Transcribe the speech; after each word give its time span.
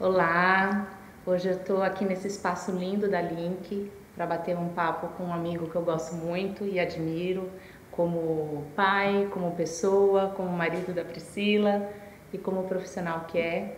Olá, 0.00 0.96
hoje 1.26 1.48
eu 1.48 1.56
estou 1.56 1.82
aqui 1.82 2.04
nesse 2.04 2.28
espaço 2.28 2.70
lindo 2.70 3.10
da 3.10 3.20
Link 3.20 3.90
para 4.14 4.26
bater 4.26 4.56
um 4.56 4.68
papo 4.68 5.08
com 5.16 5.24
um 5.24 5.32
amigo 5.32 5.68
que 5.68 5.74
eu 5.74 5.82
gosto 5.82 6.14
muito 6.14 6.64
e 6.64 6.78
admiro, 6.78 7.50
como 7.90 8.64
pai, 8.76 9.26
como 9.32 9.50
pessoa, 9.56 10.32
como 10.36 10.50
marido 10.50 10.94
da 10.94 11.04
Priscila 11.04 11.90
e 12.32 12.38
como 12.38 12.62
profissional 12.68 13.24
que 13.26 13.40
é, 13.40 13.74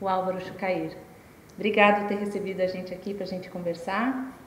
o 0.00 0.08
Álvaro 0.08 0.40
Chucair. 0.40 0.96
Obrigado 1.54 2.00
por 2.00 2.08
ter 2.08 2.14
recebido 2.14 2.62
a 2.62 2.66
gente 2.66 2.94
aqui 2.94 3.12
para 3.12 3.24
a 3.24 3.28
gente 3.28 3.50
conversar 3.50 4.40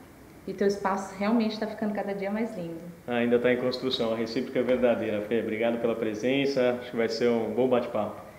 e 0.48 0.54
teu 0.54 0.66
espaço 0.66 1.14
realmente 1.20 1.52
está 1.52 1.68
ficando 1.68 1.94
cada 1.94 2.16
dia 2.16 2.32
mais 2.32 2.58
lindo. 2.58 2.82
Ah, 3.08 3.18
ainda 3.18 3.36
está 3.36 3.54
em 3.54 3.58
construção, 3.58 4.12
a 4.12 4.16
recíproca 4.16 4.58
é 4.58 4.64
verdadeira. 4.64 5.22
Fê, 5.22 5.40
obrigado 5.40 5.80
pela 5.80 5.94
presença, 5.94 6.80
acho 6.82 6.90
que 6.90 6.98
vai 6.98 7.10
ser 7.10 7.30
um 7.30 7.54
bom 7.54 7.70
bate-papo. 7.70 8.31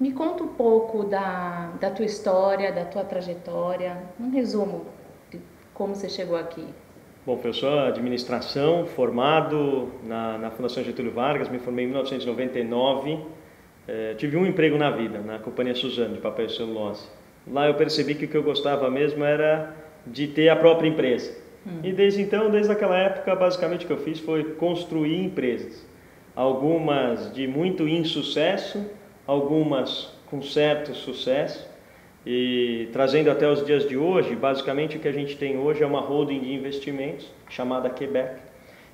Me 0.00 0.12
conta 0.12 0.42
um 0.42 0.48
pouco 0.48 1.04
da, 1.04 1.72
da 1.78 1.90
tua 1.90 2.06
história, 2.06 2.72
da 2.72 2.86
tua 2.86 3.04
trajetória, 3.04 3.98
um 4.18 4.30
resumo 4.30 4.86
de 5.30 5.38
como 5.74 5.94
você 5.94 6.08
chegou 6.08 6.38
aqui. 6.38 6.64
Bom, 7.26 7.38
eu 7.44 7.52
sou 7.52 7.78
administração, 7.80 8.86
formado 8.86 9.92
na, 10.02 10.38
na 10.38 10.50
Fundação 10.50 10.82
Getúlio 10.82 11.12
Vargas, 11.12 11.50
me 11.50 11.58
formei 11.58 11.84
em 11.84 11.88
1999. 11.88 13.18
É, 13.86 14.14
tive 14.14 14.38
um 14.38 14.46
emprego 14.46 14.78
na 14.78 14.90
vida, 14.90 15.18
na 15.18 15.38
Companhia 15.38 15.74
Suzano, 15.74 16.14
de 16.14 16.20
papel 16.20 16.46
e 16.46 16.50
celulose. 16.50 17.06
Lá 17.46 17.68
eu 17.68 17.74
percebi 17.74 18.14
que 18.14 18.24
o 18.24 18.28
que 18.28 18.36
eu 18.36 18.42
gostava 18.42 18.90
mesmo 18.90 19.22
era 19.22 19.76
de 20.06 20.28
ter 20.28 20.48
a 20.48 20.56
própria 20.56 20.88
empresa. 20.88 21.30
Hum. 21.66 21.80
E 21.84 21.92
desde 21.92 22.22
então, 22.22 22.50
desde 22.50 22.72
aquela 22.72 22.96
época, 22.96 23.36
basicamente 23.36 23.84
o 23.84 23.86
que 23.86 23.92
eu 23.92 23.98
fiz 23.98 24.18
foi 24.18 24.44
construir 24.54 25.22
empresas. 25.22 25.86
Algumas 26.34 27.34
de 27.34 27.46
muito 27.46 27.86
insucesso, 27.86 28.82
algumas 29.30 30.12
com 30.26 30.42
certo 30.42 30.92
sucesso 30.92 31.64
e 32.26 32.88
trazendo 32.92 33.30
até 33.30 33.48
os 33.48 33.64
dias 33.64 33.88
de 33.88 33.96
hoje, 33.96 34.34
basicamente 34.34 34.96
o 34.96 35.00
que 35.00 35.06
a 35.06 35.12
gente 35.12 35.36
tem 35.36 35.56
hoje 35.56 35.84
é 35.84 35.86
uma 35.86 36.00
holding 36.00 36.40
de 36.40 36.52
investimentos 36.52 37.28
chamada 37.48 37.88
Quebec, 37.88 38.40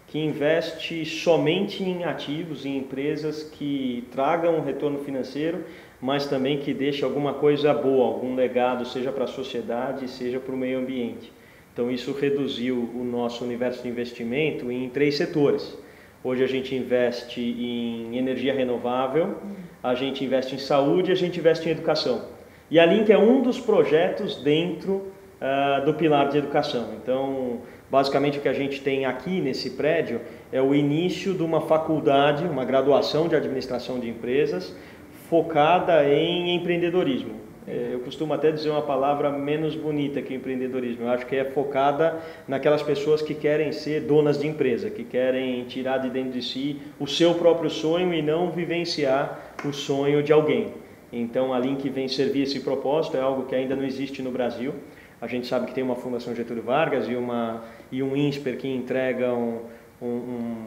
que 0.06 0.18
investe 0.18 1.06
somente 1.06 1.82
em 1.82 2.04
ativos, 2.04 2.66
em 2.66 2.76
empresas 2.76 3.44
que 3.44 4.06
tragam 4.12 4.58
um 4.58 4.60
retorno 4.62 4.98
financeiro, 4.98 5.64
mas 6.02 6.26
também 6.26 6.58
que 6.58 6.74
deixe 6.74 7.02
alguma 7.02 7.32
coisa 7.32 7.72
boa, 7.72 8.06
algum 8.06 8.34
legado, 8.34 8.84
seja 8.84 9.10
para 9.10 9.24
a 9.24 9.28
sociedade, 9.28 10.06
seja 10.06 10.38
para 10.38 10.54
o 10.54 10.58
meio 10.58 10.78
ambiente. 10.78 11.32
Então 11.72 11.90
isso 11.90 12.12
reduziu 12.12 12.90
o 12.94 13.02
nosso 13.02 13.42
universo 13.42 13.82
de 13.82 13.88
investimento 13.88 14.70
em 14.70 14.90
três 14.90 15.16
setores. 15.16 15.76
Hoje 16.22 16.44
a 16.44 16.46
gente 16.46 16.74
investe 16.74 17.40
em 17.40 18.18
energia 18.18 18.52
renovável, 18.52 19.36
a 19.86 19.94
gente 19.94 20.24
investe 20.24 20.56
em 20.56 20.58
saúde, 20.58 21.12
a 21.12 21.14
gente 21.14 21.38
investe 21.38 21.68
em 21.68 21.70
educação. 21.70 22.22
E 22.68 22.80
a 22.80 22.84
Link 22.84 23.08
é 23.10 23.16
um 23.16 23.40
dos 23.40 23.60
projetos 23.60 24.34
dentro 24.42 24.94
uh, 25.40 25.84
do 25.84 25.94
pilar 25.94 26.28
de 26.28 26.38
educação. 26.38 26.88
Então, 27.00 27.60
basicamente 27.88 28.38
o 28.38 28.42
que 28.42 28.48
a 28.48 28.52
gente 28.52 28.80
tem 28.80 29.06
aqui 29.06 29.40
nesse 29.40 29.70
prédio 29.70 30.20
é 30.50 30.60
o 30.60 30.74
início 30.74 31.34
de 31.34 31.42
uma 31.44 31.60
faculdade, 31.60 32.44
uma 32.44 32.64
graduação 32.64 33.28
de 33.28 33.36
administração 33.36 34.00
de 34.00 34.08
empresas 34.08 34.74
focada 35.30 36.04
em 36.08 36.56
empreendedorismo. 36.56 37.45
É, 37.68 37.90
eu 37.92 38.00
costumo 38.00 38.32
até 38.32 38.52
dizer 38.52 38.70
uma 38.70 38.82
palavra 38.82 39.30
menos 39.30 39.74
bonita 39.74 40.22
que 40.22 40.32
empreendedorismo. 40.32 41.04
Eu 41.04 41.10
acho 41.10 41.26
que 41.26 41.34
é 41.34 41.44
focada 41.44 42.20
naquelas 42.46 42.82
pessoas 42.82 43.20
que 43.20 43.34
querem 43.34 43.72
ser 43.72 44.02
donas 44.02 44.38
de 44.38 44.46
empresa, 44.46 44.88
que 44.88 45.02
querem 45.02 45.64
tirar 45.64 45.98
de 45.98 46.08
dentro 46.08 46.30
de 46.30 46.42
si 46.42 46.80
o 47.00 47.06
seu 47.06 47.34
próprio 47.34 47.68
sonho 47.68 48.14
e 48.14 48.22
não 48.22 48.52
vivenciar 48.52 49.54
o 49.64 49.72
sonho 49.72 50.22
de 50.22 50.32
alguém. 50.32 50.74
Então, 51.12 51.52
a 51.52 51.58
Link 51.58 51.88
vem 51.88 52.08
servir 52.08 52.42
esse 52.42 52.60
propósito, 52.60 53.16
é 53.16 53.20
algo 53.20 53.46
que 53.46 53.54
ainda 53.54 53.74
não 53.74 53.84
existe 53.84 54.22
no 54.22 54.30
Brasil. 54.30 54.74
A 55.20 55.26
gente 55.26 55.46
sabe 55.46 55.66
que 55.66 55.74
tem 55.74 55.82
uma 55.82 55.96
Fundação 55.96 56.34
Getúlio 56.34 56.62
Vargas 56.62 57.08
e, 57.08 57.16
uma, 57.16 57.64
e 57.90 58.02
um 58.02 58.14
INSPER 58.14 58.58
que 58.58 58.68
entregam 58.68 59.62
um, 60.00 60.06
um, 60.06 60.64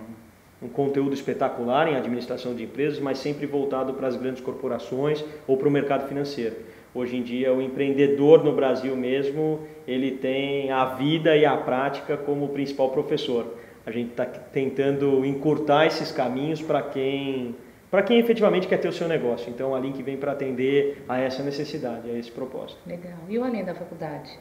um 0.61 0.67
conteúdo 0.67 1.13
espetacular 1.13 1.87
em 1.87 1.95
administração 1.95 2.53
de 2.53 2.63
empresas, 2.63 2.99
mas 2.99 3.17
sempre 3.17 3.45
voltado 3.45 3.93
para 3.93 4.07
as 4.07 4.15
grandes 4.15 4.41
corporações 4.41 5.23
ou 5.47 5.57
para 5.57 5.67
o 5.67 5.71
mercado 5.71 6.07
financeiro. 6.07 6.55
Hoje 6.93 7.17
em 7.17 7.21
dia, 7.21 7.53
o 7.53 7.61
empreendedor 7.61 8.43
no 8.43 8.51
Brasil 8.51 8.95
mesmo, 8.95 9.59
ele 9.87 10.11
tem 10.11 10.71
a 10.71 10.85
vida 10.85 11.37
e 11.37 11.45
a 11.45 11.55
prática 11.55 12.17
como 12.17 12.49
principal 12.49 12.89
professor. 12.89 13.45
A 13.85 13.91
gente 13.91 14.09
está 14.11 14.25
tentando 14.25 15.23
encurtar 15.23 15.85
esses 15.85 16.11
caminhos 16.11 16.61
para 16.61 16.81
quem, 16.81 17.55
para 17.89 18.01
quem 18.01 18.19
efetivamente 18.19 18.67
quer 18.67 18.77
ter 18.77 18.87
o 18.87 18.93
seu 18.93 19.07
negócio. 19.07 19.49
Então, 19.49 19.73
a 19.73 19.79
Link 19.79 20.01
vem 20.01 20.17
para 20.17 20.31
atender 20.31 21.03
a 21.07 21.19
essa 21.19 21.41
necessidade, 21.43 22.09
a 22.09 22.17
esse 22.17 22.31
propósito. 22.31 22.79
Legal. 22.85 23.19
E 23.29 23.37
o 23.37 23.43
Além 23.43 23.63
da 23.63 23.73
Faculdade? 23.75 24.37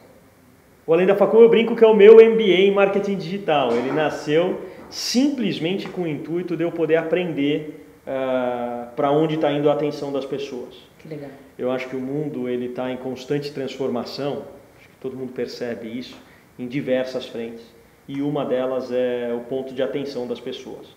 O 0.85 0.93
Além 0.93 1.05
da 1.05 1.15
Faculdade, 1.15 1.43
eu 1.43 1.49
brinco 1.49 1.75
que 1.75 1.83
é 1.83 1.87
o 1.87 1.95
meu 1.95 2.15
MBA 2.15 2.41
em 2.41 2.73
Marketing 2.73 3.15
Digital. 3.15 3.71
Ele 3.73 3.91
nasceu 3.91 4.59
simplesmente 4.89 5.87
com 5.87 6.01
o 6.01 6.07
intuito 6.07 6.57
de 6.57 6.63
eu 6.63 6.71
poder 6.71 6.97
aprender 6.97 7.85
uh, 8.05 8.93
para 8.95 9.11
onde 9.11 9.35
está 9.35 9.51
indo 9.51 9.69
a 9.69 9.73
atenção 9.73 10.11
das 10.11 10.25
pessoas. 10.25 10.75
Que 10.99 11.07
legal. 11.07 11.29
Eu 11.57 11.71
acho 11.71 11.87
que 11.87 11.95
o 11.95 11.99
mundo 11.99 12.49
ele 12.49 12.67
está 12.67 12.91
em 12.91 12.97
constante 12.97 13.51
transformação. 13.51 14.43
Acho 14.77 14.89
que 14.89 14.95
todo 15.01 15.15
mundo 15.15 15.31
percebe 15.33 15.87
isso 15.87 16.17
em 16.57 16.67
diversas 16.67 17.25
frentes. 17.25 17.63
E 18.07 18.21
uma 18.21 18.43
delas 18.43 18.91
é 18.91 19.31
o 19.33 19.41
ponto 19.41 19.73
de 19.73 19.81
atenção 19.81 20.27
das 20.27 20.39
pessoas. 20.39 20.87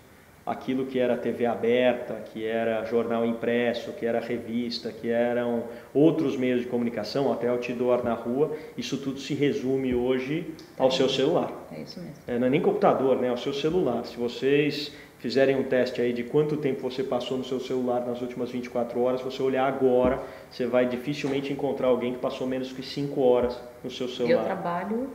Aquilo 0.44 0.86
que 0.86 0.98
era 0.98 1.16
TV 1.16 1.46
aberta, 1.46 2.14
que 2.32 2.44
era 2.44 2.84
jornal 2.84 3.24
impresso, 3.24 3.92
que 3.92 4.04
era 4.04 4.18
revista, 4.18 4.90
que 4.90 5.08
eram 5.08 5.64
outros 5.94 6.36
meios 6.36 6.62
de 6.62 6.66
comunicação, 6.66 7.32
até 7.32 7.48
outdoor 7.48 8.02
na 8.02 8.14
rua, 8.14 8.56
isso 8.76 8.96
tudo 8.96 9.20
se 9.20 9.34
resume 9.34 9.94
hoje 9.94 10.52
ao 10.76 10.90
seu 10.90 11.08
celular. 11.08 11.52
É 11.70 11.80
isso 11.80 12.00
mesmo. 12.00 12.14
É, 12.26 12.38
não 12.38 12.48
é 12.48 12.50
nem 12.50 12.60
computador, 12.60 13.20
né? 13.20 13.28
É 13.28 13.32
o 13.32 13.36
seu 13.36 13.52
celular. 13.52 14.04
Se 14.04 14.16
vocês 14.16 14.92
fizerem 15.22 15.54
um 15.54 15.62
teste 15.62 16.00
aí 16.00 16.12
de 16.12 16.24
quanto 16.24 16.56
tempo 16.56 16.80
você 16.80 17.04
passou 17.04 17.38
no 17.38 17.44
seu 17.44 17.60
celular 17.60 18.04
nas 18.04 18.20
últimas 18.20 18.50
24 18.50 19.00
horas, 19.00 19.20
você 19.20 19.40
olhar 19.40 19.68
agora, 19.68 20.20
você 20.50 20.66
vai 20.66 20.88
dificilmente 20.88 21.52
encontrar 21.52 21.86
alguém 21.86 22.14
que 22.14 22.18
passou 22.18 22.44
menos 22.44 22.72
que 22.72 22.82
5 22.82 23.20
horas 23.20 23.56
no 23.84 23.90
seu 23.90 24.08
celular. 24.08 24.40
Eu 24.40 24.44
trabalho 24.44 25.10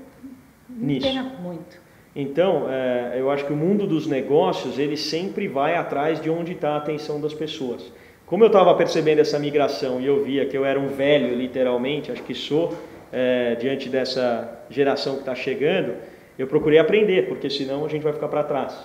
nisso. 0.69 1.05
muito. 1.41 1.87
Então, 2.19 2.66
é, 2.67 3.13
eu 3.19 3.29
acho 3.29 3.45
que 3.45 3.53
o 3.53 3.55
mundo 3.55 3.85
dos 3.85 4.07
negócios, 4.07 4.79
ele 4.79 4.97
sempre 4.97 5.47
vai 5.47 5.75
atrás 5.75 6.19
de 6.19 6.31
onde 6.31 6.53
está 6.53 6.72
a 6.72 6.78
atenção 6.78 7.22
das 7.22 7.31
pessoas. 7.31 7.94
Como 8.25 8.44
eu 8.44 8.47
estava 8.47 8.73
percebendo 8.73 9.19
essa 9.19 9.38
migração 9.38 10.01
e 10.01 10.07
eu 10.07 10.23
via 10.23 10.44
que 10.47 10.57
eu 10.57 10.66
era 10.66 10.79
um 10.79 10.88
velho, 10.88 11.35
literalmente, 11.35 12.11
acho 12.11 12.23
que 12.23 12.33
sou, 12.33 12.73
é, 13.13 13.53
diante 13.53 13.88
dessa 13.88 14.63
geração 14.67 15.13
que 15.13 15.19
está 15.19 15.35
chegando, 15.35 15.94
eu 16.39 16.47
procurei 16.47 16.79
aprender, 16.79 17.27
porque 17.27 17.51
senão 17.51 17.85
a 17.85 17.88
gente 17.88 18.01
vai 18.01 18.13
ficar 18.13 18.29
para 18.29 18.44
trás. 18.44 18.75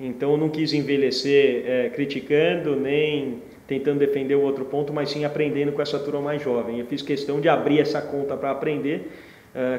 Então 0.00 0.32
eu 0.32 0.36
não 0.36 0.48
quis 0.48 0.72
envelhecer 0.72 1.64
é, 1.64 1.88
criticando 1.90 2.74
nem 2.74 3.42
tentando 3.68 4.00
defender 4.00 4.34
o 4.34 4.42
outro 4.42 4.64
ponto, 4.64 4.92
mas 4.92 5.08
sim 5.08 5.24
aprendendo 5.24 5.70
com 5.70 5.80
essa 5.80 6.00
turma 6.00 6.20
mais 6.20 6.42
jovem. 6.42 6.80
Eu 6.80 6.86
fiz 6.86 7.00
questão 7.00 7.40
de 7.40 7.48
abrir 7.48 7.78
essa 7.78 8.02
conta 8.02 8.36
para 8.36 8.50
aprender. 8.50 9.08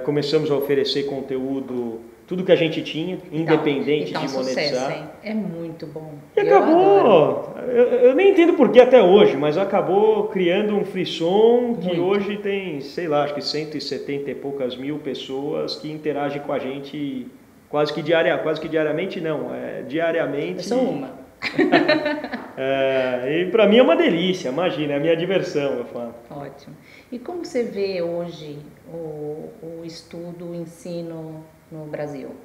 Começamos 0.03 0.49
a 0.49 0.55
oferecer 0.55 1.03
conteúdo, 1.03 1.99
tudo 2.25 2.43
que 2.43 2.51
a 2.51 2.55
gente 2.55 2.81
tinha, 2.81 3.17
independente 3.31 4.11
então, 4.11 4.23
então, 4.23 4.41
de 4.41 4.49
monetizar. 4.49 4.91
Sucesso, 4.91 5.09
é 5.23 5.33
muito 5.33 5.85
bom. 5.85 6.13
E 6.35 6.39
eu 6.39 6.47
acabou, 6.47 7.55
eu, 7.67 7.83
eu, 7.83 8.15
nem 8.15 8.31
entendo 8.31 8.53
por 8.53 8.71
que 8.71 8.79
até 8.79 9.01
hoje, 9.01 9.35
mas 9.35 9.57
acabou 9.57 10.27
criando 10.27 10.75
um 10.75 10.85
frisson 10.85 11.77
que 11.79 11.87
muito. 11.87 12.01
hoje 12.01 12.37
tem, 12.37 12.79
sei 12.81 13.07
lá, 13.07 13.23
acho 13.23 13.33
que 13.33 13.41
170 13.41 14.31
e 14.31 14.35
poucas 14.35 14.75
mil 14.75 14.99
pessoas 14.99 15.75
que 15.75 15.91
interagem 15.91 16.41
com 16.41 16.53
a 16.53 16.59
gente 16.59 17.27
quase 17.69 17.91
que 17.91 18.01
diária, 18.01 18.37
quase 18.37 18.61
que 18.61 18.69
diariamente 18.69 19.19
não, 19.19 19.53
é 19.53 19.81
diariamente. 19.81 20.59
Eu 20.59 20.63
sou 20.63 20.89
uma. 20.89 21.23
é, 22.55 23.41
e 23.41 23.51
para 23.51 23.67
mim 23.67 23.77
é 23.77 23.83
uma 23.83 23.97
delícia, 23.97 24.47
imagina, 24.49 24.93
é 24.93 24.95
a 24.95 24.99
minha 24.99 25.15
diversão, 25.15 25.73
eu 25.73 25.85
falo. 25.85 26.15
Ótimo. 26.29 26.75
E 27.11 27.19
como 27.19 27.43
você 27.43 27.63
vê 27.63 28.01
hoje 28.01 28.59
o, 28.87 29.49
o 29.61 29.81
estudo, 29.83 30.51
o 30.51 30.55
ensino 30.55 31.43
no 31.73 31.85
Brasil? 31.85 32.35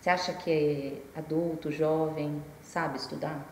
Você 0.00 0.10
acha 0.10 0.32
que 0.32 1.02
adulto, 1.16 1.70
jovem, 1.70 2.42
sabe 2.62 2.98
estudar? 2.98 3.44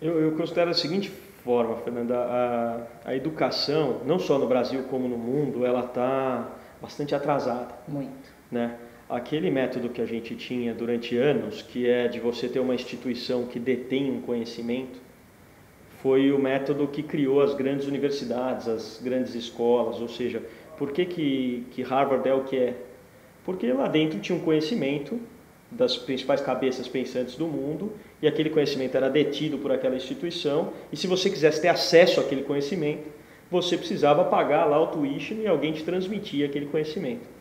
Eu, 0.00 0.18
eu 0.20 0.36
considero 0.36 0.70
da 0.70 0.76
seguinte 0.76 1.10
forma, 1.10 1.76
Fernanda, 1.76 2.16
a, 2.16 3.10
a 3.10 3.14
educação, 3.14 4.00
não 4.04 4.18
só 4.18 4.38
no 4.38 4.46
Brasil 4.46 4.84
como 4.84 5.08
no 5.08 5.18
mundo, 5.18 5.66
ela 5.66 5.84
está 5.84 6.48
bastante 6.80 7.14
atrasada. 7.14 7.74
Muito. 7.86 8.32
Né? 8.50 8.78
aquele 9.08 9.50
método 9.50 9.88
que 9.88 10.00
a 10.00 10.06
gente 10.06 10.34
tinha 10.34 10.74
durante 10.74 11.16
anos, 11.16 11.62
que 11.62 11.88
é 11.88 12.08
de 12.08 12.18
você 12.20 12.48
ter 12.48 12.60
uma 12.60 12.74
instituição 12.74 13.46
que 13.46 13.58
detém 13.58 14.10
um 14.10 14.20
conhecimento, 14.20 14.98
foi 16.02 16.32
o 16.32 16.38
método 16.38 16.86
que 16.88 17.02
criou 17.02 17.40
as 17.40 17.54
grandes 17.54 17.86
universidades, 17.86 18.68
as 18.68 19.00
grandes 19.02 19.34
escolas, 19.34 20.00
ou 20.00 20.08
seja, 20.08 20.42
por 20.76 20.92
que, 20.92 21.04
que, 21.04 21.66
que 21.70 21.82
Harvard 21.82 22.28
é 22.28 22.34
o 22.34 22.44
que 22.44 22.56
é? 22.56 22.74
Porque 23.44 23.72
lá 23.72 23.88
dentro 23.88 24.18
tinha 24.20 24.36
um 24.36 24.40
conhecimento 24.40 25.20
das 25.70 25.96
principais 25.96 26.40
cabeças 26.40 26.86
pensantes 26.88 27.36
do 27.36 27.46
mundo 27.46 27.92
e 28.22 28.28
aquele 28.28 28.48
conhecimento 28.50 28.96
era 28.96 29.10
detido 29.10 29.58
por 29.58 29.72
aquela 29.72 29.96
instituição 29.96 30.72
e 30.92 30.96
se 30.96 31.06
você 31.06 31.28
quisesse 31.28 31.60
ter 31.60 31.68
acesso 31.68 32.20
àquele 32.20 32.42
conhecimento, 32.42 33.08
você 33.50 33.76
precisava 33.76 34.24
pagar 34.24 34.64
lá 34.64 34.80
o 34.80 34.86
tuition 34.86 35.36
e 35.36 35.46
alguém 35.46 35.72
te 35.72 35.82
transmitia 35.82 36.46
aquele 36.46 36.66
conhecimento. 36.66 37.34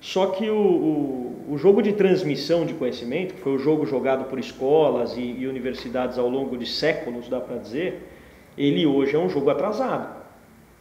Só 0.00 0.26
que 0.26 0.50
o, 0.50 0.56
o, 0.56 1.46
o, 1.50 1.58
jogo 1.58 1.80
de 1.80 1.92
transmissão 1.92 2.66
de 2.66 2.74
conhecimento, 2.74 3.34
que 3.34 3.40
foi 3.40 3.54
o 3.54 3.58
jogo 3.58 3.86
jogado 3.86 4.24
por 4.24 4.36
escolas 4.36 5.16
e, 5.16 5.20
e 5.20 5.46
universidades 5.46 6.18
ao 6.18 6.28
longo 6.28 6.56
de 6.56 6.66
séculos, 6.66 7.28
dá 7.28 7.40
para 7.40 7.56
dizer, 7.58 8.02
ele 8.58 8.84
hoje 8.84 9.14
é 9.14 9.18
um 9.18 9.28
jogo 9.28 9.48
atrasado. 9.50 10.20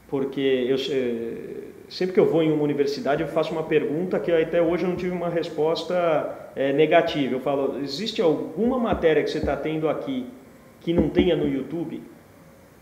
Porque 0.10 0.42
eu, 0.42 0.76
eh, 0.76 1.61
sempre 1.92 2.14
que 2.14 2.20
eu 2.20 2.26
vou 2.26 2.42
em 2.42 2.52
uma 2.52 2.64
universidade, 2.64 3.22
eu 3.22 3.28
faço 3.28 3.52
uma 3.52 3.64
pergunta 3.64 4.18
que 4.18 4.32
até 4.32 4.62
hoje 4.62 4.84
eu 4.84 4.90
não 4.90 4.96
tive 4.96 5.12
uma 5.12 5.30
resposta 5.30 6.50
é, 6.56 6.72
negativa. 6.72 7.36
Eu 7.36 7.42
falo: 7.42 7.78
existe 7.80 8.22
alguma 8.22 8.80
matéria 8.80 9.22
que 9.22 9.30
você 9.30 9.40
está 9.40 9.58
tendo 9.58 9.90
aqui 9.90 10.26
que 10.80 10.94
não 10.94 11.10
tenha 11.10 11.36
no 11.36 11.48
YouTube? 11.48 12.02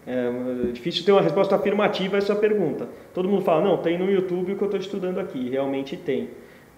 É 0.07 0.71
difícil 0.71 1.03
ter 1.03 1.11
uma 1.11 1.21
resposta 1.21 1.56
afirmativa 1.56 2.15
a 2.15 2.19
essa 2.19 2.35
pergunta. 2.35 2.88
Todo 3.13 3.27
mundo 3.27 3.44
fala, 3.44 3.61
não, 3.61 3.77
tem 3.77 3.97
no 3.97 4.09
YouTube 4.09 4.53
o 4.53 4.56
que 4.56 4.63
eu 4.63 4.67
estou 4.67 4.79
estudando 4.79 5.19
aqui, 5.19 5.50
realmente 5.50 5.97
tem. 5.97 6.29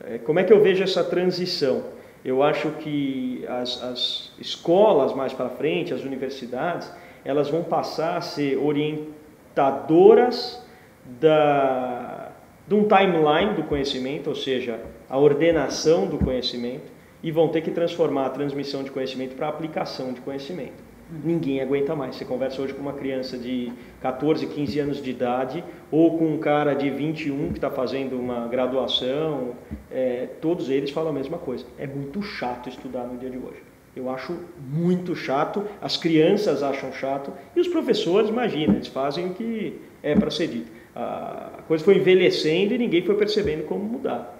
É, 0.03 0.17
como 0.17 0.39
é 0.39 0.43
que 0.43 0.51
eu 0.51 0.59
vejo 0.61 0.83
essa 0.83 1.03
transição? 1.03 1.83
Eu 2.25 2.41
acho 2.43 2.71
que 2.71 3.45
as, 3.47 3.83
as 3.83 4.31
escolas 4.39 5.13
mais 5.13 5.33
para 5.33 5.49
frente, 5.49 5.93
as 5.93 6.03
universidades, 6.03 6.91
elas 7.23 7.47
vão 7.49 7.63
passar 7.63 8.17
a 8.17 8.21
ser 8.21 8.57
orientadoras 8.57 10.61
da, 11.05 12.20
de 12.67 12.75
um 12.75 12.87
timeline 12.87 13.55
do 13.55 13.63
conhecimento, 13.63 14.27
ou 14.27 14.35
seja, 14.35 14.79
a 15.09 15.17
ordenação 15.17 16.07
do 16.07 16.17
conhecimento, 16.17 16.91
e 17.23 17.31
vão 17.31 17.49
ter 17.49 17.61
que 17.61 17.71
transformar 17.71 18.27
a 18.27 18.29
transmissão 18.29 18.83
de 18.83 18.91
conhecimento 18.91 19.35
para 19.35 19.47
a 19.47 19.49
aplicação 19.49 20.13
de 20.13 20.21
conhecimento 20.21 20.91
ninguém 21.23 21.61
aguenta 21.61 21.95
mais. 21.95 22.15
Você 22.15 22.25
conversa 22.25 22.61
hoje 22.61 22.73
com 22.73 22.81
uma 22.81 22.93
criança 22.93 23.37
de 23.37 23.71
14, 24.01 24.47
15 24.47 24.79
anos 24.79 25.01
de 25.01 25.09
idade 25.09 25.63
ou 25.91 26.17
com 26.17 26.33
um 26.33 26.37
cara 26.37 26.73
de 26.73 26.89
21 26.89 27.49
que 27.49 27.57
está 27.57 27.69
fazendo 27.69 28.17
uma 28.17 28.47
graduação, 28.47 29.53
é, 29.91 30.27
todos 30.39 30.69
eles 30.69 30.91
falam 30.91 31.09
a 31.09 31.13
mesma 31.13 31.37
coisa. 31.37 31.65
É 31.77 31.85
muito 31.85 32.21
chato 32.21 32.69
estudar 32.69 33.03
no 33.03 33.17
dia 33.17 33.29
de 33.29 33.37
hoje. 33.37 33.61
Eu 33.93 34.09
acho 34.09 34.37
muito 34.69 35.13
chato, 35.13 35.65
as 35.81 35.97
crianças 35.97 36.63
acham 36.63 36.93
chato 36.93 37.33
e 37.53 37.59
os 37.59 37.67
professores, 37.67 38.29
imagina, 38.29 38.75
eles 38.75 38.87
fazem 38.87 39.27
o 39.27 39.33
que 39.33 39.81
é 40.01 40.15
para 40.15 40.31
ser 40.31 40.47
dito. 40.47 40.71
A 40.95 41.60
coisa 41.71 41.83
foi 41.85 41.97
envelhecendo 41.97 42.73
e 42.73 42.77
ninguém 42.77 43.01
foi 43.01 43.15
percebendo 43.15 43.63
como 43.63 43.83
mudar. 43.83 44.37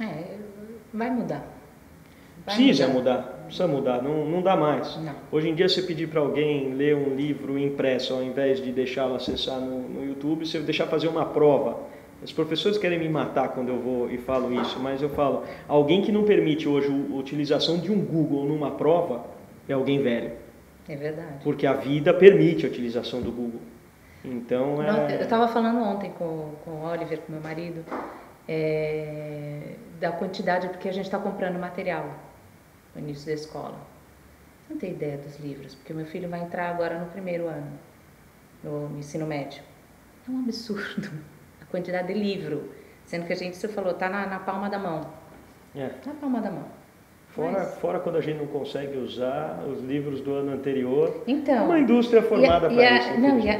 É, 0.00 0.36
vai 0.94 1.10
mudar. 1.10 1.46
Vai 2.46 2.54
Precisa 2.54 2.86
mudar. 2.88 2.98
mudar 2.98 3.42
precisa 3.52 3.68
mudar, 3.68 4.02
não, 4.02 4.24
não 4.24 4.40
dá 4.40 4.56
mais. 4.56 4.96
Não. 4.96 5.14
Hoje 5.30 5.50
em 5.50 5.54
dia, 5.54 5.68
você 5.68 5.82
pedir 5.82 6.08
para 6.08 6.20
alguém 6.20 6.72
ler 6.72 6.96
um 6.96 7.14
livro 7.14 7.58
impresso, 7.58 8.14
ao 8.14 8.22
invés 8.22 8.62
de 8.62 8.72
deixá-lo 8.72 9.14
acessar 9.14 9.60
no, 9.60 9.88
no 9.88 10.06
YouTube, 10.06 10.46
você 10.46 10.58
deixar 10.60 10.86
fazer 10.86 11.08
uma 11.08 11.26
prova. 11.26 11.78
Os 12.22 12.32
professores 12.32 12.78
querem 12.78 12.98
me 12.98 13.08
matar 13.10 13.48
quando 13.48 13.68
eu 13.68 13.78
vou 13.78 14.10
e 14.10 14.16
falo 14.16 14.54
isso, 14.58 14.78
mas 14.80 15.02
eu 15.02 15.10
falo, 15.10 15.42
alguém 15.68 16.00
que 16.00 16.10
não 16.10 16.22
permite 16.22 16.66
hoje 16.66 16.88
a 16.88 17.14
utilização 17.14 17.78
de 17.78 17.92
um 17.92 18.00
Google 18.00 18.46
numa 18.46 18.70
prova 18.70 19.26
é 19.68 19.72
alguém 19.74 20.00
velho. 20.00 20.32
É 20.88 20.96
verdade. 20.96 21.42
Porque 21.44 21.66
a 21.66 21.74
vida 21.74 22.14
permite 22.14 22.64
a 22.64 22.68
utilização 22.68 23.20
do 23.20 23.30
Google. 23.30 23.60
Então 24.24 24.82
é... 24.82 25.16
Eu 25.16 25.22
estava 25.22 25.48
falando 25.48 25.80
ontem 25.82 26.10
com, 26.12 26.52
com 26.64 26.70
o 26.70 26.84
Oliver, 26.84 27.18
com 27.20 27.32
meu 27.32 27.40
marido, 27.40 27.84
é, 28.48 29.74
da 30.00 30.12
quantidade, 30.12 30.68
porque 30.68 30.88
a 30.88 30.92
gente 30.92 31.06
está 31.06 31.18
comprando 31.18 31.58
material 31.58 32.08
no 32.94 33.00
início 33.00 33.26
da 33.26 33.32
escola. 33.32 33.76
Não 34.68 34.76
tenho 34.78 34.94
ideia 34.94 35.18
dos 35.18 35.38
livros, 35.38 35.74
porque 35.74 35.92
meu 35.92 36.06
filho 36.06 36.28
vai 36.28 36.40
entrar 36.40 36.70
agora 36.70 36.98
no 36.98 37.06
primeiro 37.06 37.46
ano, 37.46 37.72
no 38.62 38.98
ensino 38.98 39.26
médio. 39.26 39.62
É 40.26 40.30
um 40.30 40.40
absurdo 40.40 41.10
a 41.60 41.64
quantidade 41.66 42.08
de 42.08 42.14
livro, 42.14 42.70
sendo 43.04 43.26
que 43.26 43.32
a 43.32 43.36
gente, 43.36 43.56
você 43.56 43.68
falou, 43.68 43.94
tá 43.94 44.08
na, 44.08 44.26
na 44.26 44.38
palma 44.38 44.70
da 44.70 44.78
mão. 44.78 45.00
É. 45.74 45.90
Na 46.06 46.14
palma 46.14 46.40
da 46.40 46.50
mão. 46.50 46.82
Fora, 47.28 47.50
Mas... 47.52 47.74
fora 47.78 47.98
quando 47.98 48.16
a 48.16 48.20
gente 48.20 48.38
não 48.38 48.46
consegue 48.46 48.98
usar 48.98 49.64
os 49.66 49.82
livros 49.82 50.20
do 50.20 50.34
ano 50.34 50.52
anterior. 50.52 51.22
Então. 51.26 51.64
Uma 51.64 51.78
indústria 51.78 52.22
formada 52.22 52.68
para 52.68 52.98
isso. 52.98 53.20
Não, 53.20 53.38
e, 53.40 53.48
a, 53.48 53.56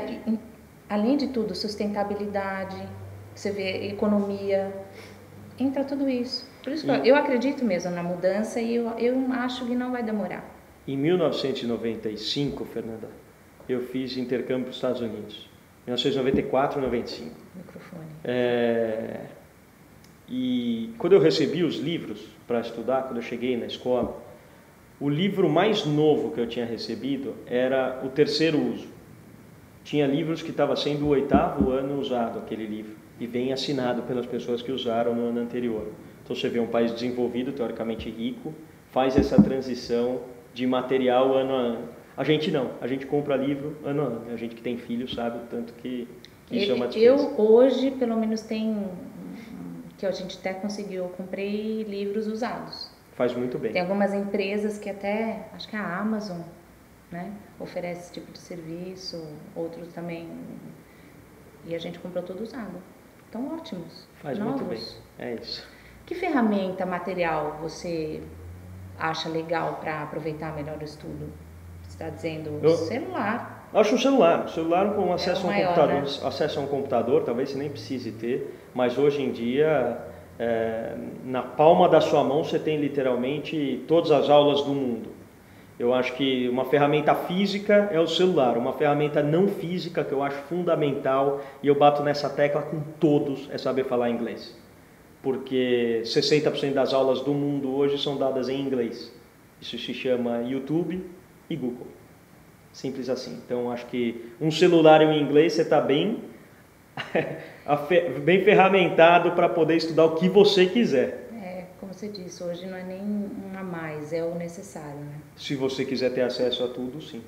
além 0.92 1.16
de 1.16 1.28
tudo, 1.28 1.54
sustentabilidade, 1.54 2.76
você 3.34 3.50
vê 3.50 3.88
economia, 3.88 4.70
entra 5.58 5.84
tudo 5.84 6.06
isso. 6.06 6.46
Por 6.62 6.70
isso 6.70 6.84
que 6.84 7.08
eu 7.08 7.16
acredito 7.16 7.64
mesmo 7.64 7.90
na 7.90 8.02
mudança 8.02 8.60
e 8.60 8.74
eu, 8.74 8.90
eu 8.98 9.32
acho 9.32 9.64
que 9.64 9.74
não 9.74 9.90
vai 9.90 10.02
demorar. 10.02 10.44
Em 10.86 10.96
1995, 10.96 12.64
Fernanda, 12.66 13.08
eu 13.66 13.80
fiz 13.80 14.18
intercâmbio 14.18 14.64
para 14.64 14.70
os 14.70 14.76
Estados 14.76 15.00
Unidos. 15.00 15.48
1994 15.86 16.78
e 16.78 16.82
95. 16.82 17.30
Microfone. 17.56 18.06
É... 18.22 19.20
E 20.28 20.92
quando 20.98 21.14
eu 21.14 21.20
recebi 21.20 21.64
os 21.64 21.76
livros 21.76 22.28
para 22.46 22.60
estudar, 22.60 23.04
quando 23.04 23.16
eu 23.16 23.22
cheguei 23.22 23.56
na 23.56 23.66
escola, 23.66 24.22
o 25.00 25.08
livro 25.08 25.48
mais 25.48 25.86
novo 25.86 26.32
que 26.32 26.40
eu 26.40 26.46
tinha 26.46 26.66
recebido 26.66 27.34
era 27.46 28.02
o 28.04 28.10
terceiro 28.10 28.58
uso. 28.58 28.91
Tinha 29.84 30.06
livros 30.06 30.42
que 30.42 30.50
estava 30.50 30.76
sendo 30.76 31.06
o 31.06 31.08
oitavo 31.08 31.70
ano 31.70 31.98
usado 31.98 32.38
aquele 32.38 32.66
livro 32.66 32.96
e 33.18 33.26
bem 33.26 33.52
assinado 33.52 34.02
pelas 34.02 34.26
pessoas 34.26 34.62
que 34.62 34.72
usaram 34.72 35.14
no 35.14 35.28
ano 35.28 35.40
anterior. 35.40 35.88
Então 36.24 36.36
você 36.36 36.48
vê 36.48 36.60
um 36.60 36.66
país 36.66 36.92
desenvolvido, 36.92 37.52
teoricamente 37.52 38.08
rico, 38.08 38.54
faz 38.90 39.16
essa 39.16 39.40
transição 39.42 40.20
de 40.54 40.66
material 40.66 41.34
ano 41.34 41.54
a 41.54 41.58
ano. 41.58 41.88
A 42.16 42.24
gente 42.24 42.50
não, 42.50 42.72
a 42.80 42.86
gente 42.86 43.06
compra 43.06 43.36
livro 43.36 43.76
ano 43.84 44.02
a 44.02 44.04
ano. 44.04 44.22
A 44.32 44.36
gente 44.36 44.54
que 44.54 44.62
tem 44.62 44.76
filho 44.76 45.08
sabe 45.12 45.38
o 45.38 45.46
tanto 45.48 45.72
que, 45.74 46.06
que 46.46 46.58
isso 46.58 46.70
é 46.70 46.74
uma 46.74 46.86
diferença. 46.86 47.24
Eu 47.24 47.40
hoje, 47.40 47.90
pelo 47.92 48.16
menos, 48.16 48.42
tem 48.42 48.86
que 50.02 50.06
a 50.06 50.10
gente 50.10 50.36
até 50.36 50.52
conseguiu, 50.52 51.04
eu 51.04 51.10
comprei 51.10 51.84
livros 51.84 52.26
usados. 52.26 52.90
Faz 53.14 53.34
muito 53.36 53.56
bem. 53.56 53.72
Tem 53.72 53.82
algumas 53.82 54.12
empresas 54.12 54.76
que 54.76 54.90
até, 54.90 55.48
acho 55.54 55.68
que 55.68 55.76
a 55.76 55.98
Amazon, 56.00 56.40
né, 57.12 57.32
oferece 57.60 58.00
esse 58.00 58.12
tipo 58.14 58.32
de 58.32 58.38
serviço, 58.38 59.22
outros 59.54 59.92
também. 59.92 60.28
E 61.64 61.74
a 61.74 61.78
gente 61.78 61.98
comprou 61.98 62.24
tudo 62.24 62.42
usado. 62.42 62.82
Estão 63.26 63.54
ótimos. 63.54 64.08
Faz 64.20 64.38
novos. 64.38 64.62
muito 64.62 64.68
bem. 64.68 64.82
É 65.18 65.34
isso. 65.34 65.66
Que 66.04 66.14
ferramenta 66.14 66.84
material 66.84 67.58
você 67.60 68.22
acha 68.98 69.28
legal 69.28 69.78
para 69.80 70.02
aproveitar 70.02 70.54
melhor 70.54 70.78
o 70.78 70.84
estudo? 70.84 71.32
Você 71.82 71.90
está 71.90 72.08
dizendo 72.08 72.58
Eu 72.62 72.76
celular. 72.76 73.68
Acho 73.72 73.94
um 73.94 73.98
celular. 73.98 74.44
O 74.44 74.48
celular 74.48 74.94
com 74.94 75.12
acesso, 75.12 75.42
é 75.42 75.44
a 75.44 75.46
um 75.46 75.50
maior, 75.50 75.68
computador, 75.68 76.02
né? 76.02 76.28
acesso 76.28 76.60
a 76.60 76.62
um 76.62 76.66
computador, 76.66 77.22
talvez 77.24 77.50
você 77.50 77.58
nem 77.58 77.70
precise 77.70 78.12
ter, 78.12 78.54
mas 78.74 78.98
hoje 78.98 79.22
em 79.22 79.32
dia, 79.32 79.98
é, 80.38 80.94
na 81.24 81.42
palma 81.42 81.88
da 81.88 82.00
sua 82.00 82.22
mão, 82.22 82.44
você 82.44 82.58
tem 82.58 82.78
literalmente 82.78 83.84
todas 83.88 84.10
as 84.10 84.28
aulas 84.28 84.62
do 84.62 84.74
mundo. 84.74 85.11
Eu 85.82 85.92
acho 85.92 86.14
que 86.14 86.48
uma 86.48 86.64
ferramenta 86.64 87.14
física 87.14 87.88
é 87.92 87.98
o 87.98 88.06
celular, 88.06 88.56
uma 88.56 88.72
ferramenta 88.72 89.22
não 89.22 89.48
física 89.48 90.04
que 90.04 90.12
eu 90.12 90.22
acho 90.22 90.36
fundamental 90.44 91.40
e 91.62 91.68
eu 91.68 91.74
bato 91.74 92.02
nessa 92.02 92.30
tecla 92.30 92.62
com 92.62 92.80
todos 93.00 93.48
é 93.50 93.58
saber 93.58 93.84
falar 93.84 94.08
inglês 94.08 94.62
porque 95.22 96.02
60% 96.04 96.72
das 96.72 96.92
aulas 96.92 97.20
do 97.20 97.32
mundo 97.32 97.72
hoje 97.74 98.02
são 98.02 98.16
dadas 98.16 98.48
em 98.48 98.60
inglês. 98.60 99.12
Isso 99.60 99.78
se 99.78 99.94
chama 99.94 100.42
YouTube 100.42 101.00
e 101.48 101.54
Google. 101.54 101.86
Simples 102.72 103.08
assim. 103.08 103.40
Então, 103.46 103.70
acho 103.70 103.86
que 103.86 104.32
um 104.40 104.50
celular 104.50 105.00
em 105.00 105.22
inglês 105.22 105.52
você 105.52 105.62
está 105.62 105.80
bem, 105.80 106.18
bem 108.24 108.42
ferramentado 108.42 109.32
para 109.32 109.48
poder 109.48 109.76
estudar 109.76 110.06
o 110.06 110.16
que 110.16 110.28
você 110.28 110.66
quiser. 110.66 111.21
Você 112.02 112.08
disse, 112.08 112.42
hoje 112.42 112.66
não 112.66 112.76
é 112.76 112.82
nem 112.82 113.00
um 113.00 113.56
a 113.56 113.62
mais, 113.62 114.12
é 114.12 114.24
o 114.24 114.34
necessário. 114.34 114.98
Né? 114.98 115.20
Se 115.36 115.54
você 115.54 115.84
quiser 115.84 116.10
ter 116.10 116.22
acesso 116.22 116.64
a 116.64 116.68
tudo, 116.68 117.00
sim. 117.00 117.22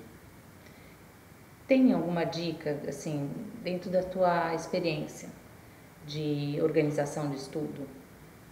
Tem 1.68 1.92
alguma 1.92 2.24
dica, 2.24 2.80
assim, 2.88 3.30
dentro 3.62 3.88
da 3.88 4.02
tua 4.02 4.52
experiência? 4.52 5.28
de 6.04 6.58
organização 6.60 7.30
de 7.30 7.36
estudo? 7.36 7.86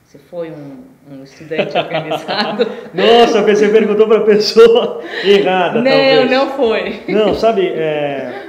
Você 0.05 0.17
foi 0.17 0.52
um, 0.52 0.85
um 1.11 1.25
estudante 1.25 1.76
organizado? 1.79 2.67
Nossa, 2.95 3.43
você 3.43 3.69
perguntou 3.69 4.07
para 4.07 4.19
a 4.19 4.25
pessoa 4.25 5.02
errada, 5.26 5.81
não, 5.81 5.91
talvez. 5.91 6.31
Não, 6.31 6.47
não 6.47 6.57
foi. 6.57 7.02
Não, 7.09 7.35
sabe, 7.35 7.67
é, 7.67 8.47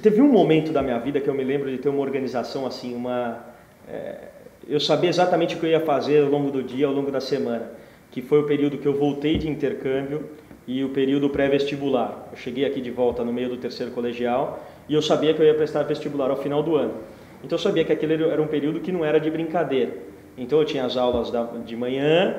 teve 0.00 0.22
um 0.22 0.28
momento 0.28 0.72
da 0.72 0.80
minha 0.80 1.00
vida 1.00 1.20
que 1.20 1.28
eu 1.28 1.34
me 1.34 1.42
lembro 1.42 1.68
de 1.72 1.78
ter 1.78 1.88
uma 1.88 2.00
organização 2.00 2.64
assim, 2.66 2.94
uma... 2.94 3.44
É, 3.88 4.36
eu 4.68 4.80
sabia 4.80 5.10
exatamente 5.10 5.54
o 5.54 5.58
que 5.58 5.66
eu 5.66 5.70
ia 5.70 5.80
fazer 5.80 6.24
ao 6.24 6.30
longo 6.30 6.50
do 6.50 6.62
dia, 6.62 6.86
ao 6.86 6.92
longo 6.92 7.10
da 7.10 7.20
semana, 7.20 7.70
que 8.10 8.22
foi 8.22 8.40
o 8.40 8.44
período 8.44 8.78
que 8.78 8.86
eu 8.86 8.94
voltei 8.94 9.38
de 9.38 9.48
intercâmbio 9.48 10.24
e 10.66 10.82
o 10.82 10.88
período 10.88 11.30
pré-vestibular. 11.30 12.28
Eu 12.32 12.36
cheguei 12.36 12.64
aqui 12.64 12.80
de 12.80 12.90
volta 12.90 13.24
no 13.24 13.32
meio 13.32 13.48
do 13.48 13.56
terceiro 13.56 13.92
colegial 13.92 14.64
e 14.88 14.94
eu 14.94 15.02
sabia 15.02 15.32
que 15.34 15.40
eu 15.40 15.46
ia 15.46 15.54
prestar 15.54 15.82
vestibular 15.84 16.30
ao 16.30 16.36
final 16.36 16.62
do 16.62 16.76
ano. 16.76 16.94
Então 17.44 17.56
eu 17.56 17.62
sabia 17.62 17.84
que 17.84 17.92
aquele 17.92 18.14
era 18.24 18.40
um 18.42 18.46
período 18.46 18.80
que 18.80 18.90
não 18.90 19.04
era 19.04 19.20
de 19.20 19.30
brincadeira. 19.30 19.92
Então 20.36 20.58
eu 20.58 20.64
tinha 20.64 20.84
as 20.84 20.96
aulas 20.96 21.32
de 21.64 21.76
manhã 21.76 22.34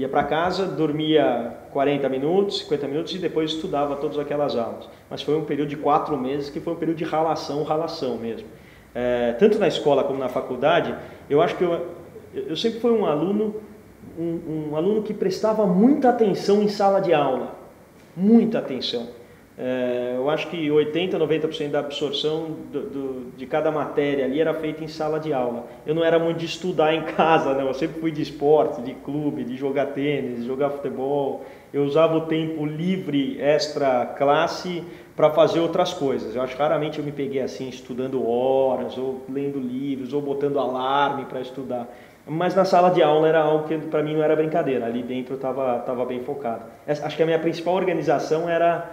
Ia 0.00 0.08
para 0.08 0.24
casa, 0.24 0.66
dormia 0.66 1.58
40 1.72 2.08
minutos, 2.08 2.60
50 2.60 2.88
minutos 2.88 3.14
e 3.14 3.18
depois 3.18 3.50
estudava 3.50 3.96
todas 3.96 4.18
aquelas 4.18 4.56
aulas. 4.56 4.88
Mas 5.10 5.20
foi 5.20 5.36
um 5.36 5.44
período 5.44 5.68
de 5.68 5.76
quatro 5.76 6.16
meses 6.16 6.48
que 6.48 6.58
foi 6.58 6.72
um 6.72 6.76
período 6.76 6.96
de 6.96 7.04
ralação, 7.04 7.62
ralação 7.64 8.16
mesmo. 8.16 8.48
É, 8.94 9.32
tanto 9.38 9.58
na 9.58 9.68
escola 9.68 10.04
como 10.04 10.18
na 10.18 10.28
faculdade, 10.28 10.94
eu 11.28 11.40
acho 11.40 11.56
que 11.56 11.62
eu, 11.62 11.86
eu 12.34 12.56
sempre 12.56 12.80
fui 12.80 12.90
um 12.90 13.06
aluno, 13.06 13.54
um, 14.18 14.70
um 14.70 14.76
aluno 14.76 15.02
que 15.02 15.14
prestava 15.14 15.66
muita 15.66 16.10
atenção 16.10 16.62
em 16.62 16.68
sala 16.68 17.00
de 17.00 17.14
aula, 17.14 17.54
muita 18.16 18.58
atenção. 18.58 19.20
É, 19.62 20.14
eu 20.16 20.30
acho 20.30 20.48
que 20.48 20.70
80, 20.70 21.18
90% 21.18 21.68
da 21.68 21.80
absorção 21.80 22.56
do, 22.72 22.80
do, 22.80 23.32
de 23.36 23.44
cada 23.44 23.70
matéria 23.70 24.24
ali 24.24 24.40
era 24.40 24.54
feita 24.54 24.82
em 24.82 24.88
sala 24.88 25.20
de 25.20 25.34
aula. 25.34 25.66
Eu 25.84 25.94
não 25.94 26.02
era 26.02 26.18
muito 26.18 26.38
de 26.38 26.46
estudar 26.46 26.94
em 26.94 27.02
casa, 27.12 27.52
não. 27.52 27.66
Eu 27.66 27.74
sempre 27.74 28.00
fui 28.00 28.10
de 28.10 28.22
esporte, 28.22 28.80
de 28.80 28.94
clube, 28.94 29.44
de 29.44 29.58
jogar 29.58 29.88
tênis, 29.88 30.40
de 30.40 30.46
jogar 30.46 30.70
futebol. 30.70 31.44
Eu 31.74 31.84
usava 31.84 32.16
o 32.16 32.22
tempo 32.22 32.64
livre 32.64 33.38
extra 33.38 34.06
classe 34.06 34.82
para 35.20 35.30
fazer 35.32 35.60
outras 35.60 35.92
coisas. 35.92 36.34
Eu 36.34 36.40
acho 36.40 36.56
que 36.56 36.62
raramente 36.62 36.98
eu 36.98 37.04
me 37.04 37.12
peguei 37.12 37.42
assim 37.42 37.68
estudando 37.68 38.26
horas 38.26 38.96
ou 38.96 39.22
lendo 39.28 39.60
livros 39.60 40.14
ou 40.14 40.22
botando 40.22 40.58
alarme 40.58 41.26
para 41.26 41.42
estudar. 41.42 41.86
Mas 42.26 42.54
na 42.54 42.64
sala 42.64 42.90
de 42.90 43.02
aula 43.02 43.28
era 43.28 43.40
algo 43.42 43.68
que 43.68 43.76
para 43.76 44.02
mim 44.02 44.14
não 44.14 44.22
era 44.22 44.34
brincadeira. 44.34 44.86
Ali 44.86 45.02
dentro 45.02 45.34
eu 45.34 45.36
estava 45.36 45.78
tava 45.80 46.06
bem 46.06 46.24
focado. 46.24 46.62
Acho 46.86 47.14
que 47.14 47.22
a 47.22 47.26
minha 47.26 47.38
principal 47.38 47.74
organização 47.74 48.48
era 48.48 48.90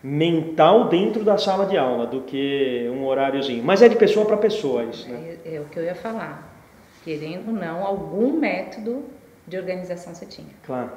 mental 0.00 0.88
dentro 0.88 1.24
da 1.24 1.36
sala 1.36 1.66
de 1.66 1.76
aula 1.76 2.06
do 2.06 2.20
que 2.20 2.88
um 2.94 3.04
horáriozinho. 3.04 3.64
Mas 3.64 3.82
é 3.82 3.88
de 3.88 3.96
pessoa 3.96 4.24
para 4.24 4.36
pessoa 4.36 4.84
isso, 4.84 5.08
né? 5.08 5.38
É, 5.44 5.56
é, 5.56 5.60
o 5.60 5.64
que 5.64 5.76
eu 5.76 5.82
ia 5.82 5.96
falar. 5.96 6.54
Querendo 7.02 7.48
ou 7.48 7.54
não, 7.54 7.84
algum 7.84 8.38
método 8.38 9.02
de 9.44 9.58
organização 9.58 10.14
você 10.14 10.24
tinha. 10.24 10.54
Claro. 10.64 10.92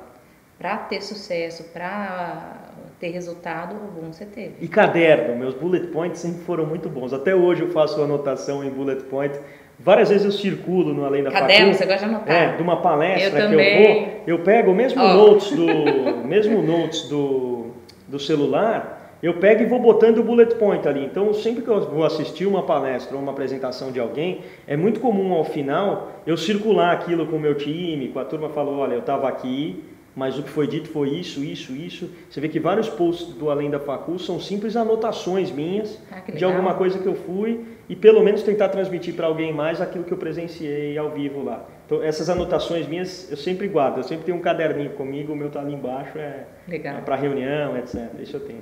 Para 0.59 0.77
ter 0.77 1.01
sucesso, 1.01 1.63
para 1.73 2.66
ter 2.99 3.09
resultado, 3.09 3.75
algum 3.75 4.11
você 4.11 4.25
teve. 4.25 4.55
E 4.59 4.67
caderno, 4.67 5.35
meus 5.35 5.53
bullet 5.53 5.87
points 5.87 6.19
sempre 6.19 6.41
foram 6.41 6.65
muito 6.65 6.89
bons. 6.89 7.13
Até 7.13 7.35
hoje 7.35 7.61
eu 7.61 7.69
faço 7.69 8.01
anotação 8.01 8.63
em 8.63 8.69
bullet 8.69 9.03
point. 9.03 9.37
Várias 9.79 10.09
vezes 10.09 10.25
eu 10.25 10.31
circulo 10.31 10.93
no 10.93 11.05
Além 11.05 11.23
da 11.23 11.29
Caderno, 11.29 11.73
você 11.73 11.85
gosta 11.85 12.07
de 12.07 12.15
anotar? 12.15 12.35
É, 12.35 12.55
de 12.55 12.63
uma 12.63 12.81
palestra 12.81 13.27
eu 13.27 13.31
que 13.31 13.37
também. 13.37 13.83
eu 13.83 14.01
vou, 14.01 14.13
eu 14.25 14.39
pego 14.39 14.71
o 14.71 14.75
mesmo 14.75 15.03
oh. 15.03 15.07
notes 15.07 15.51
do 15.51 16.25
mesmo 16.25 16.63
notes 16.63 17.07
do, 17.07 17.67
do 18.07 18.19
celular 18.19 18.97
eu 19.21 19.35
pego 19.35 19.63
e 19.63 19.65
vou 19.65 19.79
botando 19.79 20.19
o 20.19 20.23
bullet 20.23 20.55
point 20.55 20.87
ali. 20.87 21.03
Então, 21.03 21.33
sempre 21.33 21.63
que 21.63 21.67
eu 21.67 21.81
vou 21.89 22.05
assistir 22.05 22.45
uma 22.45 22.63
palestra 22.63 23.15
ou 23.15 23.21
uma 23.21 23.31
apresentação 23.31 23.91
de 23.91 23.99
alguém, 23.99 24.41
é 24.67 24.77
muito 24.77 24.99
comum 24.99 25.33
ao 25.33 25.43
final 25.43 26.11
eu 26.25 26.37
circular 26.37 26.91
aquilo 26.91 27.25
com 27.25 27.37
o 27.37 27.39
meu 27.39 27.55
time, 27.55 28.09
com 28.09 28.19
a 28.19 28.25
turma 28.25 28.49
falou, 28.49 28.77
olha, 28.77 28.93
eu 28.93 28.99
estava 28.99 29.27
aqui, 29.27 29.83
mas 30.17 30.39
o 30.39 30.41
que 30.41 30.49
foi 30.49 30.65
dito 30.65 30.89
foi 30.89 31.09
isso, 31.11 31.43
isso, 31.43 31.73
isso. 31.73 32.09
Você 32.27 32.41
vê 32.41 32.49
que 32.49 32.59
vários 32.59 32.89
posts 32.89 33.35
do 33.35 33.51
Além 33.51 33.69
da 33.69 33.79
Facul 33.79 34.17
são 34.17 34.39
simples 34.39 34.75
anotações 34.75 35.51
minhas 35.51 36.01
ah, 36.11 36.31
de 36.31 36.43
alguma 36.43 36.73
coisa 36.73 36.97
que 36.97 37.05
eu 37.05 37.13
fui 37.13 37.63
e 37.87 37.95
pelo 37.95 38.23
menos 38.23 38.41
tentar 38.41 38.69
transmitir 38.69 39.13
para 39.13 39.27
alguém 39.27 39.53
mais 39.53 39.79
aquilo 39.79 40.03
que 40.03 40.11
eu 40.11 40.17
presenciei 40.17 40.97
ao 40.97 41.11
vivo 41.11 41.43
lá. 41.43 41.63
Então, 41.85 42.01
essas 42.01 42.31
anotações 42.31 42.87
minhas 42.87 43.29
eu 43.29 43.37
sempre 43.37 43.67
guardo, 43.67 43.97
eu 43.97 44.03
sempre 44.03 44.25
tenho 44.25 44.37
um 44.39 44.41
caderninho 44.41 44.89
comigo, 44.93 45.33
o 45.33 45.35
meu 45.35 45.49
está 45.49 45.59
ali 45.59 45.75
embaixo, 45.75 46.17
é, 46.17 46.47
é 46.67 47.01
para 47.01 47.15
reunião, 47.15 47.77
etc. 47.77 48.09
Isso 48.19 48.37
eu 48.37 48.39
tenho 48.39 48.61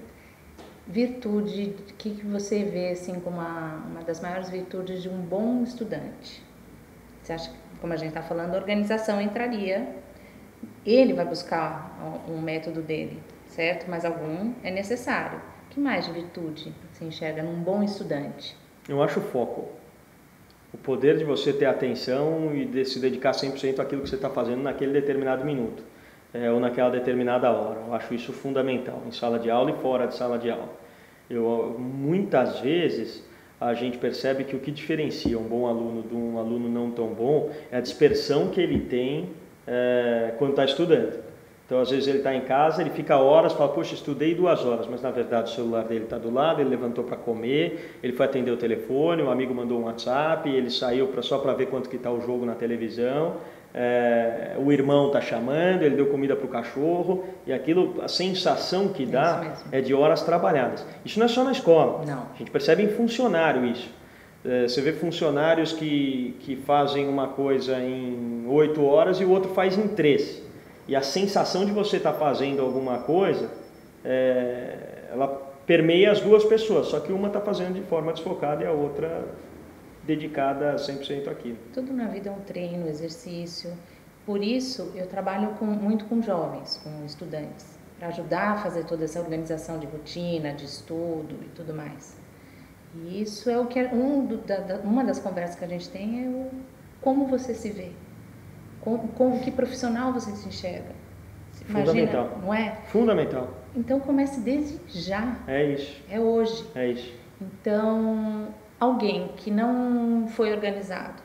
virtude, 0.85 1.73
o 1.89 1.93
que, 1.93 2.11
que 2.11 2.25
você 2.25 2.63
vê 2.63 2.89
assim 2.89 3.19
como 3.21 3.37
uma, 3.37 3.83
uma 3.89 4.01
das 4.01 4.19
maiores 4.19 4.49
virtudes 4.49 5.01
de 5.01 5.07
um 5.09 5.17
bom 5.17 5.63
estudante? 5.63 6.43
Você 7.23 7.33
acha 7.33 7.49
que, 7.49 7.57
como 7.79 7.93
a 7.93 7.95
gente 7.95 8.09
está 8.09 8.21
falando, 8.21 8.53
a 8.53 8.57
organização 8.57 9.19
entraria, 9.19 9.87
ele 10.93 11.13
vai 11.13 11.25
buscar 11.25 12.23
um 12.29 12.41
método 12.41 12.81
dele, 12.81 13.21
certo? 13.47 13.89
Mas 13.89 14.05
algum 14.05 14.53
é 14.63 14.69
necessário. 14.69 15.41
Que 15.69 15.79
mais 15.79 16.05
de 16.05 16.11
virtude 16.11 16.73
você 16.91 17.05
enxerga 17.05 17.41
num 17.41 17.61
bom 17.61 17.83
estudante? 17.83 18.55
Eu 18.87 19.01
acho 19.01 19.19
foco. 19.19 19.69
O 20.73 20.77
poder 20.77 21.17
de 21.17 21.23
você 21.23 21.51
ter 21.51 21.65
atenção 21.65 22.55
e 22.55 22.65
de 22.65 22.85
se 22.85 22.99
dedicar 22.99 23.31
100% 23.31 23.79
àquilo 23.79 24.03
que 24.03 24.09
você 24.09 24.15
está 24.15 24.29
fazendo 24.29 24.61
naquele 24.61 24.93
determinado 24.93 25.43
minuto 25.43 25.83
é, 26.35 26.51
ou 26.51 26.59
naquela 26.59 26.89
determinada 26.89 27.49
hora. 27.49 27.79
Eu 27.87 27.93
acho 27.93 28.13
isso 28.13 28.33
fundamental, 28.33 29.01
em 29.07 29.11
sala 29.11 29.39
de 29.39 29.49
aula 29.49 29.71
e 29.71 29.75
fora 29.75 30.05
de 30.05 30.15
sala 30.15 30.37
de 30.37 30.49
aula. 30.51 30.69
Eu, 31.29 31.75
muitas 31.79 32.59
vezes 32.59 33.23
a 33.59 33.73
gente 33.73 33.97
percebe 33.97 34.43
que 34.43 34.55
o 34.55 34.59
que 34.59 34.69
diferencia 34.69 35.39
um 35.39 35.43
bom 35.43 35.65
aluno 35.65 36.03
de 36.03 36.13
um 36.13 36.37
aluno 36.37 36.69
não 36.69 36.91
tão 36.91 37.07
bom 37.07 37.51
é 37.71 37.77
a 37.77 37.81
dispersão 37.81 38.49
que 38.49 38.59
ele 38.59 38.81
tem 38.81 39.29
é, 39.67 40.33
quando 40.37 40.51
está 40.51 40.65
estudando. 40.65 41.23
Então, 41.65 41.79
às 41.79 41.89
vezes 41.89 42.07
ele 42.07 42.19
está 42.19 42.33
em 42.33 42.41
casa, 42.41 42.81
ele 42.81 42.91
fica 42.91 43.17
horas, 43.17 43.53
fala, 43.53 43.71
poxa, 43.71 43.95
estudei 43.95 44.35
duas 44.35 44.63
horas, 44.63 44.85
mas 44.87 45.01
na 45.01 45.09
verdade 45.09 45.51
o 45.51 45.55
celular 45.55 45.83
dele 45.83 46.03
está 46.03 46.17
do 46.17 46.31
lado, 46.31 46.61
ele 46.61 46.69
levantou 46.69 47.03
para 47.03 47.17
comer, 47.17 47.97
ele 48.03 48.13
foi 48.13 48.27
atender 48.27 48.51
o 48.51 48.57
telefone, 48.57 49.23
o 49.23 49.31
amigo 49.31 49.53
mandou 49.53 49.79
um 49.79 49.85
WhatsApp, 49.85 50.47
ele 50.47 50.69
saiu 50.69 51.07
pra, 51.07 51.23
só 51.23 51.39
para 51.39 51.53
ver 51.53 51.65
quanto 51.65 51.89
que 51.89 51.95
está 51.95 52.11
o 52.11 52.21
jogo 52.21 52.45
na 52.45 52.53
televisão, 52.53 53.37
é, 53.73 54.55
o 54.59 54.71
irmão 54.71 55.07
está 55.07 55.19
chamando, 55.19 55.81
ele 55.81 55.95
deu 55.95 56.05
comida 56.05 56.35
para 56.35 56.45
o 56.45 56.49
cachorro, 56.49 57.25
e 57.47 57.51
aquilo, 57.51 57.95
a 57.99 58.07
sensação 58.07 58.89
que 58.89 59.03
dá 59.03 59.57
é, 59.71 59.79
é 59.79 59.81
de 59.81 59.91
horas 59.91 60.21
trabalhadas. 60.21 60.85
Isso 61.03 61.17
não 61.17 61.25
é 61.25 61.29
só 61.29 61.43
na 61.43 61.51
escola, 61.51 62.05
não. 62.05 62.27
a 62.31 62.37
gente 62.37 62.51
percebe 62.51 62.83
em 62.83 62.89
funcionário 62.89 63.65
isso. 63.65 63.89
É, 64.45 64.67
você 64.67 64.79
vê 64.79 64.93
funcionários 64.93 65.73
que, 65.73 66.37
que 66.41 66.55
fazem 66.55 67.07
uma 67.07 67.29
coisa 67.29 67.79
em 67.79 68.45
oito 68.47 68.85
horas 68.85 69.19
e 69.19 69.25
o 69.25 69.31
outro 69.31 69.51
faz 69.53 69.75
em 69.75 69.87
três. 69.87 70.41
E 70.87 70.95
a 70.95 71.01
sensação 71.01 71.65
de 71.65 71.71
você 71.71 71.97
estar 71.97 72.13
tá 72.13 72.19
fazendo 72.19 72.61
alguma 72.61 72.99
coisa, 72.99 73.49
é, 74.03 75.07
ela 75.11 75.27
permeia 75.65 76.11
as 76.11 76.21
duas 76.21 76.45
pessoas, 76.45 76.87
só 76.87 76.99
que 76.99 77.11
uma 77.11 77.27
está 77.27 77.41
fazendo 77.41 77.73
de 77.73 77.81
forma 77.87 78.13
desfocada 78.13 78.63
e 78.63 78.67
a 78.67 78.71
outra 78.71 79.25
dedicada 80.03 80.75
100% 80.75 81.27
àquilo. 81.27 81.57
Tudo 81.73 81.91
na 81.91 82.07
vida 82.07 82.29
é 82.29 82.31
um 82.31 82.41
treino, 82.41 82.87
exercício. 82.87 83.71
Por 84.27 84.43
isso, 84.43 84.91
eu 84.93 85.07
trabalho 85.07 85.49
com, 85.57 85.65
muito 85.65 86.05
com 86.05 86.21
jovens, 86.21 86.79
com 86.83 87.03
estudantes, 87.03 87.79
para 87.97 88.09
ajudar 88.09 88.51
a 88.51 88.57
fazer 88.57 88.85
toda 88.85 89.05
essa 89.05 89.19
organização 89.19 89.79
de 89.79 89.87
rotina, 89.87 90.53
de 90.53 90.65
estudo 90.65 91.35
e 91.41 91.49
tudo 91.55 91.73
mais. 91.73 92.24
E 92.95 93.21
isso 93.21 93.49
é 93.49 93.59
o 93.59 93.65
que 93.65 93.79
é 93.79 93.93
um 93.93 94.25
do, 94.25 94.37
da, 94.37 94.57
da, 94.57 94.75
uma 94.77 95.03
das 95.03 95.19
conversas 95.19 95.55
que 95.55 95.65
a 95.65 95.67
gente 95.67 95.89
tem 95.89 96.25
é 96.25 96.27
o 96.27 96.49
como 97.01 97.27
você 97.27 97.53
se 97.53 97.69
vê, 97.69 97.91
com, 98.81 98.97
com 99.09 99.39
que 99.39 99.51
profissional 99.51 100.11
você 100.11 100.31
se 100.31 100.47
enxerga. 100.47 100.95
Imagina, 101.69 101.85
Fundamental. 101.85 102.39
não 102.41 102.53
é? 102.53 102.71
Fundamental. 102.87 103.49
Então 103.75 103.99
comece 103.99 104.39
desde 104.39 104.79
já. 104.87 105.37
É 105.47 105.63
isso. 105.71 106.01
É 106.09 106.19
hoje. 106.19 106.65
É 106.75 106.87
isso. 106.87 107.13
Então 107.41 108.47
alguém 108.79 109.29
que 109.37 109.51
não 109.51 110.27
foi 110.27 110.51
organizado, 110.51 111.21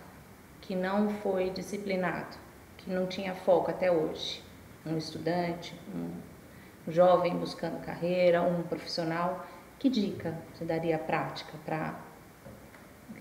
que 0.60 0.74
não 0.74 1.08
foi 1.08 1.50
disciplinado, 1.50 2.36
que 2.76 2.90
não 2.90 3.06
tinha 3.06 3.34
foco 3.34 3.70
até 3.70 3.90
hoje, 3.90 4.42
um 4.84 4.96
estudante, 4.96 5.74
um 5.94 6.90
jovem 6.90 7.36
buscando 7.36 7.80
carreira, 7.80 8.42
um 8.42 8.62
profissional, 8.62 9.46
que 9.80 9.88
dica 9.88 10.34
você 10.54 10.64
daria 10.64 10.96
prática 10.98 11.52
para 11.64 11.98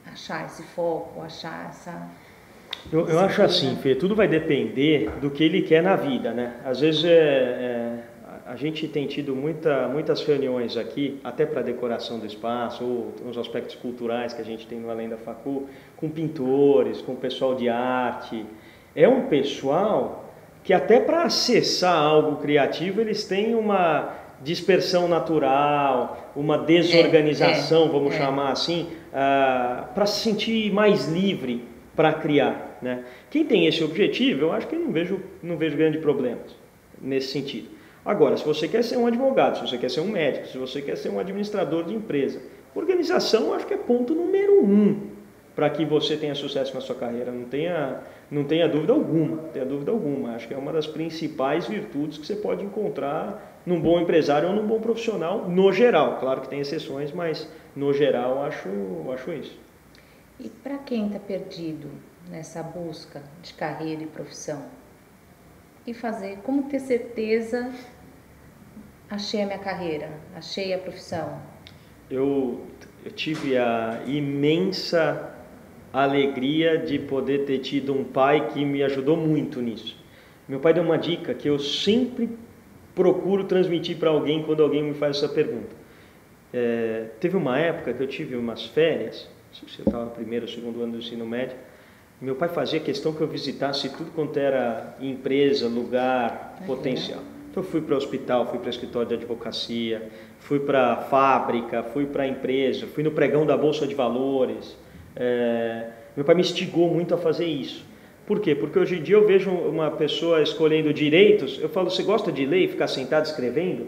achar 0.05 0.45
esse 0.45 0.61
foco, 0.61 1.21
achar 1.21 1.69
essa 1.69 2.07
eu, 2.91 3.07
eu 3.09 3.19
acho 3.19 3.41
assim, 3.41 3.75
Fê, 3.77 3.95
tudo 3.95 4.15
vai 4.15 4.27
depender 4.27 5.09
do 5.19 5.29
que 5.31 5.43
ele 5.43 5.63
quer 5.63 5.81
na 5.81 5.95
vida, 5.95 6.31
né? 6.31 6.61
Às 6.63 6.79
vezes 6.79 7.03
é, 7.03 7.09
é 7.09 8.03
a 8.49 8.55
gente 8.55 8.87
tem 8.87 9.05
tido 9.05 9.35
muita, 9.35 9.87
muitas 9.87 10.25
reuniões 10.25 10.75
aqui, 10.75 11.19
até 11.23 11.45
para 11.45 11.61
decoração 11.61 12.17
do 12.17 12.25
espaço, 12.25 12.83
ou 12.83 13.29
os 13.29 13.37
aspectos 13.37 13.75
culturais 13.75 14.33
que 14.33 14.41
a 14.41 14.45
gente 14.45 14.65
tem 14.65 14.79
no 14.79 14.89
Além 14.89 15.07
da 15.07 15.17
Facu, 15.17 15.67
com 15.95 16.09
pintores, 16.09 16.99
com 16.99 17.13
pessoal 17.15 17.53
de 17.53 17.69
arte. 17.69 18.43
É 18.95 19.07
um 19.07 19.27
pessoal 19.27 20.33
que 20.63 20.73
até 20.73 20.99
para 20.99 21.23
acessar 21.23 21.95
algo 21.95 22.37
criativo 22.37 22.99
eles 22.99 23.23
têm 23.23 23.53
uma 23.53 24.15
dispersão 24.41 25.07
natural, 25.07 26.31
uma 26.35 26.57
desorganização, 26.57 27.83
é, 27.83 27.85
é, 27.85 27.89
vamos 27.89 28.15
é. 28.15 28.17
chamar 28.17 28.51
assim, 28.51 28.83
uh, 28.83 28.87
ah, 29.13 29.89
para 29.93 30.05
se 30.05 30.21
sentir 30.21 30.71
mais 30.71 31.07
livre 31.07 31.63
para 31.95 32.13
criar. 32.13 32.77
Né? 32.81 33.03
Quem 33.29 33.45
tem 33.45 33.65
esse 33.65 33.83
objetivo, 33.83 34.41
eu 34.45 34.51
acho 34.53 34.67
que 34.67 34.75
não 34.75 34.91
vejo, 34.91 35.19
não 35.43 35.57
vejo 35.57 35.75
grandes 35.75 36.01
problemas 36.01 36.55
nesse 37.01 37.31
sentido. 37.31 37.67
Agora, 38.05 38.37
se 38.37 38.45
você 38.45 38.67
quer 38.67 38.83
ser 38.83 38.97
um 38.97 39.05
advogado, 39.05 39.57
se 39.57 39.67
você 39.67 39.77
quer 39.77 39.89
ser 39.89 39.99
um 39.99 40.07
médico, 40.07 40.47
se 40.47 40.57
você 40.57 40.81
quer 40.81 40.95
ser 40.95 41.09
um 41.09 41.19
administrador 41.19 41.83
de 41.83 41.93
empresa, 41.93 42.41
organização 42.73 43.53
acho 43.53 43.67
que 43.67 43.73
é 43.73 43.77
ponto 43.77 44.15
número 44.15 44.63
um 44.63 45.08
para 45.59 45.69
que 45.69 45.83
você 45.83 46.15
tenha 46.15 46.33
sucesso 46.33 46.73
na 46.73 46.79
sua 46.79 46.95
carreira. 46.95 47.33
Não 47.33 47.43
tenha, 47.43 47.99
não 48.31 48.45
tenha 48.45 48.65
dúvida 48.65 48.93
alguma, 48.93 49.43
tenha 49.49 49.65
dúvida 49.65 49.91
alguma. 49.91 50.33
Acho 50.33 50.47
que 50.47 50.53
é 50.53 50.57
uma 50.57 50.71
das 50.71 50.87
principais 50.87 51.67
virtudes 51.67 52.17
que 52.17 52.25
você 52.25 52.37
pode 52.37 52.63
encontrar 52.63 53.59
num 53.65 53.77
bom 53.81 53.99
empresário 53.99 54.47
ou 54.47 54.55
num 54.55 54.65
bom 54.65 54.79
profissional, 54.79 55.49
no 55.49 55.69
geral. 55.73 56.17
Claro 56.21 56.39
que 56.39 56.47
tem 56.47 56.61
exceções, 56.61 57.11
mas 57.11 57.45
no 57.75 57.93
geral 57.93 58.41
acho, 58.41 58.69
acho 59.13 59.33
isso. 59.33 59.59
E 60.39 60.47
para 60.47 60.77
quem 60.77 61.07
está 61.07 61.19
perdido 61.19 61.89
nessa 62.29 62.63
busca 62.63 63.21
de 63.43 63.53
carreira 63.53 64.01
e 64.01 64.07
profissão, 64.07 64.63
e 65.85 65.93
fazer? 65.93 66.37
Como 66.37 66.69
ter 66.69 66.79
certeza? 66.79 67.69
Achei 69.09 69.41
a 69.41 69.45
minha 69.45 69.59
carreira, 69.59 70.09
achei 70.33 70.73
a 70.73 70.77
profissão. 70.77 71.37
Eu, 72.09 72.65
eu 73.03 73.11
tive 73.11 73.57
a 73.57 74.01
imensa 74.05 75.35
alegria 75.91 76.77
de 76.77 76.99
poder 76.99 77.45
ter 77.45 77.59
tido 77.59 77.93
um 77.93 78.03
pai 78.03 78.49
que 78.49 78.63
me 78.63 78.83
ajudou 78.83 79.17
muito 79.17 79.61
nisso. 79.61 79.97
Meu 80.47 80.59
pai 80.59 80.73
deu 80.73 80.83
uma 80.83 80.97
dica 80.97 81.33
que 81.33 81.47
eu 81.47 81.59
sempre 81.59 82.29
procuro 82.95 83.43
transmitir 83.43 83.97
para 83.97 84.09
alguém 84.09 84.43
quando 84.43 84.63
alguém 84.63 84.83
me 84.83 84.93
faz 84.93 85.17
essa 85.17 85.29
pergunta. 85.29 85.75
É, 86.53 87.05
teve 87.19 87.37
uma 87.37 87.57
época 87.57 87.93
que 87.93 88.01
eu 88.01 88.07
tive 88.07 88.35
umas 88.35 88.65
férias, 88.65 89.29
se 89.53 89.63
eu 89.79 89.85
estava 89.85 90.05
no 90.05 90.11
primeiro 90.11 90.45
ou 90.45 90.51
segundo 90.51 90.81
ano 90.81 90.93
do 90.93 90.97
ensino 90.97 91.25
médio, 91.25 91.55
meu 92.21 92.35
pai 92.35 92.49
fazia 92.49 92.79
questão 92.79 93.13
que 93.13 93.21
eu 93.21 93.27
visitasse 93.27 93.89
tudo 93.89 94.11
quanto 94.11 94.37
era 94.37 94.97
empresa, 94.99 95.67
lugar, 95.67 96.61
potencial. 96.67 97.21
Então 97.49 97.63
eu 97.63 97.69
fui 97.69 97.81
para 97.81 97.95
o 97.95 97.97
hospital, 97.97 98.45
fui 98.47 98.59
para 98.59 98.67
o 98.67 98.69
escritório 98.69 99.07
de 99.07 99.15
advocacia, 99.15 100.09
fui 100.39 100.59
para 100.59 100.93
a 100.93 100.95
fábrica, 100.97 101.81
fui 101.81 102.05
para 102.05 102.23
a 102.23 102.27
empresa, 102.27 102.85
fui 102.87 103.03
no 103.03 103.11
pregão 103.11 103.45
da 103.45 103.55
Bolsa 103.55 103.87
de 103.87 103.95
Valores. 103.95 104.75
É, 105.15 105.87
meu 106.15 106.25
pai 106.25 106.35
me 106.35 106.41
instigou 106.41 106.93
muito 106.93 107.13
a 107.13 107.17
fazer 107.17 107.45
isso. 107.45 107.85
Por 108.25 108.39
quê? 108.39 108.53
Porque 108.53 108.77
hoje 108.77 108.97
em 108.97 109.01
dia 109.01 109.15
eu 109.15 109.25
vejo 109.25 109.49
uma 109.49 109.89
pessoa 109.89 110.41
escolhendo 110.41 110.93
direitos, 110.93 111.59
eu 111.59 111.67
falo, 111.67 111.89
você 111.89 112.03
gosta 112.03 112.31
de 112.31 112.45
ler 112.45 112.65
e 112.65 112.67
ficar 112.67 112.87
sentado 112.87 113.25
escrevendo? 113.25 113.87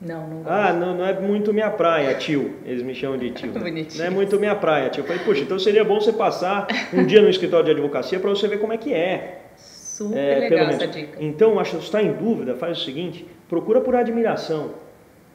Não, 0.00 0.26
não 0.26 0.36
gosto. 0.38 0.50
Ah, 0.50 0.72
não, 0.72 0.96
não 0.96 1.06
é 1.06 1.20
muito 1.20 1.52
minha 1.52 1.70
praia, 1.70 2.14
tio. 2.14 2.56
Eles 2.64 2.82
me 2.82 2.94
chamam 2.94 3.18
de 3.18 3.30
tio. 3.30 3.52
não 3.54 4.04
é 4.04 4.10
muito 4.10 4.40
minha 4.40 4.54
praia, 4.54 4.88
tio. 4.88 5.02
Eu 5.02 5.06
falei, 5.06 5.22
poxa, 5.22 5.42
então 5.42 5.58
seria 5.58 5.84
bom 5.84 6.00
você 6.00 6.12
passar 6.12 6.66
um 6.92 7.04
dia 7.04 7.20
no 7.20 7.28
escritório 7.28 7.66
de 7.66 7.72
advocacia 7.72 8.18
para 8.18 8.30
você 8.30 8.48
ver 8.48 8.58
como 8.58 8.72
é 8.72 8.78
que 8.78 8.92
é. 8.92 9.42
Super 9.56 10.18
é, 10.18 10.38
legal 10.38 10.70
essa 10.70 10.86
dica. 10.86 11.18
Então, 11.20 11.60
acho 11.60 11.76
que 11.76 11.84
está 11.84 12.02
em 12.02 12.12
dúvida, 12.12 12.54
faz 12.54 12.78
o 12.78 12.84
seguinte, 12.84 13.26
procura 13.48 13.82
por 13.82 13.94
admiração. 13.94 14.70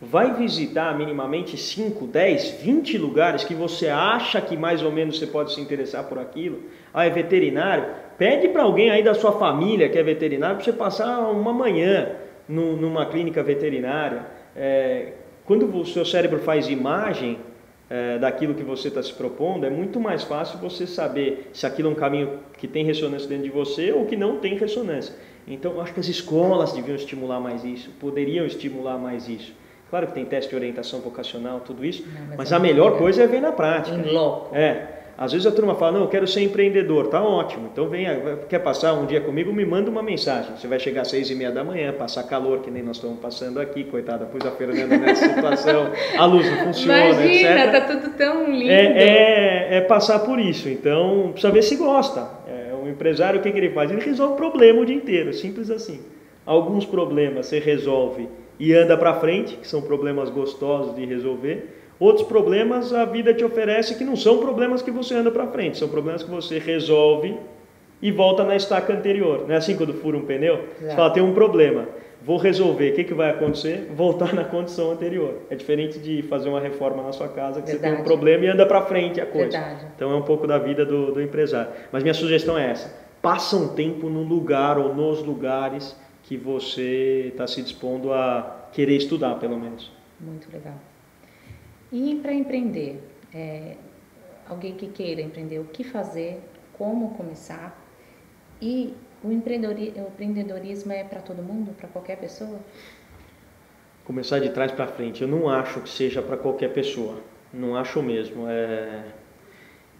Vai 0.01 0.33
visitar 0.33 0.97
minimamente 0.97 1.57
5, 1.57 2.05
10, 2.07 2.61
20 2.61 2.97
lugares 2.97 3.43
que 3.43 3.53
você 3.53 3.87
acha 3.87 4.41
que 4.41 4.57
mais 4.57 4.83
ou 4.83 4.91
menos 4.91 5.17
você 5.17 5.25
pode 5.25 5.53
se 5.53 5.61
interessar 5.61 6.03
por 6.03 6.19
aquilo. 6.19 6.63
Ah, 6.93 7.05
é 7.05 7.09
veterinário? 7.09 7.85
Pede 8.17 8.49
para 8.49 8.63
alguém 8.63 8.91
aí 8.91 9.03
da 9.03 9.13
sua 9.13 9.31
família 9.33 9.89
que 9.89 9.97
é 9.97 10.03
veterinário 10.03 10.57
para 10.57 10.65
você 10.65 10.73
passar 10.73 11.19
uma 11.29 11.53
manhã 11.53 12.11
numa 12.47 13.05
clínica 13.05 13.41
veterinária 13.41 14.35
é, 14.55 15.13
quando 15.45 15.69
o 15.75 15.85
seu 15.85 16.05
cérebro 16.05 16.39
faz 16.39 16.69
imagem 16.69 17.37
é, 17.89 18.17
daquilo 18.17 18.55
que 18.55 18.63
você 18.63 18.87
está 18.87 19.03
se 19.03 19.13
propondo, 19.13 19.65
é 19.65 19.69
muito 19.69 19.99
mais 19.99 20.23
fácil 20.23 20.57
você 20.59 20.87
saber 20.87 21.51
se 21.53 21.67
aquilo 21.67 21.89
é 21.89 21.91
um 21.91 21.95
caminho 21.95 22.39
que 22.57 22.67
tem 22.67 22.83
ressonância 22.83 23.27
dentro 23.27 23.43
de 23.43 23.51
você 23.51 23.91
ou 23.91 24.05
que 24.05 24.15
não 24.15 24.37
tem 24.37 24.55
ressonância. 24.55 25.13
Então, 25.47 25.79
acho 25.79 25.93
que 25.93 25.99
as 25.99 26.07
escolas 26.07 26.73
deviam 26.73 26.95
estimular 26.95 27.39
mais 27.39 27.63
isso, 27.63 27.91
poderiam 27.99 28.45
estimular 28.45 28.97
mais 28.97 29.29
isso. 29.29 29.53
Claro 29.89 30.07
que 30.07 30.13
tem 30.13 30.25
teste 30.25 30.49
de 30.49 30.55
orientação 30.55 30.99
vocacional, 30.99 31.59
tudo 31.59 31.85
isso, 31.85 32.03
não, 32.05 32.27
mas, 32.29 32.37
mas 32.37 32.51
é 32.51 32.55
a 32.55 32.59
melhor 32.59 32.97
coisa 32.97 33.23
é 33.23 33.27
ver 33.27 33.41
na 33.41 33.51
prática. 33.51 33.95
Em 33.95 34.11
loco. 34.11 34.55
É. 34.55 34.95
Às 35.17 35.31
vezes 35.31 35.47
a 35.47 35.51
turma 35.51 35.75
fala, 35.75 35.93
não, 35.93 36.01
eu 36.01 36.07
quero 36.09 36.27
ser 36.27 36.41
empreendedor, 36.41 37.07
tá 37.07 37.23
ótimo. 37.23 37.69
Então 37.71 37.87
venha, 37.87 38.39
quer 38.49 38.59
passar 38.59 38.91
um 38.93 39.05
dia 39.05 39.21
comigo, 39.21 39.53
me 39.53 39.65
manda 39.65 39.89
uma 39.89 40.03
mensagem. 40.03 40.57
Você 40.57 40.67
vai 40.67 40.77
chegar 40.77 41.03
às 41.03 41.07
seis 41.07 41.29
e 41.29 41.35
meia 41.35 41.51
da 41.51 41.63
manhã, 41.63 41.93
passar 41.93 42.23
calor, 42.23 42.59
que 42.59 42.69
nem 42.69 42.83
nós 42.83 42.97
estamos 42.97 43.19
passando 43.19 43.61
aqui, 43.61 43.85
coitada, 43.85 44.25
pus 44.25 44.45
a 44.45 44.51
Fernanda 44.51 44.97
nessa 44.97 45.29
situação, 45.33 45.89
a 46.17 46.25
luz 46.25 46.45
não 46.51 46.65
funciona, 46.65 47.11
Imagina, 47.11 47.65
etc. 47.65 47.71
tá 47.71 47.81
tudo 47.81 48.17
tão 48.17 48.51
lindo. 48.51 48.69
É, 48.69 48.85
é, 48.85 49.77
é, 49.77 49.81
passar 49.81 50.19
por 50.19 50.37
isso, 50.37 50.67
então 50.67 51.29
precisa 51.31 51.53
ver 51.53 51.61
se 51.61 51.77
gosta. 51.77 52.27
É, 52.45 52.73
um 52.75 52.89
empresário, 52.89 53.39
o 53.39 53.43
que, 53.43 53.49
que 53.49 53.57
ele 53.57 53.69
faz? 53.69 53.89
Ele 53.89 54.01
resolve 54.01 54.33
o 54.33 54.35
problema 54.35 54.81
o 54.81 54.85
dia 54.85 54.95
inteiro, 54.95 55.33
simples 55.33 55.71
assim. 55.71 56.01
Alguns 56.45 56.85
problemas 56.85 57.45
você 57.47 57.59
resolve 57.59 58.27
e 58.59 58.73
anda 58.73 58.97
para 58.97 59.13
frente, 59.15 59.57
que 59.57 59.67
são 59.67 59.81
problemas 59.81 60.29
gostosos 60.29 60.95
de 60.95 61.05
resolver, 61.05 61.75
Outros 61.99 62.27
problemas 62.27 62.93
a 62.93 63.05
vida 63.05 63.33
te 63.33 63.43
oferece 63.43 63.95
que 63.95 64.03
não 64.03 64.15
são 64.17 64.39
problemas 64.39 64.81
que 64.81 64.91
você 64.91 65.15
anda 65.15 65.31
para 65.31 65.47
frente, 65.47 65.77
são 65.77 65.87
problemas 65.87 66.23
que 66.23 66.29
você 66.29 66.59
resolve 66.59 67.37
e 68.01 68.11
volta 68.11 68.43
na 68.43 68.55
estaca 68.55 68.91
anterior. 68.91 69.45
Não 69.47 69.55
é 69.55 69.57
assim 69.57 69.77
quando 69.77 69.93
fura 69.93 70.17
um 70.17 70.25
pneu? 70.25 70.65
Você 70.79 70.93
fala, 70.93 71.11
tem 71.11 71.23
um 71.23 71.33
problema, 71.33 71.87
vou 72.21 72.35
resolver, 72.35 72.91
o 72.91 72.95
que, 72.95 73.05
que 73.05 73.13
vai 73.13 73.29
acontecer? 73.29 73.89
Voltar 73.95 74.33
na 74.33 74.43
condição 74.43 74.91
anterior. 74.91 75.35
É 75.49 75.55
diferente 75.55 75.97
de 75.97 76.21
fazer 76.23 76.49
uma 76.49 76.59
reforma 76.59 77.01
na 77.01 77.13
sua 77.13 77.29
casa, 77.29 77.61
que 77.61 77.67
Verdade. 77.67 77.91
você 77.91 77.95
tem 77.95 78.01
um 78.01 78.03
problema 78.03 78.43
e 78.43 78.47
anda 78.49 78.65
para 78.65 78.81
frente 78.81 79.21
a 79.21 79.25
coisa. 79.25 79.57
Verdade. 79.57 79.85
Então 79.95 80.11
é 80.11 80.15
um 80.15 80.23
pouco 80.23 80.45
da 80.45 80.57
vida 80.57 80.85
do, 80.85 81.13
do 81.13 81.21
empresário. 81.21 81.71
Mas 81.93 82.03
minha 82.03 82.13
sugestão 82.13 82.57
é 82.57 82.71
essa, 82.71 82.93
passa 83.21 83.55
um 83.55 83.69
tempo 83.69 84.09
no 84.09 84.23
lugar 84.23 84.77
ou 84.77 84.93
nos 84.93 85.23
lugares 85.23 85.95
que 86.25 86.35
você 86.35 87.27
está 87.27 87.45
se 87.45 87.61
dispondo 87.61 88.11
a 88.11 88.67
querer 88.73 88.97
estudar, 88.97 89.35
pelo 89.35 89.59
menos. 89.59 89.91
Muito 90.19 90.51
legal. 90.51 90.73
E 91.91 92.19
para 92.21 92.33
empreender, 92.33 92.99
é, 93.33 93.77
alguém 94.49 94.73
que 94.73 94.87
queira 94.87 95.21
empreender, 95.21 95.59
o 95.59 95.65
que 95.65 95.83
fazer, 95.83 96.41
como 96.73 97.11
começar 97.11 97.79
e 98.59 98.93
o 99.23 99.31
empreendedorismo 99.31 100.91
é 100.91 101.03
para 101.03 101.21
todo 101.21 101.43
mundo, 101.43 101.75
para 101.77 101.87
qualquer 101.89 102.17
pessoa? 102.17 102.59
Começar 104.03 104.39
de 104.39 104.49
trás 104.49 104.71
para 104.71 104.87
frente, 104.87 105.21
eu 105.21 105.27
não 105.27 105.47
acho 105.47 105.79
que 105.81 105.89
seja 105.89 106.23
para 106.23 106.37
qualquer 106.37 106.73
pessoa, 106.73 107.21
não 107.53 107.75
acho 107.75 108.01
mesmo. 108.01 108.47
É... 108.47 109.05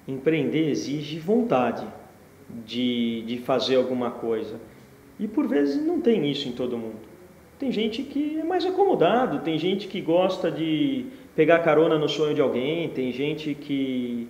Empreender 0.08 0.70
exige 0.70 1.20
vontade 1.20 1.88
de, 2.50 3.24
de 3.24 3.38
fazer 3.40 3.76
alguma 3.76 4.10
coisa 4.10 4.60
e 5.20 5.28
por 5.28 5.48
vezes 5.48 5.84
não 5.84 6.00
tem 6.00 6.30
isso 6.30 6.48
em 6.48 6.52
todo 6.52 6.78
mundo. 6.78 7.00
Tem 7.58 7.72
gente 7.72 8.04
que 8.04 8.40
é 8.40 8.44
mais 8.44 8.66
acomodado, 8.66 9.40
tem 9.40 9.58
gente 9.58 9.88
que 9.88 10.02
gosta 10.02 10.52
de 10.52 11.06
pegar 11.36 11.60
carona 11.60 11.98
no 11.98 12.10
sonho 12.10 12.34
de 12.34 12.42
alguém, 12.42 12.90
tem 12.90 13.12
gente 13.12 13.54
que 13.54 14.28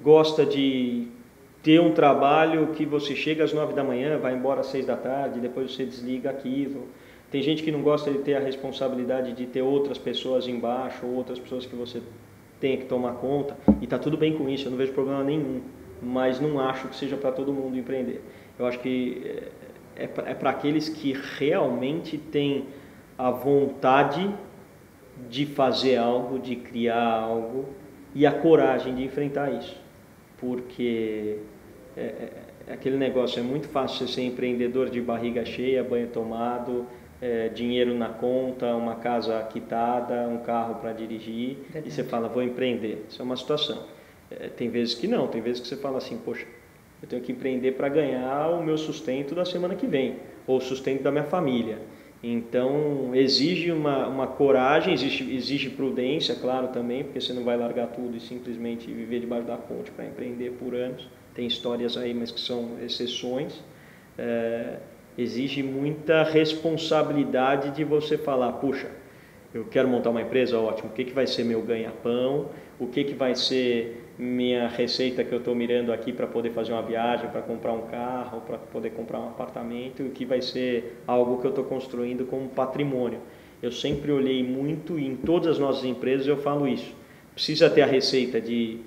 gosta 0.00 0.46
de 0.46 1.08
ter 1.62 1.80
um 1.80 1.92
trabalho 1.92 2.68
que 2.68 2.86
você 2.86 3.16
chega 3.16 3.42
às 3.42 3.52
nove 3.52 3.74
da 3.74 3.82
manhã, 3.82 4.16
vai 4.16 4.34
embora 4.34 4.60
às 4.60 4.66
seis 4.66 4.86
da 4.86 4.96
tarde, 4.96 5.40
depois 5.40 5.74
você 5.74 5.84
desliga 5.84 6.30
aquilo. 6.30 6.86
Tem 7.30 7.42
gente 7.42 7.62
que 7.62 7.72
não 7.72 7.82
gosta 7.82 8.10
de 8.10 8.18
ter 8.18 8.36
a 8.36 8.40
responsabilidade 8.40 9.32
de 9.32 9.44
ter 9.44 9.60
outras 9.60 9.98
pessoas 9.98 10.46
embaixo, 10.46 11.04
ou 11.04 11.14
outras 11.14 11.38
pessoas 11.38 11.66
que 11.66 11.74
você 11.74 12.00
tem 12.60 12.76
que 12.76 12.86
tomar 12.86 13.14
conta, 13.14 13.56
e 13.80 13.84
está 13.84 13.98
tudo 13.98 14.16
bem 14.16 14.34
com 14.34 14.48
isso, 14.48 14.66
eu 14.66 14.70
não 14.70 14.78
vejo 14.78 14.92
problema 14.92 15.22
nenhum, 15.22 15.60
mas 16.02 16.40
não 16.40 16.58
acho 16.60 16.88
que 16.88 16.96
seja 16.96 17.16
para 17.16 17.32
todo 17.32 17.52
mundo 17.52 17.76
empreender. 17.76 18.22
Eu 18.58 18.66
acho 18.66 18.78
que 18.80 19.42
é, 19.98 20.04
é 20.04 20.34
para 20.34 20.50
aqueles 20.50 20.88
que 20.88 21.12
realmente 21.38 22.16
têm 22.16 22.66
a 23.16 23.30
vontade 23.30 24.32
de 25.28 25.44
fazer 25.44 25.96
algo, 25.96 26.38
de 26.38 26.54
criar 26.54 27.04
algo 27.04 27.66
e 28.14 28.24
a 28.24 28.32
coragem 28.32 28.94
de 28.94 29.04
enfrentar 29.04 29.50
isso. 29.50 29.76
Porque 30.38 31.38
é, 31.96 32.00
é, 32.00 32.32
é 32.68 32.72
aquele 32.72 32.96
negócio, 32.96 33.40
é 33.40 33.42
muito 33.42 33.68
fácil 33.68 34.06
você 34.06 34.12
ser 34.14 34.22
empreendedor 34.22 34.88
de 34.88 35.00
barriga 35.00 35.44
cheia, 35.44 35.82
banho 35.82 36.06
tomado, 36.08 36.86
é, 37.20 37.48
dinheiro 37.48 37.94
na 37.94 38.08
conta, 38.08 38.74
uma 38.76 38.94
casa 38.96 39.42
quitada, 39.42 40.28
um 40.28 40.38
carro 40.38 40.76
para 40.76 40.92
dirigir 40.92 41.56
Verdade. 41.64 41.88
e 41.88 41.90
você 41.90 42.04
fala, 42.04 42.28
vou 42.28 42.42
empreender. 42.42 43.04
Isso 43.08 43.20
é 43.20 43.24
uma 43.24 43.36
situação. 43.36 43.84
É, 44.30 44.48
tem 44.48 44.68
vezes 44.68 44.94
que 44.94 45.08
não, 45.08 45.26
tem 45.26 45.40
vezes 45.40 45.60
que 45.60 45.66
você 45.66 45.76
fala 45.76 45.98
assim, 45.98 46.18
poxa, 46.18 46.46
eu 47.02 47.08
tenho 47.08 47.22
que 47.22 47.32
empreender 47.32 47.72
para 47.72 47.88
ganhar 47.88 48.50
o 48.50 48.62
meu 48.62 48.76
sustento 48.76 49.34
da 49.34 49.44
semana 49.44 49.74
que 49.74 49.86
vem, 49.86 50.16
ou 50.46 50.58
o 50.58 50.60
sustento 50.60 51.02
da 51.02 51.10
minha 51.10 51.24
família. 51.24 51.78
Então, 52.22 53.14
exige 53.14 53.70
uma, 53.70 54.08
uma 54.08 54.26
coragem, 54.26 54.92
exige, 54.92 55.36
exige 55.36 55.70
prudência, 55.70 56.34
claro, 56.34 56.68
também, 56.68 57.04
porque 57.04 57.20
você 57.20 57.32
não 57.32 57.44
vai 57.44 57.56
largar 57.56 57.88
tudo 57.88 58.16
e 58.16 58.20
simplesmente 58.20 58.90
viver 58.90 59.20
debaixo 59.20 59.46
da 59.46 59.56
ponte 59.56 59.90
para 59.92 60.04
empreender 60.04 60.50
por 60.58 60.74
anos. 60.74 61.08
Tem 61.32 61.46
histórias 61.46 61.96
aí, 61.96 62.12
mas 62.12 62.32
que 62.32 62.40
são 62.40 62.70
exceções. 62.84 63.62
É, 64.18 64.78
exige 65.16 65.62
muita 65.62 66.24
responsabilidade 66.24 67.70
de 67.70 67.84
você 67.84 68.18
falar, 68.18 68.52
puxa, 68.54 68.88
eu 69.54 69.64
quero 69.66 69.86
montar 69.88 70.10
uma 70.10 70.20
empresa, 70.20 70.58
ótimo, 70.58 70.90
o 70.90 70.92
que, 70.92 71.04
que 71.04 71.12
vai 71.12 71.26
ser 71.26 71.44
meu 71.44 71.62
ganha-pão, 71.62 72.48
o 72.80 72.88
que, 72.88 73.04
que 73.04 73.14
vai 73.14 73.36
ser 73.36 74.07
minha 74.18 74.66
receita 74.66 75.22
que 75.22 75.32
eu 75.32 75.38
estou 75.38 75.54
mirando 75.54 75.92
aqui 75.92 76.12
para 76.12 76.26
poder 76.26 76.50
fazer 76.50 76.72
uma 76.72 76.82
viagem, 76.82 77.30
para 77.30 77.40
comprar 77.40 77.72
um 77.72 77.82
carro, 77.82 78.40
para 78.40 78.58
poder 78.58 78.90
comprar 78.90 79.20
um 79.20 79.28
apartamento, 79.28 80.02
o 80.02 80.10
que 80.10 80.24
vai 80.24 80.42
ser 80.42 81.00
algo 81.06 81.40
que 81.40 81.46
eu 81.46 81.50
estou 81.50 81.64
construindo 81.64 82.26
como 82.26 82.48
patrimônio. 82.48 83.20
Eu 83.62 83.70
sempre 83.70 84.10
olhei 84.10 84.42
muito 84.42 84.98
e 84.98 85.06
em 85.06 85.14
todas 85.14 85.52
as 85.52 85.58
nossas 85.58 85.84
empresas 85.84 86.26
eu 86.26 86.36
falo 86.36 86.66
isso. 86.66 86.92
Precisa 87.32 87.70
ter 87.70 87.82
a 87.82 87.86
receita 87.86 88.40
de 88.40 88.80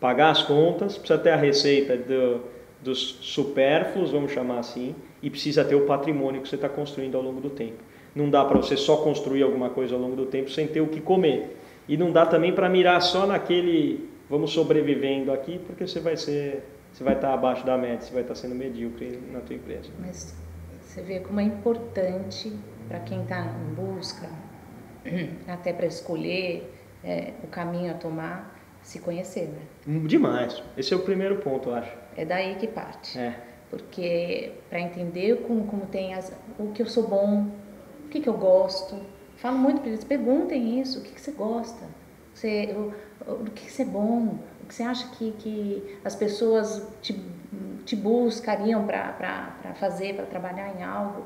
pagar 0.00 0.30
as 0.30 0.42
contas, 0.42 0.96
precisa 0.96 1.18
ter 1.18 1.30
a 1.30 1.36
receita 1.36 1.96
do, 1.96 2.42
dos 2.80 3.18
supérfluos, 3.20 4.12
vamos 4.12 4.30
chamar 4.30 4.60
assim, 4.60 4.94
e 5.20 5.28
precisa 5.28 5.64
ter 5.64 5.74
o 5.74 5.86
patrimônio 5.86 6.40
que 6.40 6.48
você 6.48 6.54
está 6.54 6.68
construindo 6.68 7.16
ao 7.16 7.22
longo 7.22 7.40
do 7.40 7.50
tempo. 7.50 7.82
Não 8.14 8.30
dá 8.30 8.44
para 8.44 8.56
você 8.58 8.76
só 8.76 8.98
construir 8.98 9.42
alguma 9.42 9.70
coisa 9.70 9.94
ao 9.94 10.00
longo 10.00 10.14
do 10.14 10.26
tempo 10.26 10.50
sem 10.50 10.68
ter 10.68 10.80
o 10.80 10.86
que 10.86 11.00
comer. 11.00 11.56
E 11.88 11.96
não 11.96 12.12
dá 12.12 12.24
também 12.24 12.52
para 12.52 12.68
mirar 12.68 13.00
só 13.02 13.26
naquele 13.26 14.08
vamos 14.28 14.52
sobrevivendo 14.52 15.32
aqui, 15.32 15.58
porque 15.66 15.86
você 15.86 16.00
vai 16.00 16.16
ser, 16.16 16.64
você 16.92 17.04
vai 17.04 17.14
estar 17.14 17.32
abaixo 17.32 17.64
da 17.64 17.76
média, 17.76 18.00
você 18.00 18.12
vai 18.12 18.22
estar 18.22 18.34
sendo 18.34 18.54
medíocre 18.54 19.18
na 19.32 19.40
tua 19.40 19.56
empresa. 19.56 19.90
Mas 20.00 20.34
Você 20.80 21.02
vê 21.02 21.20
como 21.20 21.40
é 21.40 21.44
importante 21.44 22.52
para 22.88 23.00
quem 23.00 23.22
está 23.22 23.44
em 23.44 23.74
busca, 23.74 24.28
até 25.46 25.72
para 25.72 25.86
escolher 25.86 26.72
é, 27.04 27.32
o 27.42 27.46
caminho 27.46 27.92
a 27.92 27.94
tomar, 27.94 28.56
se 28.82 29.00
conhecer, 29.00 29.48
né? 29.48 29.98
Demais. 30.06 30.62
Esse 30.76 30.94
é 30.94 30.96
o 30.96 31.00
primeiro 31.00 31.36
ponto, 31.36 31.70
eu 31.70 31.74
acho. 31.74 31.92
É 32.16 32.24
daí 32.24 32.54
que 32.54 32.66
parte. 32.66 33.18
É. 33.18 33.34
Porque 33.68 34.52
para 34.70 34.80
entender 34.80 35.42
como, 35.46 35.66
como 35.66 35.86
tem 35.86 36.14
as, 36.14 36.32
o 36.58 36.70
que 36.70 36.82
eu 36.82 36.86
sou 36.86 37.08
bom, 37.08 37.48
o 38.04 38.08
que, 38.08 38.20
que 38.20 38.28
eu 38.28 38.34
gosto. 38.34 38.96
Falo 39.36 39.58
muito 39.58 39.80
para 39.80 39.90
eles, 39.90 40.04
perguntem 40.04 40.80
isso, 40.80 41.00
o 41.00 41.02
que, 41.02 41.12
que 41.12 41.20
você 41.20 41.32
gosta, 41.32 41.84
você, 42.32 42.74
o, 42.74 42.94
o, 43.26 43.50
que, 43.50 43.70
você 43.70 43.82
é 43.82 43.84
bom, 43.84 44.38
o 44.62 44.66
que 44.66 44.74
você 44.74 44.82
acha 44.82 45.08
que, 45.16 45.32
que 45.32 45.98
as 46.04 46.14
pessoas 46.14 46.86
te, 47.02 47.20
te 47.84 47.96
buscariam 47.96 48.84
para 48.86 49.74
fazer, 49.74 50.14
para 50.14 50.26
trabalhar 50.26 50.74
em 50.78 50.82
algo. 50.82 51.24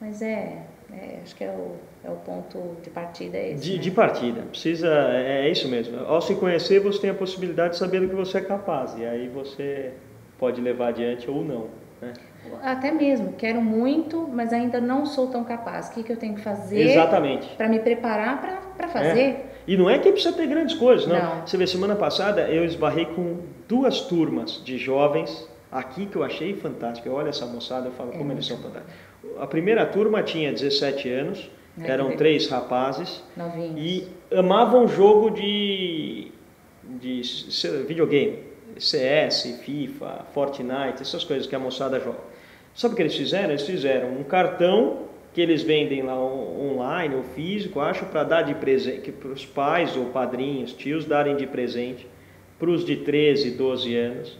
Mas 0.00 0.22
é, 0.22 0.62
é, 0.92 1.18
acho 1.22 1.36
que 1.36 1.44
é 1.44 1.50
o, 1.50 1.76
é 2.02 2.10
o 2.10 2.16
ponto 2.16 2.76
de 2.82 2.88
partida 2.90 3.36
é 3.36 3.52
esse. 3.52 3.62
De, 3.62 3.76
né? 3.76 3.78
de 3.78 3.90
partida, 3.90 4.42
precisa, 4.42 4.88
é, 4.88 5.46
é 5.46 5.50
isso 5.50 5.68
mesmo. 5.68 5.98
Ao 6.06 6.22
se 6.22 6.34
conhecer, 6.34 6.80
você 6.80 7.00
tem 7.02 7.10
a 7.10 7.14
possibilidade 7.14 7.74
de 7.74 7.78
saber 7.78 8.00
do 8.00 8.08
que 8.08 8.14
você 8.14 8.38
é 8.38 8.40
capaz, 8.40 8.96
e 8.96 9.04
aí 9.04 9.28
você 9.28 9.92
pode 10.38 10.60
levar 10.60 10.88
adiante 10.88 11.30
ou 11.30 11.44
não. 11.44 11.68
Né? 12.00 12.14
Até 12.62 12.90
mesmo, 12.90 13.34
quero 13.34 13.60
muito, 13.60 14.26
mas 14.32 14.52
ainda 14.54 14.80
não 14.80 15.04
sou 15.04 15.28
tão 15.28 15.44
capaz. 15.44 15.88
O 15.88 15.92
que, 15.92 16.02
que 16.02 16.12
eu 16.12 16.16
tenho 16.16 16.34
que 16.34 16.40
fazer 16.40 16.80
Exatamente. 16.80 17.54
para 17.56 17.68
me 17.68 17.78
preparar 17.78 18.40
para 18.74 18.88
fazer? 18.88 19.20
É. 19.20 19.49
E 19.70 19.76
não 19.76 19.88
é 19.88 20.00
que 20.00 20.10
precisa 20.10 20.34
ter 20.34 20.48
grandes 20.48 20.74
coisas, 20.74 21.06
não. 21.06 21.16
Não. 21.16 21.46
Você 21.46 21.56
vê, 21.56 21.64
semana 21.64 21.94
passada 21.94 22.40
eu 22.48 22.64
esbarrei 22.64 23.04
com 23.04 23.38
duas 23.68 24.00
turmas 24.00 24.60
de 24.64 24.76
jovens 24.76 25.48
aqui 25.70 26.06
que 26.06 26.16
eu 26.16 26.24
achei 26.24 26.56
fantástico. 26.56 27.08
Eu 27.08 27.12
olho 27.12 27.28
essa 27.28 27.46
moçada 27.46 27.88
e 27.88 27.92
falo 27.92 28.12
É 28.12 28.18
como 28.18 28.32
eles 28.32 28.44
são 28.44 28.56
fantásticos. 28.56 28.92
A 29.38 29.46
primeira 29.46 29.86
turma 29.86 30.24
tinha 30.24 30.52
17 30.52 31.08
anos, 31.08 31.48
que 31.80 31.88
eram 31.88 32.16
três 32.16 32.48
rapazes 32.48 33.22
Novinhos. 33.36 33.74
e 33.78 34.08
amavam 34.36 34.88
jogo 34.88 35.30
de, 35.30 36.32
de 36.82 37.22
videogame, 37.86 38.40
CS, 38.76 39.56
FIFA, 39.64 40.26
Fortnite, 40.34 41.00
essas 41.00 41.22
coisas 41.22 41.46
que 41.46 41.54
a 41.54 41.60
moçada 41.60 42.00
joga. 42.00 42.18
Sabe 42.74 42.94
o 42.94 42.96
que 42.96 43.02
eles 43.02 43.14
fizeram? 43.14 43.50
Eles 43.50 43.62
fizeram 43.62 44.08
um 44.18 44.24
cartão 44.24 45.09
que 45.40 45.44
eles 45.44 45.62
vendem 45.62 46.02
lá 46.02 46.14
on- 46.14 46.74
online 46.76 47.14
ou 47.14 47.22
físico, 47.22 47.80
acho, 47.80 48.04
para 48.04 48.22
dar 48.24 48.42
de 48.42 48.54
presente 48.54 49.10
para 49.10 49.30
os 49.30 49.46
pais 49.46 49.96
ou 49.96 50.04
padrinhos, 50.06 50.74
tios 50.74 51.06
darem 51.06 51.34
de 51.34 51.46
presente 51.46 52.06
para 52.58 52.68
os 52.68 52.84
de 52.84 52.96
13, 52.96 53.52
12 53.52 53.96
anos, 53.96 54.38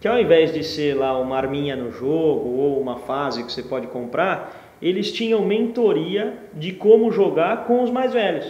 que 0.00 0.06
ao 0.06 0.16
invés 0.20 0.54
de 0.54 0.62
ser 0.62 0.94
lá 0.94 1.18
uma 1.18 1.36
arminha 1.36 1.74
no 1.74 1.90
jogo 1.90 2.48
ou 2.48 2.80
uma 2.80 2.98
fase 2.98 3.42
que 3.42 3.50
você 3.50 3.60
pode 3.64 3.88
comprar, 3.88 4.76
eles 4.80 5.10
tinham 5.10 5.44
mentoria 5.44 6.34
de 6.54 6.70
como 6.70 7.10
jogar 7.10 7.64
com 7.64 7.82
os 7.82 7.90
mais 7.90 8.12
velhos. 8.12 8.46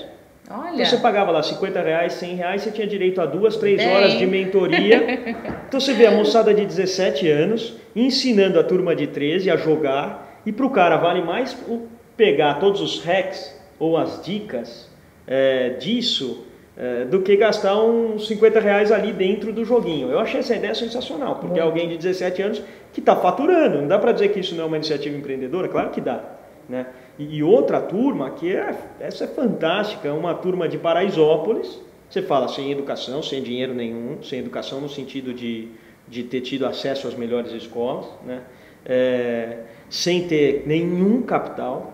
Olha, 0.51 0.75
Então 0.75 0.85
você 0.85 0.99
pagava 0.99 1.31
lá 1.31 1.43
50 1.43 1.81
reais, 1.81 2.13
100 2.13 2.35
reais, 2.37 2.61
você 2.63 2.71
tinha 2.73 2.87
direito 2.87 3.21
a 3.23 3.27
duas, 3.27 3.57
três 3.57 3.79
Bem. 3.79 3.89
horas 3.91 4.13
de 4.19 4.27
mentoria. 4.27 5.47
Então 5.67 5.81
você 5.81 5.95
vê 5.95 6.07
a 6.07 6.13
moçada 6.13 6.55
de 6.55 6.65
17 6.65 7.27
anos 7.29 7.75
ensinando 7.97 8.61
a 8.61 8.63
turma 8.63 8.95
de 8.95 9.07
13 9.09 9.51
a 9.51 9.57
jogar 9.57 10.26
e 10.47 10.53
para 10.53 10.65
o 10.65 10.71
cara 10.71 10.97
vale 10.97 11.23
mais 11.23 11.55
o 11.69 11.89
pegar 12.17 12.55
todos 12.55 12.81
os 12.81 13.05
hacks 13.05 13.55
ou 13.79 13.97
as 13.97 14.25
dicas 14.25 14.89
é, 15.27 15.71
disso 15.71 16.47
é, 16.77 17.05
do 17.05 17.21
que 17.23 17.37
gastar 17.37 17.83
uns 17.83 18.29
50 18.29 18.61
reais 18.61 18.93
ali 18.93 19.13
dentro 19.13 19.53
do 19.53 19.65
joguinho. 19.65 20.11
Eu 20.11 20.19
achei 20.19 20.41
essa 20.41 20.55
ideia 20.55 20.75
sensacional, 20.75 21.37
porque 21.37 21.59
é 21.59 21.63
alguém 21.63 21.89
de 21.89 21.97
17 21.97 22.43
anos 22.43 22.63
que 22.93 23.01
está 23.01 23.17
faturando. 23.17 23.81
Não 23.81 23.89
dá 23.89 23.99
para 23.99 24.13
dizer 24.13 24.29
que 24.29 24.41
isso 24.41 24.55
não 24.55 24.65
é 24.65 24.67
uma 24.67 24.77
iniciativa 24.77 25.17
empreendedora? 25.17 25.69
Claro 25.69 25.91
que 25.91 26.01
dá. 26.01 26.23
Né? 26.69 26.87
E, 27.19 27.39
e 27.39 27.43
outra 27.43 27.81
turma 27.81 28.31
que 28.31 28.55
é, 28.55 28.75
essa 29.01 29.25
é 29.25 29.27
fantástica, 29.27 30.09
é 30.09 30.13
uma 30.13 30.35
turma 30.35 30.69
de 30.69 30.79
Paraisópolis. 30.79 31.81
Você 32.09 32.23
fala 32.23 32.47
sem 32.47 32.71
educação, 32.71 33.23
sem 33.23 33.43
dinheiro 33.43 33.75
nenhum, 33.75 34.23
sem 34.23 34.39
educação 34.39 34.81
no 34.81 34.89
sentido 34.89 35.35
de, 35.35 35.69
de 36.07 36.23
ter 36.23 36.41
tido 36.43 36.67
acesso 36.67 37.09
às 37.09 37.15
melhores 37.15 37.53
escolas, 37.53 38.07
né? 38.25 38.43
É, 38.89 39.59
sem 39.91 40.27
ter 40.29 40.63
nenhum 40.67 41.23
capital. 41.23 41.93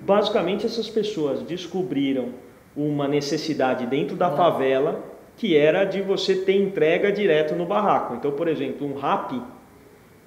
Basicamente, 0.00 0.64
essas 0.64 0.88
pessoas 0.88 1.42
descobriram 1.42 2.28
uma 2.76 3.08
necessidade 3.08 3.86
dentro 3.86 4.16
da 4.16 4.30
favela 4.30 5.04
que 5.36 5.56
era 5.56 5.84
de 5.84 6.02
você 6.02 6.34
ter 6.34 6.56
entrega 6.56 7.12
direto 7.12 7.54
no 7.54 7.64
barraco. 7.64 8.14
Então, 8.14 8.32
por 8.32 8.48
exemplo, 8.48 8.86
um 8.86 8.98
rap 8.98 9.40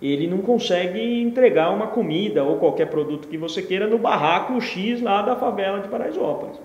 ele 0.02 0.26
não 0.26 0.40
consegue 0.40 1.22
entregar 1.22 1.70
uma 1.70 1.88
comida 1.88 2.44
ou 2.44 2.58
qualquer 2.58 2.88
produto 2.88 3.28
que 3.28 3.38
você 3.38 3.62
queira 3.62 3.86
no 3.86 4.00
barraco 4.00 4.60
X 4.60 5.00
lá 5.02 5.22
da 5.22 5.36
favela 5.36 5.80
de 5.80 5.88
Paraisópolis. 5.90 6.58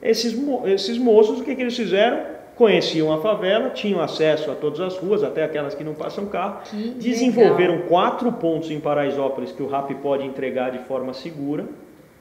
Esses, 0.00 0.38
esses 0.66 0.96
moços, 0.96 1.40
o 1.40 1.44
que, 1.44 1.56
que 1.56 1.62
eles 1.62 1.76
fizeram? 1.76 2.37
Conheciam 2.58 3.12
a 3.12 3.18
favela, 3.18 3.70
tinham 3.70 4.00
acesso 4.00 4.50
a 4.50 4.54
todas 4.56 4.80
as 4.80 4.96
ruas, 4.98 5.22
até 5.22 5.44
aquelas 5.44 5.76
que 5.76 5.84
não 5.84 5.94
passam 5.94 6.26
carro, 6.26 6.60
Que 6.68 6.90
desenvolveram 6.90 7.74
legal. 7.74 7.88
quatro 7.88 8.32
pontos 8.32 8.68
em 8.72 8.80
Paraisópolis 8.80 9.52
que 9.52 9.62
o 9.62 9.68
RAP 9.68 9.92
pode 10.02 10.26
entregar 10.26 10.72
de 10.72 10.80
forma 10.80 11.14
segura. 11.14 11.64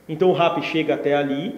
Então 0.08 0.30
o 0.30 0.34
RAP 0.34 0.62
chega 0.62 0.94
até 0.94 1.16
ali, 1.16 1.56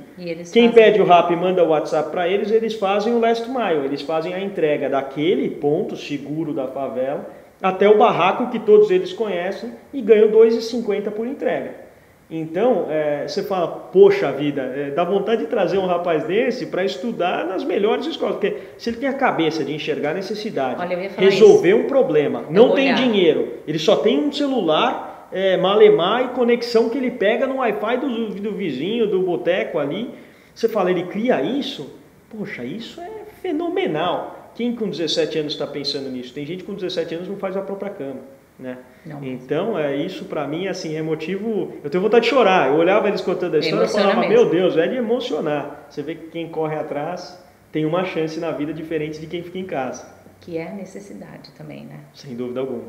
quem 0.53 0.71
pede 0.71 1.01
o 1.01 1.05
RAP 1.05 1.31
manda 1.31 1.61
o 1.61 1.67
WhatsApp 1.67 2.09
para 2.09 2.29
eles, 2.29 2.49
eles 2.51 2.73
fazem 2.73 3.13
o 3.13 3.19
last 3.19 3.47
mile, 3.49 3.83
eles 3.85 4.01
fazem 4.01 4.33
a 4.33 4.39
entrega 4.39 4.89
daquele 4.89 5.49
ponto 5.49 5.97
seguro 5.97 6.53
da 6.53 6.65
favela 6.67 7.29
até 7.61 7.89
o 7.89 7.97
barraco 7.97 8.49
que 8.49 8.59
todos 8.59 8.89
eles 8.89 9.11
conhecem 9.11 9.73
e 9.93 10.01
ganham 10.01 10.29
R$ 10.29 10.49
2,50 10.49 11.11
por 11.11 11.27
entrega. 11.27 11.88
Então, 12.31 12.85
é, 12.89 13.27
você 13.27 13.41
fala, 13.41 13.67
poxa 13.67 14.31
vida, 14.31 14.61
é, 14.61 14.91
dá 14.91 15.03
vontade 15.03 15.41
de 15.41 15.47
trazer 15.47 15.79
um 15.79 15.87
rapaz 15.87 16.23
desse 16.25 16.67
para 16.67 16.85
estudar 16.85 17.43
nas 17.47 17.63
melhores 17.63 18.05
escolas, 18.05 18.35
porque 18.35 18.55
se 18.77 18.91
ele 18.91 18.97
tem 18.97 19.09
a 19.09 19.13
cabeça 19.13 19.63
de 19.63 19.73
enxergar 19.73 20.11
a 20.11 20.13
necessidade, 20.13 20.79
Olha, 20.79 20.93
eu 20.93 21.09
resolver 21.17 21.73
um 21.73 21.87
problema, 21.87 22.45
não 22.51 22.67
vou 22.67 22.75
tem 22.75 22.93
olhar. 22.93 22.97
dinheiro, 22.97 23.53
ele 23.67 23.79
só 23.79 23.95
tem 23.95 24.19
um 24.19 24.31
celular, 24.31 25.27
é, 25.31 25.57
malemar 25.57 26.25
e 26.25 26.27
conexão 26.29 26.87
que 26.87 26.99
ele 26.99 27.09
pega 27.09 27.47
no 27.47 27.57
Wi-Fi 27.57 27.97
do, 27.97 28.27
do 28.35 28.51
vizinho, 28.51 29.07
do 29.07 29.21
boteco 29.21 29.79
ali. 29.79 30.11
Você 30.53 30.69
fala, 30.69 30.91
ele 30.91 31.03
cria 31.05 31.41
isso? 31.41 31.95
Poxa, 32.29 32.63
isso 32.63 33.01
é 33.01 33.09
fenomenal. 33.41 34.51
Quem 34.53 34.75
com 34.75 34.87
17 34.87 35.39
anos 35.39 35.53
está 35.53 35.65
pensando 35.65 36.09
nisso? 36.09 36.33
Tem 36.33 36.45
gente 36.45 36.63
com 36.63 36.73
17 36.75 37.15
anos 37.15 37.27
não 37.27 37.37
faz 37.37 37.57
a 37.57 37.61
própria 37.61 37.89
cama, 37.89 38.19
né? 38.59 38.77
Não. 39.05 39.23
Então, 39.23 39.79
é 39.79 39.95
isso 39.95 40.25
para 40.25 40.45
mim 40.47 40.67
assim 40.67 40.95
é 40.97 41.01
motivo. 41.01 41.73
Eu 41.83 41.89
tenho 41.89 42.03
vontade 42.03 42.25
de 42.25 42.29
chorar. 42.29 42.67
Eu 42.67 42.75
olhava 42.75 43.07
eles 43.07 43.21
contando 43.21 43.55
a 43.55 43.59
história 43.59 43.85
e 43.85 43.87
falava: 43.87 44.19
mesmo. 44.19 44.33
"Meu 44.33 44.49
Deus, 44.49 44.75
é 44.77 44.87
de 44.87 44.95
emocionar". 44.97 45.85
Você 45.89 46.01
vê 46.03 46.15
que 46.15 46.27
quem 46.27 46.49
corre 46.49 46.75
atrás 46.75 47.41
tem 47.71 47.85
uma 47.85 48.03
chance 48.03 48.39
na 48.39 48.51
vida 48.51 48.73
diferente 48.73 49.19
de 49.19 49.27
quem 49.27 49.41
fica 49.43 49.57
em 49.57 49.65
casa, 49.65 50.05
Que 50.41 50.57
é 50.57 50.67
a 50.67 50.73
necessidade 50.73 51.51
também, 51.57 51.85
né? 51.85 51.99
sem 52.13 52.35
dúvida 52.35 52.59
alguma. 52.59 52.83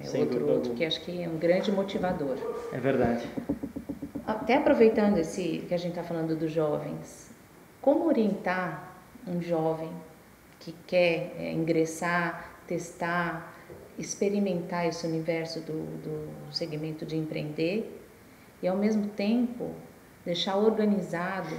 É 0.00 0.04
Sem 0.04 0.20
outro, 0.22 0.38
dúvida 0.38 0.52
outro 0.56 0.70
alguma. 0.70 0.74
que 0.78 0.84
acho 0.84 1.00
que 1.04 1.22
é 1.22 1.28
um 1.28 1.36
grande 1.38 1.70
motivador. 1.72 2.36
É 2.72 2.78
verdade. 2.78 3.24
Até 4.26 4.56
aproveitando 4.56 5.18
esse 5.18 5.64
que 5.68 5.74
a 5.74 5.76
gente 5.78 5.90
está 5.90 6.02
falando 6.02 6.36
dos 6.36 6.50
jovens, 6.52 7.30
como 7.80 8.06
orientar 8.06 8.92
um 9.26 9.40
jovem 9.40 9.90
que 10.60 10.74
quer 10.86 11.34
é, 11.38 11.52
ingressar, 11.52 12.52
testar, 12.66 13.54
experimentar 13.98 14.86
esse 14.86 15.06
universo 15.06 15.60
do, 15.60 15.84
do 15.98 16.52
segmento 16.52 17.04
de 17.04 17.16
empreender 17.16 18.00
e 18.62 18.68
ao 18.68 18.76
mesmo 18.76 19.08
tempo 19.08 19.72
deixar 20.24 20.56
organizado 20.56 21.56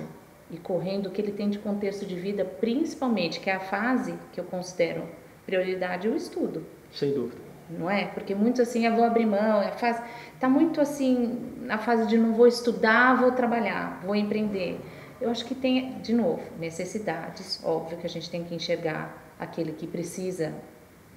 e 0.50 0.58
correndo 0.58 1.08
o 1.08 1.12
que 1.12 1.22
ele 1.22 1.32
tem 1.32 1.50
de 1.50 1.60
contexto 1.60 2.06
de 2.06 2.16
vida, 2.16 2.44
principalmente, 2.44 3.40
que 3.40 3.50
é 3.50 3.56
a 3.56 3.60
fase 3.60 4.16
que 4.32 4.40
eu 4.40 4.46
considero 4.46 5.04
prioridade, 5.46 6.08
o 6.08 6.16
estudo 6.16 6.66
Sem 6.92 7.14
dúvida. 7.14 7.42
não 7.70 7.90
é? 7.90 8.06
Porque 8.06 8.34
muitos 8.34 8.62
assim, 8.62 8.86
eu 8.86 8.96
vou 8.96 9.04
abrir 9.04 9.26
mão, 9.26 9.62
é 9.62 9.72
fase, 9.72 10.02
tá 10.40 10.48
muito 10.50 10.80
assim 10.82 11.56
na 11.62 11.78
fase 11.78 12.08
de 12.08 12.18
não 12.18 12.34
vou 12.34 12.48
estudar, 12.48 13.16
vou 13.16 13.32
trabalhar, 13.32 14.02
vou 14.04 14.16
empreender. 14.16 14.80
Eu 15.22 15.30
acho 15.30 15.46
que 15.46 15.54
tem, 15.54 16.00
de 16.00 16.14
novo, 16.14 16.42
necessidades, 16.58 17.62
óbvio 17.64 17.98
que 17.98 18.06
a 18.06 18.10
gente 18.10 18.30
tem 18.30 18.44
que 18.44 18.56
enxergar 18.56 19.34
aquele 19.38 19.74
que 19.74 19.86
precisa 19.86 20.54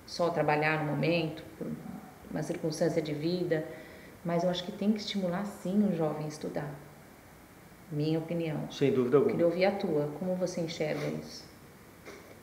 só 0.07 0.31
trabalhar 0.31 0.85
no 0.85 0.91
momento, 0.91 1.43
por 1.59 1.67
uma 2.31 2.43
circunstância 2.43 3.01
de 3.01 3.13
vida, 3.13 3.65
mas 4.25 4.45
eu 4.45 4.51
acho 4.51 4.65
que 4.65 4.73
tem 4.73 4.93
que 4.93 5.01
estimular 5.01 5.45
sim 5.45 5.89
o 5.89 5.95
jovem 5.95 6.25
a 6.25 6.29
estudar. 6.29 6.75
Minha 7.91 8.19
opinião. 8.19 8.71
Sem 8.71 8.93
dúvida 8.93 9.19
alguma. 9.19 9.33
Queria 9.33 9.47
ouvir 9.47 9.65
a 9.67 9.73
tua, 9.73 10.09
como 10.19 10.35
você 10.35 10.61
enxerga 10.63 11.07
isso? 11.21 11.45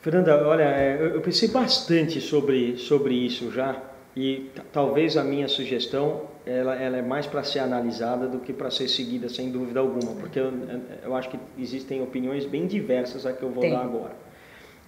Fernanda, 0.00 0.46
olha, 0.46 0.62
é, 0.62 0.98
eu 1.14 1.20
pensei 1.20 1.48
bastante 1.48 2.20
sobre, 2.20 2.76
sobre 2.78 3.14
isso 3.14 3.50
já 3.50 3.82
e 4.16 4.50
talvez 4.72 5.16
a 5.16 5.22
minha 5.22 5.46
sugestão 5.46 6.22
ela, 6.46 6.74
ela 6.74 6.96
é 6.96 7.02
mais 7.02 7.26
para 7.26 7.42
ser 7.44 7.58
analisada 7.58 8.26
do 8.26 8.38
que 8.38 8.52
para 8.52 8.70
ser 8.70 8.88
seguida 8.88 9.28
sem 9.28 9.50
dúvida 9.50 9.80
alguma, 9.80 10.14
porque 10.14 10.40
eu, 10.40 10.52
eu 11.04 11.14
acho 11.14 11.28
que 11.28 11.38
existem 11.58 12.02
opiniões 12.02 12.46
bem 12.46 12.66
diversas 12.66 13.26
a 13.26 13.32
que 13.32 13.42
eu 13.42 13.50
vou 13.50 13.62
Tem. 13.62 13.72
dar 13.72 13.82
agora. 13.82 14.16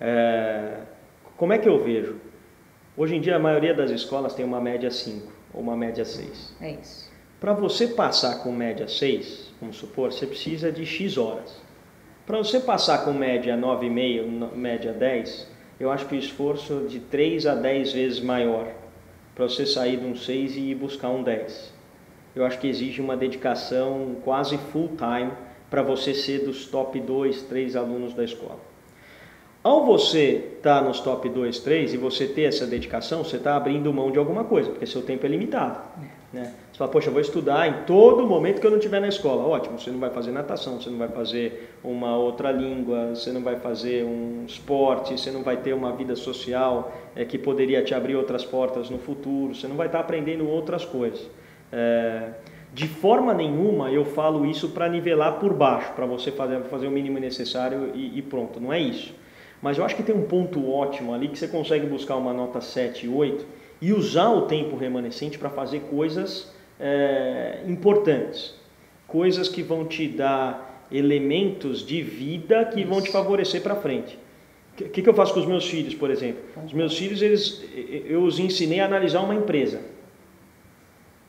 É, 0.01 0.79
como 1.37 1.53
é 1.53 1.59
que 1.59 1.69
eu 1.69 1.83
vejo? 1.83 2.17
Hoje 2.95 3.17
em 3.17 3.23
dia 3.23 3.37
a 3.37 3.39
maioria 3.39 3.73
das 3.73 3.91
escolas 3.91 4.35
tem 4.35 4.45
uma 4.45 4.61
média 4.61 4.91
5 4.91 5.27
ou 5.55 5.63
uma 5.63 5.75
média 5.75 6.05
6. 6.05 6.55
É 6.61 6.73
isso. 6.73 7.11
Para 7.41 7.55
você 7.55 7.89
passar 7.89 8.43
com 8.43 8.53
média 8.53 8.87
6, 8.87 9.55
vamos 9.59 9.77
supor, 9.77 10.13
você 10.13 10.27
precisa 10.27 10.71
de 10.71 10.85
X 10.85 11.17
horas. 11.17 11.59
Para 12.27 12.37
você 12.37 12.61
passar 12.61 13.03
com 13.03 13.15
média 13.15 13.57
9,5, 13.57 14.55
média 14.55 14.93
10, 14.93 15.49
eu 15.81 15.91
acho 15.91 16.05
que 16.07 16.15
o 16.15 16.19
esforço 16.19 16.85
de 16.87 17.01
3 17.01 17.47
a 17.47 17.55
10 17.55 17.95
vezes 17.95 18.21
maior 18.21 18.71
para 19.35 19.49
você 19.49 19.65
sair 19.65 19.97
de 19.97 20.05
um 20.05 20.15
6 20.15 20.57
e 20.57 20.61
ir 20.61 20.75
buscar 20.75 21.09
um 21.09 21.23
10. 21.23 21.73
Eu 22.37 22.45
acho 22.45 22.59
que 22.59 22.69
exige 22.69 23.01
uma 23.01 23.17
dedicação 23.17 24.17
quase 24.23 24.59
full 24.59 24.91
time 24.99 25.33
para 25.71 25.83
você 25.83 26.13
ser 26.13 26.45
dos 26.45 26.67
top 26.67 27.01
2, 27.01 27.41
3 27.45 27.75
alunos 27.75 28.13
da 28.13 28.23
escola. 28.23 28.61
Ao 29.63 29.87
você 29.87 30.55
estar 30.57 30.81
tá 30.81 30.85
nos 30.85 30.99
top 30.99 31.29
2, 31.29 31.61
3 31.61 31.95
e 31.95 31.97
você 31.97 32.27
ter 32.27 32.43
essa 32.43 32.67
dedicação, 32.67 33.23
você 33.23 33.37
está 33.37 33.55
abrindo 33.55 33.93
mão 33.93 34.11
de 34.11 34.19
alguma 34.19 34.43
coisa, 34.43 34.71
porque 34.71 34.87
seu 34.87 35.03
tempo 35.03 35.25
é 35.25 35.29
limitado. 35.29 35.79
É. 36.03 36.23
Né? 36.33 36.55
Você 36.73 36.79
fala, 36.79 36.91
poxa, 36.91 37.09
eu 37.09 37.13
vou 37.13 37.21
estudar 37.21 37.69
em 37.69 37.85
todo 37.85 38.27
momento 38.27 38.61
que 38.61 38.67
eu 38.67 38.71
não 38.71 38.79
estiver 38.79 39.01
na 39.01 39.07
escola. 39.07 39.47
Ótimo, 39.47 39.79
você 39.79 39.91
não 39.91 40.01
vai 40.01 40.11
fazer 40.11 40.33
natação, 40.33 40.81
você 40.81 40.91
não 40.91 40.99
vai 40.99 41.09
fazer 41.09 41.77
uma 41.85 42.17
outra 42.17 42.51
língua, 42.51 43.15
você 43.15 43.31
não 43.31 43.43
vai 43.43 43.57
fazer 43.57 44.05
um 44.05 44.45
esporte, 44.47 45.17
você 45.17 45.31
não 45.31 45.43
vai 45.43 45.59
ter 45.59 45.75
uma 45.75 45.93
vida 45.93 46.17
social 46.17 46.93
é, 47.15 47.25
que 47.25 47.39
poderia 47.39 47.85
te 47.85 47.95
abrir 47.95 48.17
outras 48.17 48.45
portas 48.45 48.91
no 48.91 48.99
futuro, 48.99 49.55
você 49.55 49.69
não 49.69 49.77
vai 49.77 49.87
estar 49.87 49.99
tá 49.99 50.05
aprendendo 50.05 50.49
outras 50.49 50.85
coisas. 50.85 51.21
É, 51.71 52.31
de 52.73 52.89
forma 52.89 53.33
nenhuma 53.35 53.93
eu 53.93 54.05
falo 54.05 54.45
isso 54.47 54.71
para 54.71 54.89
nivelar 54.89 55.39
por 55.39 55.53
baixo, 55.53 55.93
para 55.93 56.07
você 56.07 56.33
fazer, 56.33 56.63
fazer 56.63 56.89
o 56.89 56.91
mínimo 56.91 57.19
necessário 57.19 57.93
e, 57.95 58.19
e 58.19 58.23
pronto, 58.23 58.59
não 58.59 58.73
é 58.73 58.81
isso. 58.81 59.15
Mas 59.63 59.79
eu 59.79 59.85
acho 59.85 59.95
que 59.95 60.03
tem 60.03 60.15
um 60.15 60.25
ponto 60.25 60.69
ótimo 60.69 61.15
ali 61.15 61.29
que 61.29 61.39
você 61.39 61.47
consegue 61.47 61.87
buscar 61.87 62.17
uma 62.17 62.33
nota 62.33 62.61
7, 62.61 63.07
8 63.07 63.47
e 63.81 63.93
usar 63.93 64.31
o 64.31 64.43
tempo 64.43 64.77
remanescente 64.77 65.39
para 65.39 65.49
fazer 65.49 65.83
coisas 65.83 66.53
é, 66.81 67.61
importantes, 67.69 68.55
coisas 69.07 69.49
que 69.49 69.63
vão 69.63 69.85
te 69.85 70.09
dar 70.09 70.87
elementos 70.91 71.87
de 71.87 72.03
vida 72.03 72.65
que 72.65 72.85
vão 72.85 73.01
te 73.01 73.11
favorecer 73.13 73.63
para 73.63 73.77
frente. 73.77 74.19
O 74.73 74.85
que, 74.89 75.03
que, 75.03 75.09
eu 75.09 75.15
faço 75.15 75.33
com 75.33 75.41
os 75.41 75.47
meus 75.47 75.69
filhos, 75.69 75.95
por 75.95 76.11
exemplo? 76.11 76.43
Os 76.65 76.73
meus 76.73 76.99
filhos, 76.99 77.23
eles, 77.23 77.63
eu 78.07 78.23
os 78.23 78.39
ensinei 78.39 78.81
a 78.81 78.87
analisar 78.87 79.21
uma 79.21 79.35
empresa. 79.35 79.81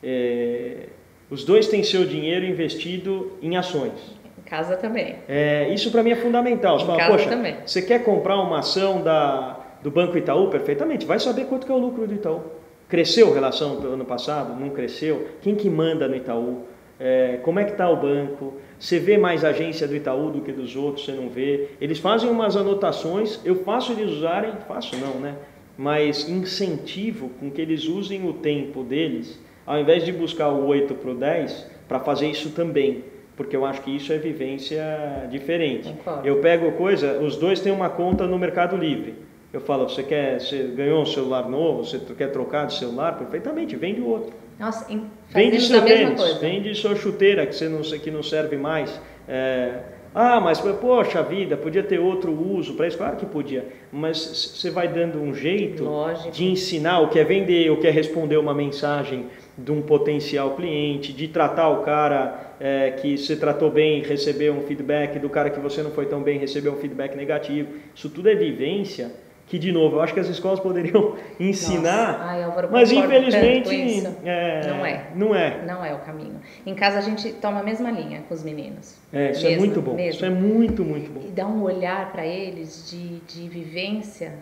É, 0.01 0.87
os 1.29 1.43
dois 1.43 1.67
têm 1.67 1.83
seu 1.83 2.05
dinheiro 2.05 2.45
investido 2.45 3.37
em 3.41 3.55
ações 3.57 4.22
casa 4.45 4.75
também. 4.77 5.15
É, 5.27 5.69
isso 5.73 5.91
para 5.91 6.03
mim 6.03 6.11
é 6.11 6.15
fundamental. 6.15 6.77
Você 6.77 6.83
em 6.83 6.87
fala, 6.87 6.99
casa 6.99 7.11
poxa, 7.11 7.29
também. 7.29 7.55
você 7.65 7.81
quer 7.81 8.03
comprar 8.03 8.39
uma 8.39 8.59
ação 8.59 9.01
da, 9.01 9.59
do 9.81 9.89
Banco 9.89 10.17
Itaú? 10.17 10.49
Perfeitamente. 10.49 11.05
Vai 11.05 11.19
saber 11.19 11.45
quanto 11.45 11.65
que 11.65 11.71
é 11.71 11.75
o 11.75 11.77
lucro 11.77 12.05
do 12.07 12.13
Itaú. 12.13 12.41
Cresceu 12.87 13.31
a 13.31 13.33
relação 13.33 13.79
do 13.79 13.87
ano 13.87 14.05
passado? 14.05 14.59
Não 14.59 14.69
cresceu? 14.69 15.27
Quem 15.41 15.55
que 15.55 15.69
manda 15.69 16.07
no 16.07 16.15
Itaú? 16.15 16.65
É, 16.99 17.39
como 17.41 17.59
é 17.59 17.63
que 17.63 17.71
está 17.71 17.89
o 17.89 17.95
banco? 17.95 18.53
Você 18.79 18.99
vê 18.99 19.17
mais 19.17 19.43
agência 19.43 19.87
do 19.87 19.95
Itaú 19.95 20.29
do 20.29 20.41
que 20.41 20.51
dos 20.51 20.75
outros? 20.75 21.05
Você 21.05 21.11
não 21.13 21.29
vê? 21.29 21.69
Eles 21.81 21.99
fazem 21.99 22.29
umas 22.29 22.55
anotações. 22.55 23.39
Eu 23.43 23.63
faço 23.63 23.93
eles 23.93 24.11
usarem, 24.11 24.53
faço 24.67 24.95
não, 24.97 25.15
né? 25.15 25.35
Mas 25.77 26.29
incentivo 26.29 27.29
com 27.39 27.49
que 27.49 27.59
eles 27.59 27.85
usem 27.85 28.27
o 28.29 28.33
tempo 28.33 28.83
deles, 28.83 29.39
ao 29.65 29.79
invés 29.79 30.05
de 30.05 30.11
buscar 30.11 30.49
o 30.49 30.67
8 30.67 30.93
para 30.93 31.11
o 31.11 31.15
10, 31.15 31.67
para 31.87 31.99
fazer 31.99 32.27
isso 32.27 32.51
também 32.51 33.03
porque 33.35 33.55
eu 33.55 33.65
acho 33.65 33.81
que 33.81 33.95
isso 33.95 34.13
é 34.13 34.17
vivência 34.17 34.83
diferente. 35.29 35.89
Concordo. 35.89 36.27
Eu 36.27 36.39
pego 36.39 36.71
coisa, 36.73 37.19
os 37.19 37.35
dois 37.35 37.59
têm 37.59 37.71
uma 37.71 37.89
conta 37.89 38.27
no 38.27 38.37
Mercado 38.37 38.77
Livre. 38.77 39.15
Eu 39.51 39.61
falo, 39.61 39.87
você 39.87 40.01
quer, 40.01 40.39
você 40.39 40.63
ganhou 40.75 41.01
um 41.01 41.05
celular 41.05 41.47
novo, 41.47 41.85
você 41.85 41.99
quer 42.17 42.31
trocar 42.31 42.65
de 42.65 42.73
celular, 42.73 43.17
perfeitamente, 43.17 43.75
vende 43.75 44.01
o 44.01 44.07
outro. 44.07 44.33
Nossa, 44.59 44.87
vende 45.29 45.61
seu 45.61 45.83
tênis, 45.83 46.33
vende 46.35 46.73
sua 46.75 46.95
chuteira 46.95 47.45
que 47.45 47.55
você 47.55 47.67
não 47.67 47.81
que 47.81 48.09
não 48.09 48.23
serve 48.23 48.57
mais. 48.57 48.99
É, 49.27 49.79
ah, 50.15 50.39
mas 50.39 50.61
poxa 50.61 51.23
vida, 51.23 51.57
podia 51.57 51.81
ter 51.81 51.99
outro 51.99 52.31
uso 52.31 52.75
para 52.75 52.87
isso, 52.87 52.97
claro 52.97 53.17
que 53.17 53.25
podia, 53.25 53.67
mas 53.91 54.17
você 54.17 54.69
vai 54.69 54.87
dando 54.87 55.19
um 55.19 55.33
jeito 55.33 55.85
Lógico. 55.85 56.29
de 56.29 56.45
ensinar 56.45 56.99
o 56.99 57.09
que 57.09 57.17
é 57.17 57.23
vender, 57.23 57.71
o 57.71 57.77
que 57.77 57.87
é 57.87 57.89
responder 57.91 58.37
uma 58.37 58.53
mensagem 58.53 59.25
de 59.57 59.71
um 59.71 59.81
potencial 59.81 60.55
cliente, 60.55 61.13
de 61.13 61.27
tratar 61.27 61.69
o 61.69 61.83
cara 61.83 62.55
é, 62.59 62.91
que 62.91 63.17
você 63.17 63.35
tratou 63.35 63.69
bem, 63.69 64.01
receber 64.01 64.51
um 64.51 64.61
feedback, 64.61 65.19
do 65.19 65.29
cara 65.29 65.49
que 65.49 65.59
você 65.59 65.83
não 65.83 65.91
foi 65.91 66.05
tão 66.05 66.21
bem, 66.21 66.39
receber 66.39 66.69
um 66.69 66.77
feedback 66.77 67.15
negativo. 67.15 67.69
Isso 67.93 68.09
tudo 68.09 68.29
é 68.29 68.35
vivência 68.35 69.11
que, 69.45 69.59
de 69.59 69.71
novo, 69.71 69.97
eu 69.97 70.01
acho 70.01 70.13
que 70.13 70.19
as 70.19 70.29
escolas 70.29 70.59
poderiam 70.59 71.15
ensinar, 71.39 72.19
Ai, 72.21 72.43
Álvaro, 72.43 72.69
mas 72.71 72.91
infelizmente 72.91 74.03
é, 74.25 74.67
não 74.67 74.85
é. 74.85 75.07
Não 75.15 75.35
é. 75.35 75.65
Não 75.65 75.85
é 75.85 75.93
o 75.93 75.99
caminho. 75.99 76.39
Em 76.65 76.73
casa 76.73 76.97
a 76.97 77.01
gente 77.01 77.31
toma 77.33 77.59
a 77.59 77.63
mesma 77.63 77.91
linha 77.91 78.23
com 78.27 78.33
os 78.33 78.43
meninos. 78.43 78.97
É, 79.11 79.31
isso 79.31 79.45
é 79.45 79.49
mesmo, 79.49 79.63
é 79.63 79.67
muito 79.67 79.81
bom. 79.81 79.93
Mesmo. 79.93 80.09
Isso 80.11 80.25
é 80.25 80.29
muito, 80.29 80.83
muito 80.83 81.11
bom. 81.11 81.21
E 81.27 81.31
dá 81.31 81.45
um 81.45 81.61
olhar 81.61 82.11
para 82.11 82.25
eles 82.25 82.89
de, 82.89 83.19
de 83.19 83.47
vivência 83.47 84.33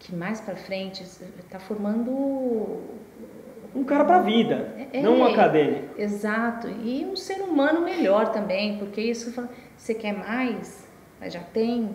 que 0.00 0.14
mais 0.14 0.40
para 0.40 0.56
frente 0.56 1.02
está 1.02 1.58
formando 1.58 2.80
um 3.78 3.84
cara 3.84 4.04
para 4.04 4.16
a 4.16 4.22
vida, 4.22 4.74
é, 4.92 5.00
não 5.00 5.18
um 5.18 5.24
acadêmico. 5.24 5.94
Exato, 5.96 6.68
e 6.68 7.04
um 7.04 7.14
ser 7.14 7.40
humano 7.42 7.80
melhor 7.80 8.32
também, 8.32 8.76
porque 8.78 9.00
isso 9.00 9.32
você 9.76 9.94
quer 9.94 10.12
mais, 10.12 10.86
mas 11.20 11.32
já 11.32 11.40
tem, 11.40 11.90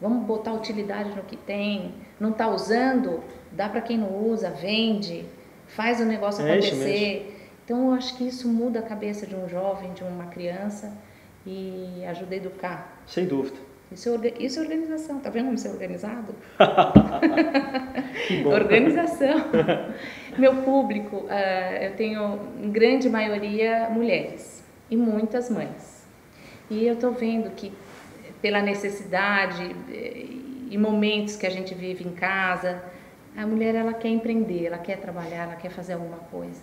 vamos 0.00 0.26
botar 0.26 0.52
utilidade 0.52 1.14
no 1.14 1.22
que 1.22 1.36
tem, 1.36 1.94
não 2.18 2.30
está 2.30 2.48
usando, 2.48 3.22
dá 3.52 3.68
para 3.68 3.80
quem 3.80 3.96
não 3.96 4.28
usa, 4.28 4.50
vende, 4.50 5.24
faz 5.68 6.00
o 6.00 6.04
negócio 6.04 6.44
é 6.44 6.52
acontecer. 6.52 7.36
Então 7.64 7.88
eu 7.88 7.92
acho 7.92 8.16
que 8.16 8.26
isso 8.26 8.48
muda 8.48 8.80
a 8.80 8.82
cabeça 8.82 9.26
de 9.26 9.36
um 9.36 9.48
jovem, 9.48 9.92
de 9.92 10.02
uma 10.02 10.26
criança 10.26 10.92
e 11.46 12.02
ajuda 12.06 12.34
a 12.34 12.36
educar. 12.36 13.02
Sem 13.06 13.26
dúvida. 13.26 13.67
Isso 13.90 14.20
é, 14.22 14.34
isso 14.38 14.58
é 14.58 14.62
organização, 14.62 15.18
tá 15.18 15.30
vendo 15.30 15.46
como 15.46 15.54
isso 15.54 15.66
é 15.66 15.70
organizado? 15.70 16.34
Organização. 18.46 19.46
Meu 20.36 20.62
público, 20.62 21.16
uh, 21.16 21.82
eu 21.82 21.96
tenho 21.96 22.38
em 22.62 22.70
grande 22.70 23.08
maioria 23.08 23.88
mulheres 23.90 24.62
e 24.90 24.96
muitas 24.96 25.48
mães. 25.48 26.06
E 26.70 26.86
eu 26.86 26.94
estou 26.94 27.12
vendo 27.12 27.50
que 27.54 27.72
pela 28.42 28.60
necessidade 28.60 29.74
eh, 29.90 30.26
e 30.70 30.78
momentos 30.78 31.34
que 31.34 31.46
a 31.46 31.50
gente 31.50 31.74
vive 31.74 32.04
em 32.04 32.12
casa, 32.12 32.82
a 33.36 33.46
mulher 33.46 33.74
ela 33.74 33.94
quer 33.94 34.08
empreender, 34.08 34.66
ela 34.66 34.78
quer 34.78 34.98
trabalhar, 34.98 35.44
ela 35.44 35.56
quer 35.56 35.70
fazer 35.70 35.94
alguma 35.94 36.18
coisa. 36.18 36.62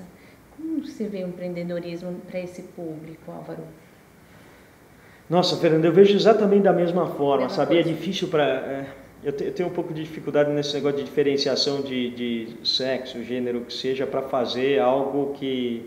Como 0.56 0.86
você 0.86 1.08
vê 1.08 1.24
o 1.24 1.28
empreendedorismo 1.28 2.22
para 2.28 2.40
esse 2.40 2.62
público, 2.62 3.32
Álvaro? 3.32 3.64
Nossa, 5.28 5.58
Fernando, 5.58 5.86
eu 5.86 5.92
vejo 5.92 6.16
exatamente 6.16 6.64
da 6.64 6.74
mesma 6.74 7.08
forma, 7.08 7.50
sabia? 7.50 7.80
É 7.80 7.84
difícil 7.84 8.28
para. 8.28 8.44
É, 8.44 8.86
eu, 9.24 9.32
te, 9.32 9.46
eu, 9.46 9.52
tenho 9.52 9.70
um 9.70 9.72
pouco 9.72 9.92
de 9.92 10.04
dificuldade 10.04 10.52
nesse 10.52 10.76
negócio 10.76 11.00
de 11.00 11.04
diferenciação 11.04 11.82
de, 11.82 12.12
de 12.12 12.48
sexo, 12.64 13.24
gênero, 13.24 13.62
que 13.62 13.74
seja, 13.74 14.06
para 14.06 14.22
fazer 14.22 14.80
algo 14.80 15.34
que, 15.34 15.84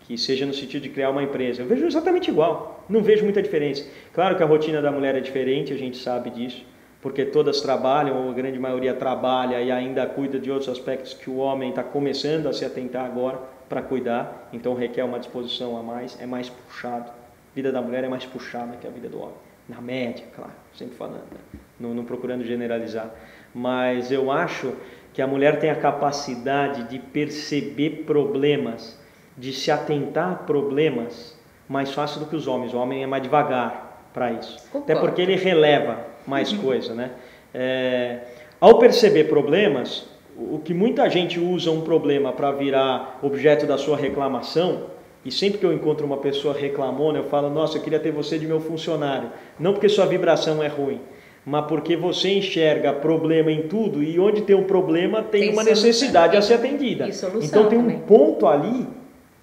que 0.00 0.18
seja 0.18 0.44
no 0.44 0.52
sentido 0.52 0.82
de 0.82 0.90
criar 0.90 1.08
uma 1.08 1.22
empresa. 1.22 1.62
Eu 1.62 1.66
vejo 1.66 1.86
exatamente 1.86 2.30
igual, 2.30 2.84
não 2.86 3.02
vejo 3.02 3.24
muita 3.24 3.40
diferença. 3.40 3.82
Claro 4.12 4.36
que 4.36 4.42
a 4.42 4.46
rotina 4.46 4.82
da 4.82 4.92
mulher 4.92 5.14
é 5.14 5.20
diferente, 5.20 5.72
a 5.72 5.78
gente 5.78 5.96
sabe 5.96 6.28
disso, 6.28 6.62
porque 7.00 7.24
todas 7.24 7.62
trabalham, 7.62 8.26
ou 8.26 8.30
a 8.30 8.34
grande 8.34 8.58
maioria 8.58 8.92
trabalha 8.92 9.62
e 9.62 9.72
ainda 9.72 10.04
cuida 10.04 10.38
de 10.38 10.50
outros 10.50 10.68
aspectos 10.68 11.14
que 11.14 11.30
o 11.30 11.38
homem 11.38 11.70
está 11.70 11.82
começando 11.82 12.46
a 12.46 12.52
se 12.52 12.62
atentar 12.62 13.06
agora 13.06 13.38
para 13.70 13.80
cuidar, 13.80 14.50
então 14.52 14.74
requer 14.74 15.02
uma 15.02 15.18
disposição 15.18 15.78
a 15.78 15.82
mais, 15.82 16.20
é 16.20 16.26
mais 16.26 16.50
puxado. 16.50 17.21
A 17.52 17.54
vida 17.54 17.70
da 17.70 17.82
mulher 17.82 18.02
é 18.04 18.08
mais 18.08 18.24
puxada 18.24 18.76
que 18.76 18.86
a 18.86 18.90
vida 18.90 19.08
do 19.08 19.20
homem. 19.20 19.34
Na 19.68 19.80
média, 19.80 20.24
claro, 20.34 20.52
sempre 20.74 20.96
falando, 20.96 21.24
né? 21.30 21.60
não, 21.78 21.94
não 21.94 22.04
procurando 22.04 22.44
generalizar. 22.44 23.10
Mas 23.54 24.10
eu 24.10 24.30
acho 24.30 24.72
que 25.12 25.20
a 25.20 25.26
mulher 25.26 25.58
tem 25.58 25.70
a 25.70 25.76
capacidade 25.76 26.84
de 26.84 26.98
perceber 26.98 28.04
problemas, 28.06 28.98
de 29.36 29.52
se 29.52 29.70
atentar 29.70 30.32
a 30.32 30.34
problemas 30.34 31.38
mais 31.68 31.92
fácil 31.92 32.20
do 32.20 32.26
que 32.26 32.36
os 32.36 32.46
homens. 32.46 32.72
O 32.72 32.78
homem 32.78 33.02
é 33.02 33.06
mais 33.06 33.22
devagar 33.22 34.08
para 34.14 34.32
isso. 34.32 34.56
Concordo. 34.70 34.90
Até 34.90 35.00
porque 35.00 35.20
ele 35.20 35.36
releva 35.36 36.00
mais 36.26 36.52
uhum. 36.52 36.58
coisa, 36.58 36.94
né? 36.94 37.10
É, 37.52 38.20
ao 38.60 38.78
perceber 38.78 39.24
problemas, 39.24 40.06
o 40.36 40.58
que 40.58 40.72
muita 40.72 41.08
gente 41.10 41.38
usa 41.38 41.70
um 41.70 41.82
problema 41.82 42.32
para 42.32 42.50
virar 42.52 43.18
objeto 43.22 43.66
da 43.66 43.76
sua 43.76 43.96
reclamação, 43.96 44.84
e 45.24 45.30
sempre 45.30 45.58
que 45.58 45.66
eu 45.66 45.72
encontro 45.72 46.04
uma 46.04 46.16
pessoa 46.16 46.54
reclamona, 46.54 47.18
eu 47.18 47.24
falo: 47.24 47.48
Nossa, 47.48 47.78
eu 47.78 47.82
queria 47.82 48.00
ter 48.00 48.10
você 48.10 48.38
de 48.38 48.46
meu 48.46 48.60
funcionário. 48.60 49.30
Não 49.58 49.72
porque 49.72 49.88
sua 49.88 50.06
vibração 50.06 50.62
é 50.62 50.66
ruim, 50.66 51.00
mas 51.46 51.66
porque 51.66 51.96
você 51.96 52.30
enxerga 52.30 52.92
problema 52.92 53.50
em 53.50 53.68
tudo 53.68 54.02
e 54.02 54.18
onde 54.18 54.42
tem 54.42 54.56
um 54.56 54.64
problema 54.64 55.22
tem, 55.22 55.42
tem 55.42 55.52
uma 55.52 55.62
necessidade 55.62 56.36
a 56.36 56.42
ser 56.42 56.54
atendida. 56.54 57.08
então 57.40 57.68
tem 57.68 57.78
um 57.78 57.82
também. 57.82 57.98
ponto 58.00 58.46
ali 58.46 58.86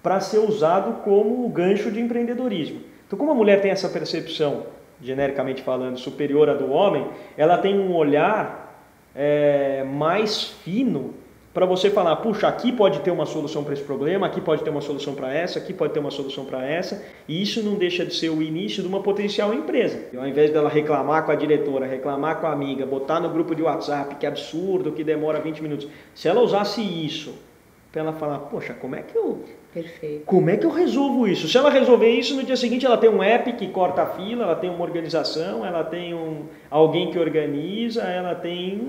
para 0.02 0.20
ser 0.20 0.38
usado 0.38 1.02
como 1.02 1.48
gancho 1.48 1.90
de 1.90 2.00
empreendedorismo. 2.00 2.80
Então, 3.06 3.18
como 3.18 3.32
a 3.32 3.34
mulher 3.34 3.60
tem 3.60 3.70
essa 3.70 3.88
percepção, 3.88 4.64
genericamente 5.02 5.62
falando, 5.62 5.98
superior 5.98 6.48
à 6.48 6.54
do 6.54 6.70
homem, 6.70 7.06
ela 7.36 7.58
tem 7.58 7.78
um 7.78 7.94
olhar 7.94 8.84
é, 9.14 9.84
mais 9.84 10.44
fino 10.44 11.14
para 11.52 11.66
você 11.66 11.90
falar, 11.90 12.14
puxa, 12.16 12.46
aqui 12.46 12.70
pode 12.70 13.00
ter 13.00 13.10
uma 13.10 13.26
solução 13.26 13.64
para 13.64 13.74
esse 13.74 13.82
problema, 13.82 14.26
aqui 14.26 14.40
pode 14.40 14.62
ter 14.62 14.70
uma 14.70 14.80
solução 14.80 15.14
para 15.14 15.34
essa, 15.34 15.58
aqui 15.58 15.72
pode 15.72 15.92
ter 15.92 15.98
uma 15.98 16.10
solução 16.10 16.44
para 16.44 16.64
essa, 16.64 17.04
e 17.26 17.42
isso 17.42 17.60
não 17.62 17.74
deixa 17.74 18.06
de 18.06 18.14
ser 18.14 18.28
o 18.28 18.40
início 18.40 18.82
de 18.82 18.88
uma 18.88 19.02
potencial 19.02 19.52
empresa. 19.52 20.00
E 20.12 20.16
ao 20.16 20.26
invés 20.26 20.52
dela 20.52 20.68
reclamar 20.68 21.24
com 21.24 21.32
a 21.32 21.34
diretora, 21.34 21.86
reclamar 21.86 22.40
com 22.40 22.46
a 22.46 22.52
amiga, 22.52 22.86
botar 22.86 23.18
no 23.18 23.28
grupo 23.30 23.54
de 23.54 23.62
WhatsApp, 23.62 24.14
que 24.14 24.26
absurdo, 24.26 24.92
que 24.92 25.02
demora 25.02 25.40
20 25.40 25.60
minutos, 25.60 25.88
se 26.14 26.28
ela 26.28 26.40
usasse 26.40 26.80
isso 26.80 27.34
para 27.90 28.02
ela 28.02 28.12
falar, 28.12 28.38
poxa, 28.38 28.72
como 28.72 28.94
é 28.94 29.02
que 29.02 29.16
eu 29.16 29.44
Perfeito. 29.72 30.24
Como 30.24 30.50
é 30.50 30.56
que 30.56 30.66
eu 30.66 30.70
resolvo 30.70 31.28
isso? 31.28 31.46
Se 31.46 31.56
ela 31.56 31.70
resolver 31.70 32.10
isso, 32.10 32.34
no 32.34 32.42
dia 32.42 32.56
seguinte 32.56 32.84
ela 32.84 32.98
tem 32.98 33.08
um 33.08 33.22
app 33.22 33.52
que 33.52 33.68
corta 33.68 34.02
a 34.02 34.06
fila, 34.06 34.42
ela 34.42 34.56
tem 34.56 34.68
uma 34.68 34.82
organização, 34.82 35.64
ela 35.64 35.84
tem 35.84 36.12
um, 36.12 36.46
alguém 36.68 37.12
que 37.12 37.18
organiza, 37.18 38.02
ela 38.02 38.34
tem. 38.34 38.80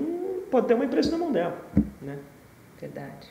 pode 0.50 0.66
ter 0.66 0.74
uma 0.74 0.84
empresa 0.84 1.12
na 1.12 1.18
mão 1.18 1.30
dela. 1.30 1.56
Né? 2.00 2.18
Verdade. 2.82 3.28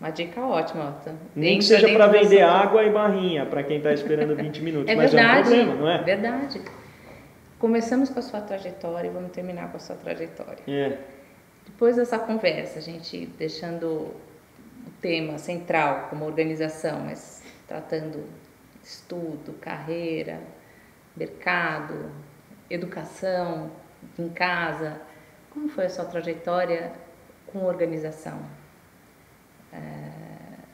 Uma 0.00 0.10
dica 0.10 0.40
ótima, 0.40 0.88
Otto. 0.88 1.16
Nem 1.36 1.58
que 1.58 1.64
seja 1.64 1.88
para 1.92 2.08
vender 2.08 2.42
água 2.42 2.82
e 2.82 2.90
barrinha 2.90 3.46
para 3.46 3.62
quem 3.62 3.76
está 3.76 3.92
esperando 3.92 4.34
20 4.34 4.60
minutos. 4.60 4.92
é 4.92 4.96
mas 4.96 5.12
verdade, 5.12 5.36
é 5.36 5.40
um 5.40 5.66
problema, 5.66 5.74
não 5.74 5.88
é? 5.88 6.02
Verdade. 6.02 6.60
Começamos 7.60 8.10
com 8.10 8.18
a 8.18 8.22
sua 8.22 8.40
trajetória 8.40 9.06
e 9.06 9.10
vamos 9.10 9.30
terminar 9.30 9.70
com 9.70 9.76
a 9.76 9.80
sua 9.80 9.94
trajetória. 9.94 10.58
É. 10.66 10.98
Depois 11.64 11.94
dessa 11.94 12.18
conversa, 12.18 12.80
a 12.80 12.82
gente 12.82 13.26
deixando 13.38 13.86
o 13.86 14.90
tema 15.00 15.38
central 15.38 16.08
como 16.10 16.24
organização, 16.26 17.00
mas 17.00 17.42
tratando 17.68 18.24
estudo, 18.82 19.52
carreira, 19.60 20.40
mercado, 21.16 22.10
educação, 22.68 23.70
em 24.18 24.28
casa. 24.28 25.00
Como 25.50 25.68
foi 25.68 25.86
a 25.86 25.90
sua 25.90 26.04
trajetória 26.04 27.05
com 27.46 27.64
organização 27.64 28.38
é, 29.72 29.78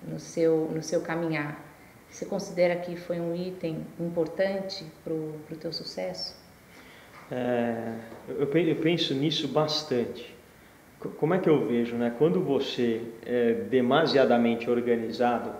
no, 0.07 0.19
seu, 0.19 0.71
no 0.73 0.83
seu 0.83 1.01
caminhar? 1.01 1.61
Você 2.09 2.27
considera 2.27 2.77
que 2.77 2.95
foi 2.95 3.19
um 3.19 3.35
item 3.35 3.87
importante 3.99 4.85
para 5.03 5.13
o 5.13 5.59
teu 5.59 5.73
sucesso? 5.73 6.37
É, 7.31 7.95
eu, 8.29 8.47
eu 8.47 8.77
penso 8.77 9.15
nisso 9.15 9.49
bastante. 9.49 10.35
Como 11.19 11.35
é 11.35 11.39
que 11.39 11.49
eu 11.49 11.67
vejo, 11.67 11.97
né? 11.97 12.15
Quando 12.17 12.41
você 12.41 13.01
é 13.25 13.55
demasiadamente 13.55 14.71
organizado 14.71 15.51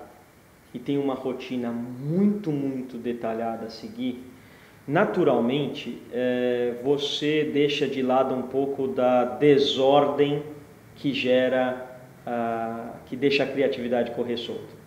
e 0.75 0.79
tem 0.79 0.99
uma 0.99 1.15
rotina 1.15 1.73
muito, 1.73 2.53
muito 2.53 2.97
detalhada 2.97 3.67
a 3.67 3.71
seguir, 3.71 4.23
naturalmente 4.87 6.01
é, 6.13 6.75
você 6.85 7.51
deixa 7.53 7.89
de 7.89 8.03
lado 8.03 8.35
um 8.35 8.43
pouco 8.43 8.87
da 8.87 9.25
desordem 9.25 10.43
que 10.97 11.13
gera, 11.13 11.99
a, 12.27 12.95
que 13.07 13.17
deixa 13.17 13.45
a 13.45 13.47
criatividade 13.47 14.13
correr 14.13 14.37
solta. 14.37 14.83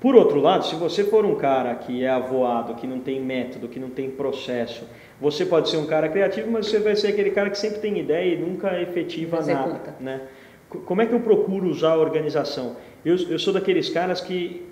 Por 0.00 0.14
outro 0.14 0.40
lado, 0.40 0.64
se 0.64 0.76
você 0.76 1.02
for 1.02 1.24
um 1.24 1.34
cara 1.34 1.74
que 1.74 2.04
é 2.04 2.08
avoado, 2.08 2.74
que 2.74 2.86
não 2.86 3.00
tem 3.00 3.20
método, 3.20 3.66
que 3.66 3.80
não 3.80 3.90
tem 3.90 4.10
processo, 4.10 4.86
você 5.20 5.44
pode 5.44 5.68
ser 5.68 5.76
um 5.76 5.86
cara 5.86 6.08
criativo, 6.08 6.48
mas 6.50 6.66
você 6.66 6.78
vai 6.78 6.94
ser 6.94 7.08
aquele 7.08 7.32
cara 7.32 7.50
que 7.50 7.58
sempre 7.58 7.80
tem 7.80 7.98
ideia 7.98 8.34
e 8.34 8.38
nunca 8.38 8.80
efetiva 8.80 9.38
Executa. 9.38 9.68
nada. 9.68 9.94
Né? 9.98 10.20
Como 10.68 11.02
é 11.02 11.06
que 11.06 11.12
eu 11.12 11.20
procuro 11.20 11.66
usar 11.66 11.92
a 11.92 11.98
organização? 11.98 12.76
Eu, 13.04 13.16
eu 13.28 13.38
sou 13.38 13.52
daqueles 13.52 13.88
caras 13.88 14.20
que 14.20 14.68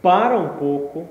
para 0.00 0.38
um 0.38 0.56
pouco, 0.56 1.08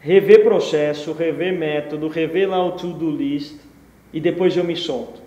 rever 0.00 0.42
processo, 0.42 1.12
rever 1.12 1.56
método, 1.56 2.08
rever 2.08 2.48
lá 2.48 2.64
o 2.64 2.72
to-do 2.72 3.10
list 3.10 3.60
e 4.12 4.20
depois 4.20 4.56
eu 4.56 4.64
me 4.64 4.74
solto. 4.74 5.25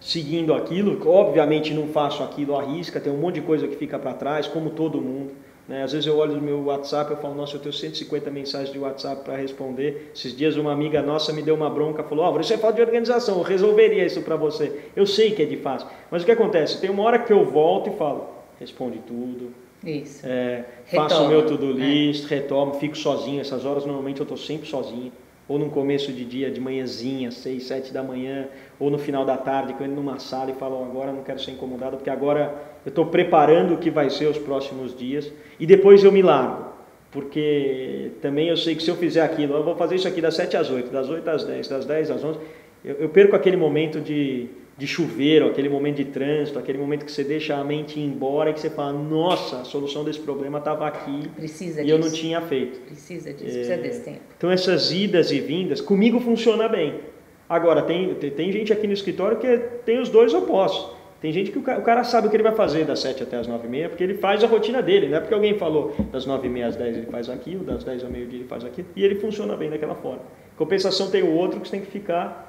Seguindo 0.00 0.54
aquilo, 0.54 0.98
obviamente 1.08 1.74
não 1.74 1.88
faço 1.88 2.22
aquilo 2.22 2.56
à 2.56 2.62
risca, 2.62 3.00
tem 3.00 3.12
um 3.12 3.16
monte 3.16 3.36
de 3.36 3.40
coisa 3.42 3.66
que 3.66 3.76
fica 3.76 3.98
para 3.98 4.14
trás, 4.14 4.46
como 4.46 4.70
todo 4.70 5.00
mundo. 5.00 5.32
Né? 5.68 5.82
Às 5.82 5.92
vezes 5.92 6.06
eu 6.06 6.16
olho 6.16 6.34
no 6.34 6.40
meu 6.40 6.64
WhatsApp 6.64 7.12
e 7.12 7.16
falo, 7.16 7.34
nossa, 7.34 7.56
eu 7.56 7.60
tenho 7.60 7.74
150 7.74 8.30
mensagens 8.30 8.72
de 8.72 8.78
WhatsApp 8.78 9.22
para 9.22 9.36
responder. 9.36 10.10
Esses 10.14 10.34
dias 10.34 10.56
uma 10.56 10.72
amiga 10.72 11.02
nossa 11.02 11.32
me 11.32 11.42
deu 11.42 11.54
uma 11.54 11.68
bronca, 11.68 12.02
falou, 12.02 12.24
Álvaro, 12.24 12.42
isso 12.42 12.54
é 12.54 12.58
falta 12.58 12.76
de 12.76 12.82
organização, 12.82 13.36
eu 13.36 13.42
resolveria 13.42 14.06
isso 14.06 14.22
para 14.22 14.36
você. 14.36 14.80
Eu 14.96 15.04
sei 15.04 15.32
que 15.32 15.42
é 15.42 15.46
de 15.46 15.58
fácil, 15.58 15.88
mas 16.10 16.22
o 16.22 16.24
que 16.24 16.32
acontece? 16.32 16.80
Tem 16.80 16.88
uma 16.88 17.02
hora 17.02 17.18
que 17.18 17.32
eu 17.32 17.44
volto 17.44 17.90
e 17.90 17.96
falo, 17.96 18.28
responde 18.58 18.98
tudo. 19.06 19.52
Isso. 19.84 20.26
É, 20.26 20.64
faço 20.86 21.22
o 21.22 21.28
meu 21.28 21.46
to-do 21.46 21.70
list, 21.70 22.24
é. 22.24 22.34
retomo, 22.34 22.74
fico 22.74 22.96
sozinho. 22.96 23.40
Essas 23.40 23.64
horas 23.64 23.84
normalmente 23.84 24.20
eu 24.20 24.24
estou 24.24 24.36
sempre 24.36 24.68
sozinho. 24.68 25.12
Ou 25.48 25.58
no 25.58 25.70
começo 25.70 26.12
de 26.12 26.24
dia, 26.24 26.50
de 26.50 26.60
manhãzinha, 26.60 27.30
6, 27.30 27.62
7 27.64 27.92
da 27.92 28.02
manhã, 28.02 28.48
ou 28.78 28.90
no 28.90 28.98
final 28.98 29.24
da 29.24 29.36
tarde, 29.36 29.72
que 29.72 29.80
eu 29.80 29.86
entro 29.86 29.96
numa 29.96 30.18
sala 30.18 30.50
e 30.50 30.54
falo, 30.54 30.84
agora 30.84 31.10
não 31.10 31.22
quero 31.22 31.40
ser 31.40 31.52
incomodado, 31.52 31.96
porque 31.96 32.10
agora 32.10 32.54
eu 32.84 32.90
estou 32.90 33.06
preparando 33.06 33.74
o 33.74 33.78
que 33.78 33.90
vai 33.90 34.10
ser 34.10 34.26
os 34.26 34.38
próximos 34.38 34.94
dias 34.94 35.32
e 35.58 35.66
depois 35.66 36.04
eu 36.04 36.12
me 36.12 36.20
largo. 36.20 36.68
Porque 37.10 38.10
também 38.20 38.48
eu 38.48 38.56
sei 38.56 38.74
que 38.74 38.82
se 38.82 38.90
eu 38.90 38.96
fizer 38.96 39.22
aquilo, 39.22 39.54
eu 39.54 39.64
vou 39.64 39.74
fazer 39.74 39.94
isso 39.94 40.06
aqui 40.06 40.20
das 40.20 40.34
7 40.34 40.56
às 40.58 40.70
8, 40.70 40.90
das 40.90 41.08
8 41.08 41.28
às 41.30 41.44
10, 41.44 41.68
das 41.68 41.84
10 41.86 42.10
às 42.10 42.22
11, 42.22 42.38
eu, 42.84 42.96
eu 42.96 43.08
perco 43.08 43.34
aquele 43.34 43.56
momento 43.56 43.98
de, 44.00 44.48
de 44.78 44.86
chuveiro, 44.86 45.48
aquele 45.48 45.68
momento 45.68 45.96
de 45.96 46.04
trânsito, 46.04 46.56
aquele 46.56 46.78
momento 46.78 47.04
que 47.04 47.10
você 47.10 47.24
deixa 47.24 47.56
a 47.56 47.64
mente 47.64 47.98
ir 47.98 48.04
embora 48.04 48.50
e 48.50 48.54
que 48.54 48.60
você 48.60 48.70
fala, 48.70 48.92
nossa, 48.92 49.62
a 49.62 49.64
solução 49.64 50.04
desse 50.04 50.20
problema 50.20 50.58
estava 50.58 50.86
aqui 50.86 51.28
precisa 51.34 51.80
e 51.80 51.84
disso. 51.84 51.96
eu 51.96 51.98
não 51.98 52.12
tinha 52.12 52.40
feito. 52.40 52.78
Precisa 52.82 53.32
disso, 53.32 53.44
é, 53.44 53.52
precisa 53.52 53.76
desse 53.76 54.04
tempo. 54.04 54.20
Então 54.36 54.48
essas 54.48 54.92
idas 54.92 55.32
e 55.32 55.40
vindas, 55.40 55.80
comigo 55.80 56.20
funciona 56.20 56.68
bem. 56.68 57.00
Agora, 57.48 57.82
tem, 57.82 58.14
tem 58.14 58.52
gente 58.52 58.72
aqui 58.72 58.86
no 58.86 58.92
escritório 58.92 59.38
que 59.38 59.58
tem 59.84 59.98
os 59.98 60.08
dois 60.08 60.32
opostos. 60.32 60.96
Tem 61.20 61.32
gente 61.32 61.50
que 61.50 61.58
o 61.58 61.62
cara, 61.62 61.80
o 61.80 61.82
cara, 61.82 62.04
sabe 62.04 62.28
o 62.28 62.30
que 62.30 62.36
ele 62.36 62.44
vai 62.44 62.54
fazer 62.54 62.84
das 62.84 63.00
7 63.00 63.24
até 63.24 63.36
as 63.36 63.48
9 63.48 63.66
e 63.66 63.70
meia, 63.70 63.88
porque 63.88 64.04
ele 64.04 64.14
faz 64.14 64.44
a 64.44 64.46
rotina 64.46 64.80
dele, 64.80 65.08
não 65.08 65.16
é 65.16 65.20
porque 65.20 65.34
alguém 65.34 65.58
falou 65.58 65.96
das 66.12 66.24
9 66.24 66.46
e 66.46 66.50
meia 66.50 66.68
às 66.68 66.76
10 66.76 66.98
ele 66.98 67.06
faz 67.06 67.28
aquilo, 67.28 67.64
das 67.64 67.82
10 67.82 68.04
ao 68.04 68.10
meio-dia 68.10 68.38
ele 68.38 68.48
faz 68.48 68.64
aquilo, 68.64 68.86
e 68.94 69.04
ele 69.04 69.16
funciona 69.16 69.56
bem 69.56 69.68
daquela 69.68 69.96
forma. 69.96 70.20
Compensação 70.56 71.10
tem 71.10 71.24
o 71.24 71.32
outro 71.32 71.58
que 71.58 71.66
você 71.66 71.72
tem 71.72 71.80
que 71.84 71.90
ficar 71.90 72.47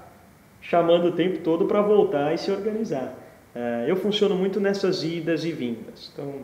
chamando 0.62 1.06
o 1.06 1.12
tempo 1.12 1.40
todo 1.40 1.66
para 1.66 1.82
voltar 1.82 2.34
e 2.34 2.38
se 2.38 2.52
organizar. 2.52 3.14
É, 3.56 3.86
eu 3.88 3.96
funciono 3.96 4.36
muito 4.36 4.60
nessas 4.60 5.04
idas 5.04 5.44
e 5.44 5.52
vindas. 5.52 6.12
Então, 6.14 6.42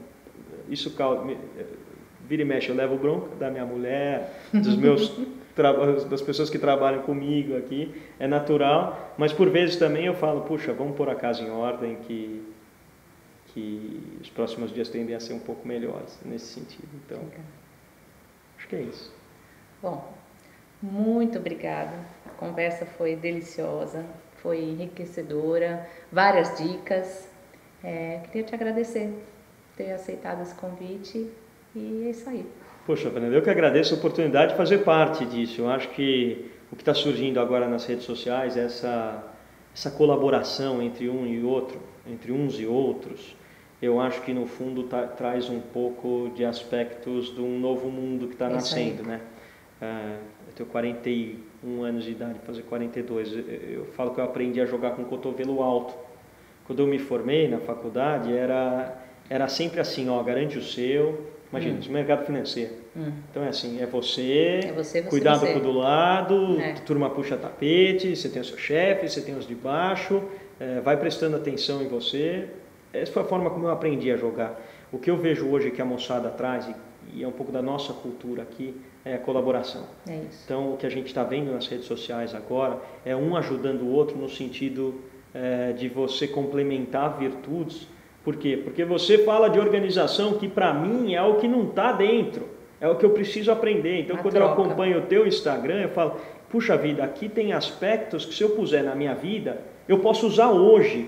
isso 0.70 0.94
vira 2.28 2.42
e 2.42 2.46
mexe, 2.46 2.70
eu 2.70 2.76
levo 2.76 2.98
bronca 2.98 3.36
da 3.36 3.50
minha 3.50 3.66
mulher, 3.66 4.40
dos 4.52 4.76
meus 4.76 5.14
das 6.10 6.22
pessoas 6.22 6.50
que 6.50 6.60
trabalham 6.60 7.04
comigo 7.04 7.56
aqui, 7.56 7.94
é 8.20 8.28
natural, 8.28 9.14
mas 9.18 9.32
por 9.32 9.50
vezes 9.50 9.78
também 9.78 10.06
eu 10.06 10.14
falo, 10.14 10.42
puxa, 10.42 10.74
vamos 10.74 10.98
pôr 10.98 11.10
a 11.10 11.16
casa 11.16 11.44
em 11.44 11.50
ordem, 11.50 11.96
que, 12.08 12.44
que 13.48 14.20
os 14.22 14.30
próximos 14.30 14.74
dias 14.74 14.90
tendem 14.90 15.16
a 15.16 15.20
ser 15.20 15.34
um 15.34 15.40
pouco 15.40 15.66
melhores 15.66 16.20
nesse 16.26 16.48
sentido. 16.48 16.90
Então, 17.06 17.20
acho 18.58 18.68
que 18.68 18.76
é 18.76 18.82
isso. 18.82 19.14
Bom, 19.82 20.14
muito 20.82 21.38
obrigada. 21.38 22.15
A 22.36 22.38
conversa 22.38 22.86
foi 22.86 23.16
deliciosa, 23.16 24.06
foi 24.38 24.60
enriquecedora, 24.62 25.88
várias 26.12 26.58
dicas. 26.58 27.30
É, 27.82 28.20
queria 28.26 28.44
te 28.44 28.54
agradecer 28.54 29.08
por 29.08 29.78
ter 29.78 29.94
aceitado 29.94 30.42
esse 30.42 30.54
convite 30.54 31.30
e 31.74 32.04
é 32.08 32.10
isso 32.10 32.30
aí. 32.30 32.46
Poxa, 32.86 33.10
Fernando, 33.10 33.34
eu 33.34 33.42
que 33.42 33.50
agradeço 33.50 33.96
a 33.96 33.98
oportunidade 33.98 34.52
de 34.52 34.58
fazer 34.58 34.80
parte 34.80 35.26
disso. 35.26 35.62
Eu 35.62 35.70
acho 35.70 35.90
que 35.90 36.52
o 36.72 36.76
que 36.76 36.82
está 36.82 36.94
surgindo 36.94 37.40
agora 37.40 37.70
nas 37.70 37.86
redes 37.86 38.04
sociais, 38.04 38.58
essa, 38.58 39.24
essa 39.74 39.90
colaboração 39.90 40.82
entre 40.82 41.08
um 41.10 41.26
e 41.26 41.42
outro, 41.42 41.80
entre 42.06 42.34
uns 42.34 42.60
e 42.60 42.66
outros, 42.66 43.36
eu 43.82 44.00
acho 44.02 44.22
que 44.24 44.34
no 44.34 44.46
fundo 44.46 44.84
tá, 44.84 45.08
traz 45.08 45.50
um 45.50 45.62
pouco 45.62 46.32
de 46.36 46.44
aspectos 46.44 47.34
de 47.34 47.40
um 47.40 47.58
novo 47.58 47.90
mundo 47.90 48.28
que 48.28 48.34
está 48.34 48.50
nascendo, 48.50 49.04
né? 49.04 49.22
Uh, 49.82 50.18
eu 50.18 50.35
tenho 50.56 50.70
41 50.70 51.84
anos 51.84 52.04
de 52.04 52.12
idade, 52.12 52.40
fazer 52.46 52.62
42. 52.64 53.34
Eu, 53.34 53.40
eu 53.40 53.86
falo 53.88 54.14
que 54.14 54.20
eu 54.20 54.24
aprendi 54.24 54.62
a 54.62 54.66
jogar 54.66 54.92
com 54.92 55.02
o 55.02 55.06
cotovelo 55.06 55.62
alto. 55.62 55.94
Quando 56.66 56.82
eu 56.82 56.88
me 56.88 56.98
formei 56.98 57.48
na 57.48 57.60
faculdade, 57.60 58.36
era, 58.36 58.98
era 59.30 59.48
sempre 59.48 59.80
assim, 59.80 60.10
ó, 60.10 60.22
garante 60.24 60.58
o 60.58 60.64
seu, 60.64 61.36
Imagina, 61.52 61.80
hum. 61.88 61.92
mercado 61.92 62.26
financeiro. 62.26 62.74
Hum. 62.96 63.12
Então 63.30 63.44
é 63.44 63.50
assim, 63.50 63.82
é 63.82 63.86
você, 63.86 64.62
é 64.64 64.72
você, 64.74 65.02
você 65.02 65.10
cuidado 65.10 65.42
você. 65.42 65.60
do 65.60 65.72
lado, 65.72 66.60
é. 66.60 66.74
turma 66.86 67.10
puxa 67.10 67.38
tapete, 67.38 68.16
você 68.16 68.30
tem 68.30 68.42
o 68.42 68.46
seu 68.46 68.58
chefe, 68.58 69.08
você 69.08 69.22
tem 69.22 69.38
os 69.38 69.48
de 69.48 69.56
baixo, 69.56 70.24
é, 70.60 70.80
vai 70.82 70.98
prestando 70.98 71.36
atenção 71.36 71.82
em 71.82 71.88
você. 71.88 72.48
Essa 72.92 73.12
foi 73.12 73.24
a 73.24 73.26
forma 73.26 73.50
como 73.50 73.68
eu 73.68 73.72
aprendi 73.72 74.12
a 74.12 74.18
jogar. 74.18 74.60
O 74.92 74.98
que 74.98 75.10
eu 75.10 75.18
vejo 75.18 75.48
hoje 75.48 75.72
que 75.72 75.82
a 75.82 75.86
moçada 75.86 76.30
traz, 76.30 76.68
e, 76.68 76.76
e 77.14 77.24
é 77.24 77.28
um 77.28 77.32
pouco 77.32 77.52
da 77.52 77.62
nossa 77.62 77.94
cultura 77.94 78.42
aqui, 78.42 78.74
é 79.06 79.18
colaboração. 79.18 79.84
É. 80.10 80.22
Então 80.44 80.74
o 80.74 80.78
que 80.78 80.86
a 80.86 80.90
gente 80.90 81.08
está 81.08 81.24
vendo 81.24 81.52
nas 81.54 81.68
redes 81.68 81.86
sociais 81.86 82.36
agora 82.36 82.80
é 83.06 83.16
um 83.16 83.38
ajudando 83.38 83.84
o 83.84 83.92
outro 83.92 84.18
no 84.18 84.28
sentido 84.28 84.96
é, 85.34 85.72
de 85.72 85.88
você 85.88 86.28
complementar 86.28 87.18
virtudes 87.18 87.88
por 88.26 88.38
quê? 88.38 88.60
Porque 88.62 88.84
você 88.84 89.20
fala 89.20 89.48
de 89.52 89.60
organização 89.60 90.34
que 90.34 90.48
para 90.48 90.74
mim 90.74 91.14
é 91.14 91.22
o 91.22 91.36
que 91.36 91.48
não 91.48 91.70
está 91.70 91.92
dentro, 91.92 92.50
é 92.82 92.88
o 92.88 92.96
que 92.96 93.06
eu 93.06 93.12
preciso 93.12 93.52
aprender. 93.52 94.00
Então, 94.00 94.16
A 94.16 94.20
quando 94.20 94.34
troca. 94.34 94.60
eu 94.60 94.66
acompanho 94.66 94.98
o 94.98 95.02
teu 95.04 95.28
Instagram, 95.28 95.84
eu 95.84 95.90
falo, 95.90 96.20
puxa 96.50 96.76
vida, 96.76 97.04
aqui 97.04 97.30
tem 97.30 97.54
aspectos 97.54 98.26
que 98.26 98.34
se 98.34 98.42
eu 98.42 98.50
puser 98.50 98.84
na 98.84 98.96
minha 98.96 99.14
vida, 99.14 99.62
eu 99.88 100.00
posso 100.00 100.26
usar 100.26 100.50
hoje. 100.50 101.08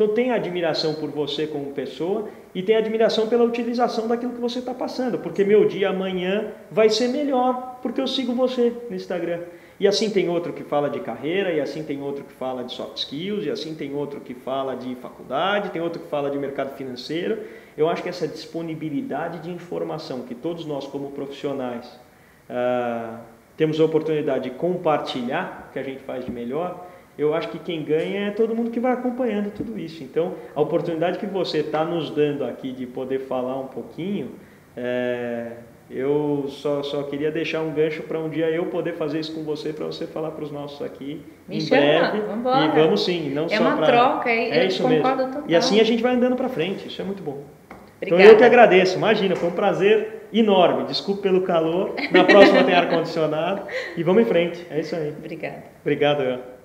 Então 0.00 0.14
tem 0.14 0.30
admiração 0.30 0.94
por 0.94 1.10
você 1.10 1.46
como 1.46 1.72
pessoa 1.72 2.30
e 2.54 2.62
tem 2.62 2.74
admiração 2.74 3.28
pela 3.28 3.44
utilização 3.44 4.08
daquilo 4.08 4.32
que 4.32 4.40
você 4.40 4.60
está 4.60 4.72
passando, 4.72 5.18
porque 5.18 5.44
meu 5.44 5.68
dia 5.68 5.90
amanhã 5.90 6.52
vai 6.70 6.88
ser 6.88 7.08
melhor 7.08 7.78
porque 7.82 8.00
eu 8.00 8.06
sigo 8.06 8.32
você 8.32 8.72
no 8.88 8.96
Instagram. 8.96 9.40
E 9.78 9.86
assim 9.86 10.08
tem 10.08 10.30
outro 10.30 10.54
que 10.54 10.64
fala 10.64 10.88
de 10.88 11.00
carreira, 11.00 11.52
e 11.52 11.60
assim 11.60 11.82
tem 11.82 12.00
outro 12.00 12.24
que 12.24 12.32
fala 12.32 12.64
de 12.64 12.72
soft 12.72 12.96
skills, 12.96 13.44
e 13.44 13.50
assim 13.50 13.74
tem 13.74 13.94
outro 13.94 14.20
que 14.20 14.32
fala 14.32 14.74
de 14.74 14.94
faculdade, 14.94 15.68
tem 15.68 15.82
outro 15.82 16.00
que 16.00 16.08
fala 16.08 16.30
de 16.30 16.38
mercado 16.38 16.74
financeiro. 16.78 17.38
Eu 17.76 17.86
acho 17.86 18.02
que 18.02 18.08
essa 18.08 18.26
disponibilidade 18.26 19.40
de 19.40 19.50
informação 19.50 20.22
que 20.22 20.34
todos 20.34 20.64
nós 20.64 20.86
como 20.86 21.10
profissionais 21.10 21.86
uh, 22.48 23.18
temos 23.54 23.78
a 23.78 23.84
oportunidade 23.84 24.44
de 24.44 24.56
compartilhar 24.56 25.68
o 25.68 25.72
que 25.74 25.78
a 25.78 25.82
gente 25.82 26.00
faz 26.00 26.24
de 26.24 26.30
melhor, 26.30 26.88
eu 27.20 27.34
acho 27.34 27.48
que 27.48 27.58
quem 27.58 27.82
ganha 27.82 28.28
é 28.28 28.30
todo 28.30 28.54
mundo 28.54 28.70
que 28.70 28.80
vai 28.80 28.92
acompanhando 28.92 29.50
tudo 29.50 29.78
isso. 29.78 30.02
Então, 30.02 30.34
a 30.54 30.60
oportunidade 30.62 31.18
que 31.18 31.26
você 31.26 31.58
está 31.58 31.84
nos 31.84 32.08
dando 32.08 32.46
aqui 32.46 32.72
de 32.72 32.86
poder 32.86 33.20
falar 33.20 33.60
um 33.60 33.66
pouquinho, 33.66 34.30
é, 34.74 35.48
eu 35.90 36.46
só, 36.48 36.82
só 36.82 37.02
queria 37.02 37.30
deixar 37.30 37.60
um 37.60 37.72
gancho 37.72 38.02
para 38.04 38.18
um 38.18 38.30
dia 38.30 38.48
eu 38.48 38.64
poder 38.66 38.94
fazer 38.94 39.20
isso 39.20 39.34
com 39.34 39.42
você, 39.42 39.70
para 39.70 39.84
você 39.84 40.06
falar 40.06 40.30
para 40.30 40.44
os 40.44 40.50
nossos 40.50 40.80
aqui 40.80 41.20
Me 41.46 41.58
em 41.58 41.60
chama, 41.60 41.82
breve. 41.82 42.20
Vambora. 42.20 42.64
E 42.64 42.68
vamos 42.68 43.04
sim, 43.04 43.28
não 43.28 43.44
é 43.44 43.48
só 43.50 43.62
uma 43.64 43.76
pra... 43.76 43.86
troca, 43.86 44.30
é, 44.30 44.50
é 44.50 44.66
isso 44.66 44.82
concordo 44.82 45.16
mesmo. 45.18 45.32
total. 45.32 45.44
E 45.46 45.54
assim 45.54 45.78
a 45.78 45.84
gente 45.84 46.02
vai 46.02 46.14
andando 46.14 46.36
para 46.36 46.48
frente, 46.48 46.88
isso 46.88 47.02
é 47.02 47.04
muito 47.04 47.22
bom. 47.22 47.42
Obrigada. 47.98 48.22
Então 48.22 48.32
eu 48.32 48.38
que 48.38 48.44
agradeço, 48.44 48.96
imagina, 48.96 49.36
foi 49.36 49.50
um 49.50 49.52
prazer 49.52 50.26
enorme. 50.32 50.84
Desculpe 50.84 51.20
pelo 51.20 51.42
calor, 51.42 51.94
na 52.10 52.24
próxima 52.24 52.64
tem 52.64 52.74
ar-condicionado 52.74 53.64
e 53.94 54.02
vamos 54.02 54.22
em 54.22 54.24
frente, 54.24 54.66
é 54.70 54.80
isso 54.80 54.96
aí. 54.96 55.10
Obrigada. 55.10 55.64
Obrigado, 55.82 56.22
Ian. 56.22 56.59